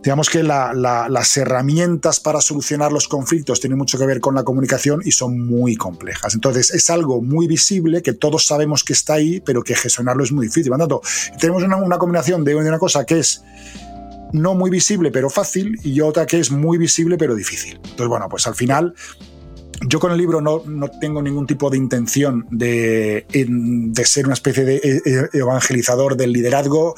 digamos 0.02 0.30
que 0.30 0.42
las 0.42 1.36
herramientas 1.36 2.20
para 2.20 2.40
solucionar 2.40 2.92
los 2.92 3.08
conflictos 3.08 3.60
tienen 3.60 3.78
mucho 3.78 3.98
que 3.98 4.06
ver 4.06 4.20
con 4.20 4.34
la 4.34 4.44
comunicación 4.44 5.00
y 5.04 5.10
son 5.10 5.46
muy 5.46 5.76
complejas. 5.76 6.34
Entonces, 6.34 6.72
es 6.72 6.88
algo 6.90 7.20
muy 7.20 7.46
visible 7.46 8.02
que 8.02 8.12
todos 8.12 8.46
sabemos 8.46 8.84
que 8.84 8.92
está 8.92 9.14
ahí, 9.14 9.40
pero 9.40 9.62
que 9.62 9.74
gestionarlo 9.74 10.22
es 10.22 10.32
muy 10.32 10.46
difícil. 10.46 10.70
Por 10.70 10.78
tanto, 10.78 11.02
tenemos 11.40 11.62
una, 11.62 11.98
combinación 11.98 12.44
de 12.44 12.54
una 12.54 12.78
cosa 12.78 13.04
que 13.04 13.18
es 13.18 13.42
no 14.32 14.54
muy 14.54 14.70
visible 14.70 15.10
pero 15.10 15.30
fácil 15.30 15.78
y 15.82 16.00
otra 16.00 16.26
que 16.26 16.38
es 16.38 16.50
muy 16.50 16.78
visible 16.78 17.16
pero 17.16 17.34
difícil. 17.34 17.74
Entonces, 17.76 18.08
bueno, 18.08 18.28
pues 18.28 18.46
al 18.46 18.54
final 18.54 18.94
yo 19.86 20.00
con 20.00 20.12
el 20.12 20.18
libro 20.18 20.40
no, 20.40 20.62
no, 20.66 20.88
tengo 20.88 21.22
ningún 21.22 21.46
tipo 21.46 21.70
de 21.70 21.76
intención 21.76 22.46
de, 22.50 23.26
de, 23.28 24.04
ser 24.04 24.24
una 24.26 24.34
especie 24.34 24.64
de 24.64 24.76
e, 24.76 25.02
e, 25.04 25.38
evangelizador 25.38 26.16
del 26.16 26.32
liderazgo. 26.32 26.94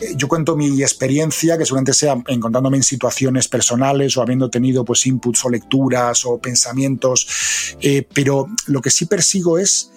Eh, 0.00 0.14
yo 0.16 0.28
cuento 0.28 0.56
mi 0.56 0.82
experiencia, 0.82 1.58
que 1.58 1.64
seguramente 1.64 1.92
sea 1.92 2.16
encontrándome 2.28 2.78
en 2.78 2.82
situaciones 2.82 3.48
personales 3.48 4.16
o 4.16 4.22
habiendo 4.22 4.50
tenido 4.50 4.84
pues 4.84 5.06
inputs 5.06 5.44
o 5.44 5.50
lecturas 5.50 6.24
o 6.24 6.38
pensamientos, 6.38 7.76
eh, 7.80 8.06
pero 8.14 8.48
lo 8.66 8.80
que 8.80 8.90
sí 8.90 9.06
persigo 9.06 9.58
es 9.58 9.90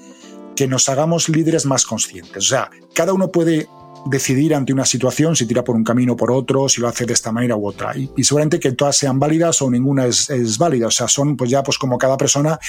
que 0.56 0.68
nos 0.68 0.90
hagamos 0.90 1.30
líderes 1.30 1.66
más 1.66 1.86
conscientes. 1.86 2.38
O 2.38 2.48
sea, 2.48 2.70
cada 2.94 3.14
uno 3.14 3.32
puede 3.32 3.68
decidir 4.06 4.54
ante 4.54 4.72
una 4.72 4.86
situación 4.86 5.36
si 5.36 5.46
tira 5.46 5.64
por 5.64 5.76
un 5.76 5.84
camino 5.84 6.14
o 6.14 6.16
por 6.16 6.32
otro, 6.32 6.70
si 6.70 6.82
lo 6.82 6.88
hace 6.88 7.06
de 7.06 7.14
esta 7.14 7.32
manera 7.32 7.56
u 7.56 7.68
otra. 7.68 7.94
Y, 7.96 8.24
seguramente 8.24 8.60
que 8.60 8.72
todas 8.72 8.98
sean 8.98 9.20
válidas 9.20 9.62
o 9.62 9.70
ninguna 9.70 10.06
es, 10.06 10.58
válida. 10.58 10.88
O 10.88 10.92
sea, 10.92 11.08
son 11.08 11.36
pues 11.36 11.50
ya 11.50 11.64
pues 11.64 11.78
como 11.78 11.98
cada 11.98 12.18
persona 12.18 12.60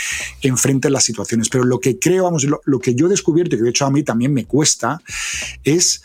enfrente 0.42 0.90
las 0.90 1.04
situaciones. 1.04 1.48
Pero 1.48 1.64
lo 1.64 1.78
que 1.78 1.98
creo, 1.98 2.24
vamos, 2.24 2.44
lo, 2.44 2.60
lo 2.64 2.78
que 2.78 2.94
yo 2.94 3.06
he 3.06 3.10
descubierto, 3.10 3.54
y 3.54 3.58
que 3.58 3.64
de 3.64 3.70
hecho 3.70 3.86
a 3.86 3.90
mí 3.90 4.02
también 4.02 4.32
me 4.32 4.44
cuesta, 4.44 5.00
es 5.62 6.02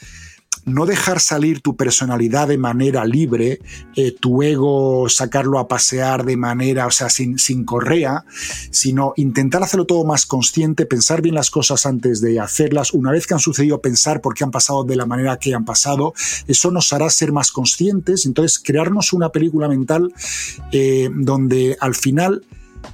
no 0.66 0.86
dejar 0.86 1.20
salir 1.20 1.62
tu 1.62 1.76
personalidad 1.76 2.47
de 2.47 2.57
manera 2.57 3.05
libre, 3.05 3.59
eh, 3.95 4.16
tu 4.20 4.43
ego 4.43 5.09
sacarlo 5.09 5.59
a 5.59 5.68
pasear 5.68 6.26
de 6.26 6.38
manera, 6.38 6.88
o 6.88 6.91
sea, 6.91 7.09
sin, 7.09 7.38
sin 7.39 7.66
correa, 7.66 8.26
sino 8.70 9.14
intentar 9.16 9.64
hacerlo 9.64 9.86
todo 9.86 10.05
más 10.05 10.26
consciente, 10.26 10.86
pensar 10.86 11.22
bien 11.22 11.36
las 11.36 11.49
cosas 11.49 11.86
antes 11.86 12.22
de 12.22 12.39
hacerlas, 12.39 12.93
una 12.93 13.12
vez 13.12 13.28
que 13.28 13.34
han 13.34 13.39
sucedido, 13.39 13.82
pensar 13.82 14.22
por 14.22 14.34
qué 14.34 14.43
han 14.43 14.51
pasado 14.51 14.84
de 14.84 14.95
la 14.95 15.05
manera 15.05 15.38
que 15.38 15.53
han 15.53 15.66
pasado, 15.66 16.14
eso 16.47 16.72
nos 16.72 16.93
hará 16.93 17.09
ser 17.09 17.32
más 17.32 17.51
conscientes, 17.51 18.26
entonces 18.26 18.59
crearnos 18.59 19.14
una 19.14 19.30
película 19.30 19.68
mental 19.68 20.14
eh, 20.72 21.09
donde 21.14 21.78
al 21.80 21.95
final 21.95 22.43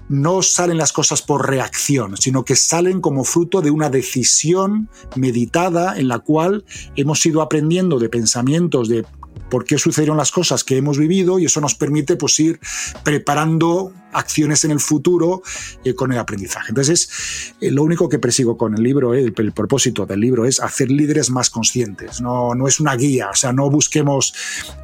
no 0.09 0.41
salen 0.41 0.77
las 0.77 0.93
cosas 0.93 1.21
por 1.21 1.49
reacción, 1.49 2.17
sino 2.17 2.45
que 2.45 2.55
salen 2.55 3.01
como 3.01 3.23
fruto 3.23 3.61
de 3.61 3.71
una 3.71 3.89
decisión 3.89 4.89
meditada 5.15 5.97
en 5.97 6.07
la 6.07 6.19
cual 6.19 6.65
hemos 6.95 7.25
ido 7.25 7.41
aprendiendo 7.41 7.99
de 7.99 8.09
pensamientos, 8.09 8.89
de 8.89 9.05
por 9.49 9.65
qué 9.65 9.77
sucedieron 9.77 10.17
las 10.17 10.31
cosas 10.31 10.63
que 10.63 10.77
hemos 10.77 10.97
vivido 10.97 11.39
y 11.39 11.45
eso 11.45 11.61
nos 11.61 11.75
permite 11.75 12.15
pues 12.15 12.39
ir 12.39 12.59
preparando 13.03 13.93
acciones 14.17 14.63
en 14.65 14.71
el 14.71 14.79
futuro 14.79 15.41
eh, 15.83 15.93
con 15.93 16.11
el 16.11 16.17
aprendizaje. 16.17 16.69
Entonces, 16.69 17.53
eh, 17.61 17.71
lo 17.71 17.83
único 17.83 18.09
que 18.09 18.19
persigo 18.19 18.57
con 18.57 18.75
el 18.75 18.83
libro, 18.83 19.13
eh, 19.13 19.33
el, 19.35 19.51
propósito 19.53 20.05
del 20.05 20.19
libro 20.19 20.45
es 20.45 20.59
hacer 20.59 20.89
líderes 20.91 21.29
más 21.29 21.49
conscientes. 21.49 22.21
No, 22.21 22.55
no 22.55 22.67
es 22.67 22.79
una 22.79 22.95
guía, 22.95 23.29
o 23.31 23.35
sea, 23.35 23.53
no 23.53 23.69
busquemos 23.69 24.33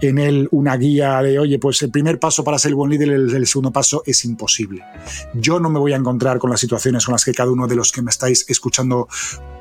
en 0.01 0.17
él 0.17 0.47
una 0.51 0.77
guía 0.77 1.21
de, 1.21 1.39
oye, 1.39 1.59
pues 1.59 1.81
el 1.81 1.91
primer 1.91 2.19
paso 2.19 2.43
para 2.43 2.59
ser 2.59 2.75
buen 2.75 2.91
líder, 2.91 3.09
el, 3.09 3.35
el 3.35 3.47
segundo 3.47 3.71
paso 3.71 4.03
es 4.05 4.23
imposible. 4.25 4.83
Yo 5.33 5.59
no 5.59 5.69
me 5.69 5.79
voy 5.79 5.93
a 5.93 5.97
encontrar 5.97 6.39
con 6.39 6.49
las 6.49 6.59
situaciones 6.59 7.05
con 7.05 7.13
las 7.13 7.25
que 7.25 7.33
cada 7.33 7.51
uno 7.51 7.67
de 7.67 7.75
los 7.75 7.91
que 7.91 8.01
me 8.01 8.09
estáis 8.09 8.45
escuchando 8.47 9.07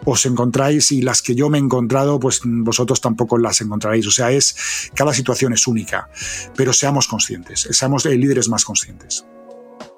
os 0.04 0.26
encontráis 0.26 0.92
y 0.92 1.02
las 1.02 1.22
que 1.22 1.34
yo 1.34 1.48
me 1.48 1.58
he 1.58 1.60
encontrado, 1.60 2.18
pues 2.18 2.40
vosotros 2.44 3.00
tampoco 3.00 3.38
las 3.38 3.60
encontraréis. 3.60 4.06
O 4.06 4.10
sea, 4.10 4.30
es 4.30 4.90
cada 4.94 5.12
situación 5.12 5.52
es 5.52 5.66
única, 5.66 6.08
pero 6.56 6.72
seamos 6.72 7.06
conscientes, 7.08 7.68
seamos 7.70 8.04
líderes 8.04 8.48
más 8.48 8.64
conscientes. 8.64 9.24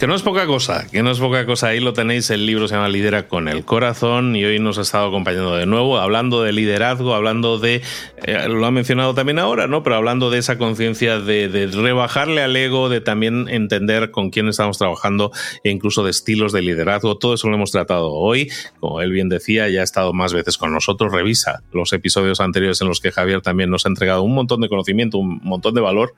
Que 0.00 0.06
no 0.06 0.14
es 0.14 0.22
poca 0.22 0.46
cosa, 0.46 0.86
que 0.90 1.02
no 1.02 1.10
es 1.10 1.18
poca 1.18 1.44
cosa. 1.44 1.68
Ahí 1.68 1.78
lo 1.78 1.92
tenéis, 1.92 2.30
el 2.30 2.46
libro 2.46 2.66
se 2.66 2.74
llama 2.74 2.88
Lidera 2.88 3.28
con 3.28 3.48
el 3.48 3.66
corazón 3.66 4.34
y 4.34 4.42
hoy 4.42 4.58
nos 4.58 4.78
ha 4.78 4.80
estado 4.80 5.08
acompañando 5.08 5.54
de 5.56 5.66
nuevo, 5.66 5.98
hablando 5.98 6.42
de 6.42 6.54
liderazgo, 6.54 7.14
hablando 7.14 7.58
de, 7.58 7.82
eh, 8.24 8.48
lo 8.48 8.64
ha 8.64 8.70
mencionado 8.70 9.12
también 9.12 9.38
ahora, 9.38 9.66
¿no? 9.66 9.82
Pero 9.82 9.96
hablando 9.96 10.30
de 10.30 10.38
esa 10.38 10.56
conciencia 10.56 11.20
de, 11.20 11.68
rebajarle 11.70 12.40
al 12.40 12.56
ego, 12.56 12.88
de 12.88 13.02
también 13.02 13.46
entender 13.50 14.10
con 14.10 14.30
quién 14.30 14.48
estamos 14.48 14.78
trabajando 14.78 15.32
e 15.64 15.70
incluso 15.70 16.02
de 16.02 16.12
estilos 16.12 16.54
de 16.54 16.62
liderazgo. 16.62 17.18
Todo 17.18 17.34
eso 17.34 17.50
lo 17.50 17.56
hemos 17.56 17.70
tratado 17.70 18.10
hoy. 18.10 18.50
Como 18.78 19.02
él 19.02 19.12
bien 19.12 19.28
decía, 19.28 19.68
ya 19.68 19.82
ha 19.82 19.84
estado 19.84 20.14
más 20.14 20.32
veces 20.32 20.56
con 20.56 20.72
nosotros. 20.72 21.12
Revisa 21.12 21.62
los 21.72 21.92
episodios 21.92 22.40
anteriores 22.40 22.80
en 22.80 22.88
los 22.88 23.00
que 23.00 23.12
Javier 23.12 23.42
también 23.42 23.68
nos 23.68 23.84
ha 23.84 23.90
entregado 23.90 24.22
un 24.22 24.34
montón 24.34 24.62
de 24.62 24.70
conocimiento, 24.70 25.18
un 25.18 25.40
montón 25.42 25.74
de 25.74 25.82
valor 25.82 26.14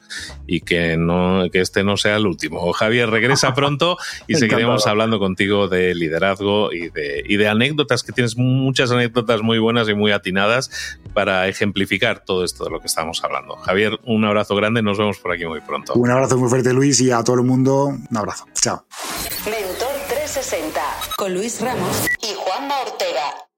y 0.47 0.61
que, 0.61 0.97
no, 0.97 1.47
que 1.51 1.59
este 1.61 1.83
no 1.83 1.97
sea 1.97 2.14
el 2.14 2.28
último. 2.28 2.72
Javier, 2.72 3.11
regresa 3.11 3.55
pronto 3.55 3.72
y 4.27 4.35
seguiremos 4.35 4.87
hablando 4.87 5.18
contigo 5.18 5.68
de 5.68 5.95
liderazgo 5.95 6.73
y 6.73 6.89
de, 6.91 7.23
y 7.27 7.37
de 7.37 7.49
anécdotas, 7.49 8.03
que 8.03 8.12
tienes 8.12 8.37
muchas 8.37 8.91
anécdotas 8.91 9.43
muy 9.43 9.59
buenas 9.59 9.89
y 9.89 9.95
muy 9.95 10.12
atinadas 10.12 10.70
para 11.14 11.49
ejemplificar 11.49 12.25
todo 12.25 12.45
esto 12.45 12.64
de 12.64 12.70
lo 12.70 12.81
que 12.81 12.87
estamos 12.87 13.23
hablando. 13.25 13.57
Javier, 13.57 13.99
un 14.05 14.25
abrazo 14.25 14.55
grande, 14.57 14.83
nos 14.83 14.99
vemos 14.99 15.18
por 15.18 15.33
aquí 15.33 15.47
muy 15.47 15.61
pronto. 15.61 15.95
Un 15.95 16.11
abrazo 16.11 16.37
muy 16.39 16.49
fuerte 16.49 16.73
Luis 16.73 17.01
y 17.01 17.11
a 17.11 17.23
todo 17.23 17.37
el 17.37 17.43
mundo 17.43 17.87
un 17.87 18.16
abrazo. 18.16 18.47
Chao. 18.61 18.87
Mentor 19.45 19.93
360 20.09 20.81
con 21.16 21.35
Luis 21.35 21.61
Ramos 21.61 22.07
y 22.23 22.35
Juanma 22.35 22.81
Ortega. 22.81 23.52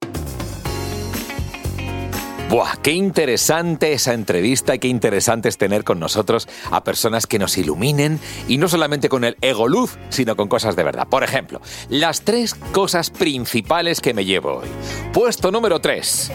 Buah, 2.55 2.77
qué 2.85 2.93
interesante 2.93 3.95
esa 3.95 4.15
entrevista 4.15 4.77
y 4.77 4.79
qué 4.79 4.87
interesante 4.87 5.49
es 5.49 5.59
tener 5.59 5.83
con 5.83 5.99
nosotros 5.99 6.47
a 6.71 6.85
personas 6.85 7.27
que 7.27 7.41
nos 7.41 7.59
iluminen 7.59 8.21
y 8.47 8.59
no 8.59 8.69
solamente 8.69 9.09
con 9.09 9.25
el 9.25 9.37
ego 9.41 9.67
luz, 9.67 9.99
sino 10.09 10.37
con 10.37 10.47
cosas 10.47 10.77
de 10.77 10.85
verdad. 10.85 11.09
Por 11.09 11.25
ejemplo, 11.25 11.61
las 11.89 12.21
tres 12.21 12.55
cosas 12.55 13.11
principales 13.11 14.01
que 14.01 14.15
me 14.15 14.25
llevo 14.25 14.59
hoy. 14.59 14.69
Puesto 15.13 15.51
número 15.51 15.81
3 15.81 16.31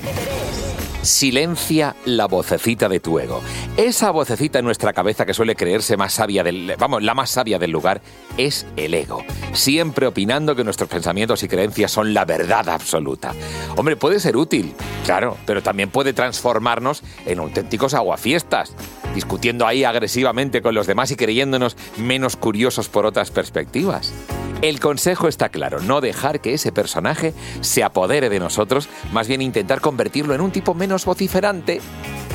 silencia 1.02 1.96
la 2.06 2.28
vocecita 2.28 2.90
de 2.90 3.00
tu 3.00 3.20
ego. 3.20 3.42
Esa 3.78 4.12
vocecita 4.12 4.60
en 4.60 4.66
nuestra 4.66 4.94
cabeza 4.94 5.26
que 5.26 5.34
suele 5.34 5.56
creerse 5.56 5.98
más 5.98 6.14
sabia 6.14 6.44
del, 6.44 6.76
vamos, 6.78 7.04
la 7.04 7.14
más 7.14 7.30
sabia 7.30 7.60
del 7.60 7.72
lugar 7.72 8.02
es 8.38 8.66
el 8.76 8.94
ego, 8.94 9.24
siempre 9.54 10.08
opinando 10.08 10.56
que 10.56 10.64
nuestros 10.64 10.90
pensamientos 10.90 11.44
y 11.44 11.48
creencias 11.48 11.92
son 11.92 12.14
la 12.14 12.26
verdad 12.26 12.70
absoluta. 12.70 13.34
Hombre, 13.76 13.96
puede 13.96 14.20
ser 14.20 14.38
útil, 14.38 14.74
claro, 15.06 15.38
pero 15.46 15.64
también 15.64 15.90
puede 15.90 16.14
transformarnos 16.14 17.04
en 17.26 17.40
auténticos 17.40 17.94
aguafiestas, 17.94 18.74
discutiendo 19.16 19.66
ahí 19.66 19.84
agresivamente 19.84 20.62
con 20.62 20.76
los 20.76 20.88
demás 20.88 21.12
y 21.12 21.16
creyéndonos 21.16 21.78
menos 21.98 22.36
curiosos 22.36 22.90
por 22.90 23.06
otras 23.06 23.32
perspectivas. 23.32 24.14
El 24.62 24.82
consejo 24.82 25.30
está 25.30 25.48
claro, 25.48 25.80
no 25.80 26.02
dejar 26.02 26.42
que 26.42 26.54
ese 26.54 26.74
personaje 26.74 27.34
se 27.62 27.82
apodere 27.82 28.30
de 28.30 28.40
nosotros, 28.40 28.90
más 29.14 29.28
bien 29.28 29.42
intentar 29.42 29.80
convertirlo 29.80 30.36
en 30.36 30.42
un 30.42 30.52
tipo 30.52 30.74
menos 30.74 31.06
vociferante 31.06 31.80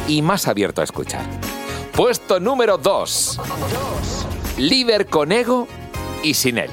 y 0.08 0.22
más 0.22 0.48
abierto 0.48 0.80
a 0.80 0.84
escuchar. 0.84 1.26
Puesto 1.92 2.40
número 2.40 2.78
2. 2.78 3.40
Líder 4.56 5.06
con 5.06 5.32
ego 5.32 5.68
y 6.22 6.32
sin 6.32 6.56
él. 6.56 6.70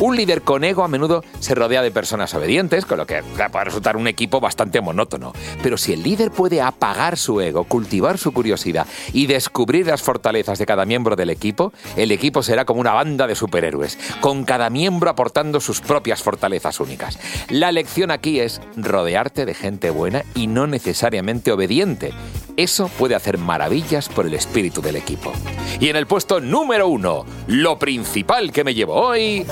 Un 0.00 0.16
líder 0.16 0.42
con 0.42 0.64
ego 0.64 0.82
a 0.82 0.88
menudo 0.88 1.22
se 1.38 1.54
rodea 1.54 1.80
de 1.80 1.92
personas 1.92 2.34
obedientes, 2.34 2.84
con 2.84 2.98
lo 2.98 3.06
que 3.06 3.22
puede 3.22 3.64
resultar 3.64 3.96
un 3.96 4.08
equipo 4.08 4.40
bastante 4.40 4.80
monótono. 4.80 5.32
Pero 5.62 5.76
si 5.76 5.92
el 5.92 6.02
líder 6.02 6.32
puede 6.32 6.60
apagar 6.60 7.16
su 7.16 7.40
ego, 7.40 7.64
cultivar 7.64 8.18
su 8.18 8.32
curiosidad 8.32 8.88
y 9.12 9.26
descubrir 9.26 9.86
las 9.86 10.02
fortalezas 10.02 10.58
de 10.58 10.66
cada 10.66 10.84
miembro 10.84 11.14
del 11.14 11.30
equipo, 11.30 11.72
el 11.96 12.10
equipo 12.10 12.42
será 12.42 12.64
como 12.64 12.80
una 12.80 12.92
banda 12.92 13.28
de 13.28 13.36
superhéroes, 13.36 13.96
con 14.20 14.44
cada 14.44 14.68
miembro 14.68 15.10
aportando 15.10 15.60
sus 15.60 15.80
propias 15.80 16.22
fortalezas 16.22 16.80
únicas. 16.80 17.18
La 17.48 17.70
lección 17.70 18.10
aquí 18.10 18.40
es 18.40 18.60
rodearte 18.76 19.46
de 19.46 19.54
gente 19.54 19.90
buena 19.90 20.24
y 20.34 20.48
no 20.48 20.66
necesariamente 20.66 21.52
obediente. 21.52 22.12
Eso 22.56 22.88
puede 22.88 23.14
hacer 23.14 23.38
maravillas 23.38 24.08
por 24.08 24.26
el 24.26 24.34
espíritu 24.34 24.80
del 24.80 24.96
equipo. 24.96 25.32
Y 25.80 25.88
en 25.88 25.96
el 25.96 26.06
puesto 26.06 26.40
número 26.40 26.88
uno, 26.88 27.24
lo 27.48 27.78
principal 27.78 28.52
que 28.52 28.64
me 28.64 28.74
llevo 28.74 28.94
hoy... 28.94 29.44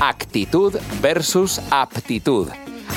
Actitud 0.00 0.74
versus 1.00 1.60
aptitud. 1.70 2.48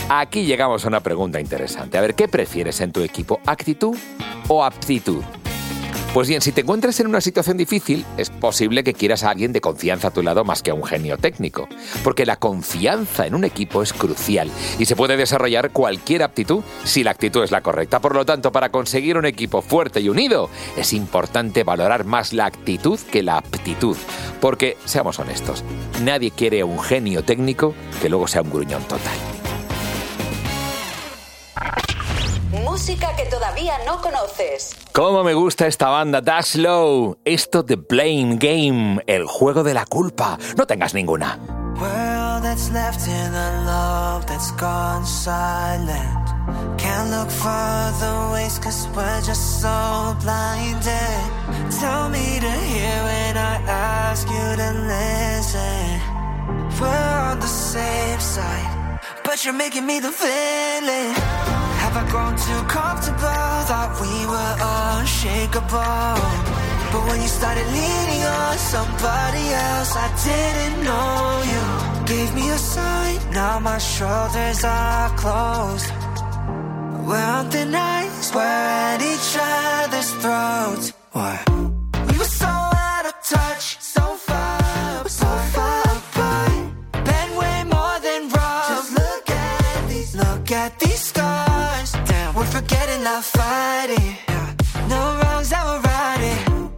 Aquí 0.09 0.45
llegamos 0.45 0.83
a 0.83 0.87
una 0.87 0.99
pregunta 0.99 1.39
interesante. 1.39 1.97
A 1.97 2.01
ver, 2.01 2.15
¿qué 2.15 2.27
prefieres 2.27 2.81
en 2.81 2.91
tu 2.91 3.01
equipo? 3.01 3.39
¿Actitud 3.45 3.95
o 4.47 4.63
aptitud? 4.63 5.23
Pues 6.17 6.29
bien, 6.29 6.41
si 6.41 6.51
te 6.51 6.61
encuentras 6.61 6.99
en 6.99 7.05
una 7.05 7.21
situación 7.21 7.57
difícil, 7.57 8.03
es 8.17 8.31
posible 8.31 8.83
que 8.83 8.95
quieras 8.95 9.23
a 9.23 9.29
alguien 9.29 9.53
de 9.53 9.61
confianza 9.61 10.07
a 10.07 10.11
tu 10.11 10.23
lado 10.23 10.43
más 10.43 10.63
que 10.63 10.71
a 10.71 10.73
un 10.73 10.83
genio 10.83 11.19
técnico, 11.19 11.69
porque 12.03 12.25
la 12.25 12.37
confianza 12.37 13.27
en 13.27 13.35
un 13.35 13.43
equipo 13.43 13.83
es 13.83 13.93
crucial 13.93 14.49
y 14.79 14.85
se 14.85 14.95
puede 14.95 15.15
desarrollar 15.15 15.69
cualquier 15.69 16.23
aptitud 16.23 16.63
si 16.83 17.03
la 17.03 17.11
actitud 17.11 17.43
es 17.43 17.51
la 17.51 17.61
correcta. 17.61 17.99
Por 17.99 18.15
lo 18.15 18.25
tanto, 18.25 18.51
para 18.51 18.69
conseguir 18.69 19.15
un 19.15 19.27
equipo 19.27 19.61
fuerte 19.61 19.99
y 19.99 20.09
unido, 20.09 20.49
es 20.75 20.91
importante 20.91 21.63
valorar 21.63 22.03
más 22.03 22.33
la 22.33 22.47
actitud 22.47 22.99
que 23.11 23.21
la 23.21 23.37
aptitud, 23.37 23.95
porque, 24.41 24.75
seamos 24.85 25.19
honestos, 25.19 25.63
nadie 26.01 26.31
quiere 26.31 26.63
un 26.63 26.79
genio 26.79 27.23
técnico 27.23 27.75
que 28.01 28.09
luego 28.09 28.27
sea 28.27 28.41
un 28.41 28.49
gruñón 28.49 28.81
total. 28.85 29.13
Música 32.63 33.15
que 33.15 33.25
todavía 33.25 33.73
no 33.85 34.01
conoces. 34.01 34.75
¿Cómo 34.93 35.23
me 35.23 35.33
gusta 35.33 35.67
esta 35.67 35.89
banda? 35.89 36.21
Dash 36.21 36.55
Low. 36.55 37.17
Esto 37.25 37.63
de 37.63 37.75
Blame 37.75 38.37
Game, 38.37 39.01
el 39.07 39.25
juego 39.25 39.63
de 39.63 39.73
la 39.73 39.85
culpa. 39.85 40.37
No 40.55 40.65
tengas 40.65 40.93
ninguna. 40.93 41.39
World 41.79 42.43
that's 42.43 42.71
left 42.71 43.07
in 43.07 43.33
a 43.33 43.63
love 43.65 44.25
that's 44.25 44.51
gone 44.53 45.05
silent. 45.05 46.27
Can't 46.77 47.11
look 47.11 47.29
further 47.29 48.31
ways 48.33 48.57
cause 48.59 48.87
we're 48.95 49.21
just 49.21 49.61
so 49.61 50.15
blinded. 50.21 51.71
Tell 51.79 52.09
me 52.09 52.39
to 52.39 52.49
hear 52.49 53.03
when 53.03 53.37
I 53.37 53.61
ask 53.67 54.27
you 54.27 54.55
to 54.55 54.71
listen. 54.87 56.01
We're 56.79 57.19
on 57.31 57.39
the 57.39 57.47
same 57.47 58.19
side, 58.19 58.99
but 59.23 59.43
you're 59.43 59.53
making 59.53 59.85
me 59.85 59.99
the 59.99 60.11
villain. 60.11 61.56
I 61.99 62.03
grown 62.11 62.35
too 62.47 62.61
comfortable? 62.69 63.49
Thought 63.69 63.91
we 64.05 64.13
were 64.33 64.53
unshakable. 64.77 66.21
But 66.91 67.01
when 67.07 67.19
you 67.23 67.27
started 67.27 67.65
leaning 67.77 68.23
on 68.23 68.57
somebody 68.57 69.45
else, 69.69 69.91
I 70.05 70.07
didn't 70.29 70.77
know 70.85 71.41
you. 71.51 71.63
Gave 72.05 72.29
me 72.35 72.49
a 72.51 72.59
sign, 72.59 73.17
now 73.31 73.57
my 73.59 73.79
shoulders 73.79 74.63
are 74.63 75.09
closed. 75.17 75.89
We're 77.07 77.29
on 77.37 77.49
thin 77.49 77.73
ice, 77.73 78.33
we're 78.35 78.41
at 78.41 79.01
each 79.01 79.31
other's 79.39 80.11
throats. 80.21 80.93
What? 81.13 81.46
Forgetting 92.67 93.03
not 93.03 93.23
fighting. 93.23 94.17
No 94.89 95.17
wrongs 95.21 95.49
that 95.51 95.63
we're 95.63 95.79
righting. 95.87 96.69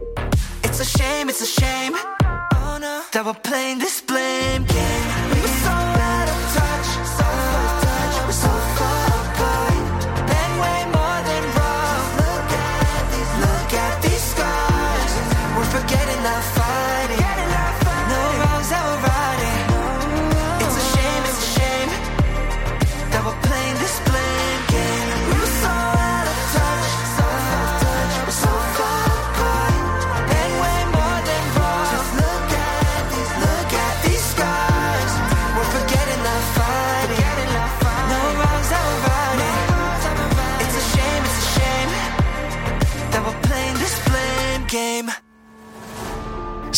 It's 0.62 0.78
a 0.78 0.84
shame, 0.84 1.28
it's 1.28 1.40
a 1.42 1.46
shame. 1.60 1.94
Oh 2.54 2.78
no, 2.80 3.02
that 3.12 3.26
we're 3.26 3.34
playing 3.34 3.80
this 3.80 4.00
blame 4.00 4.69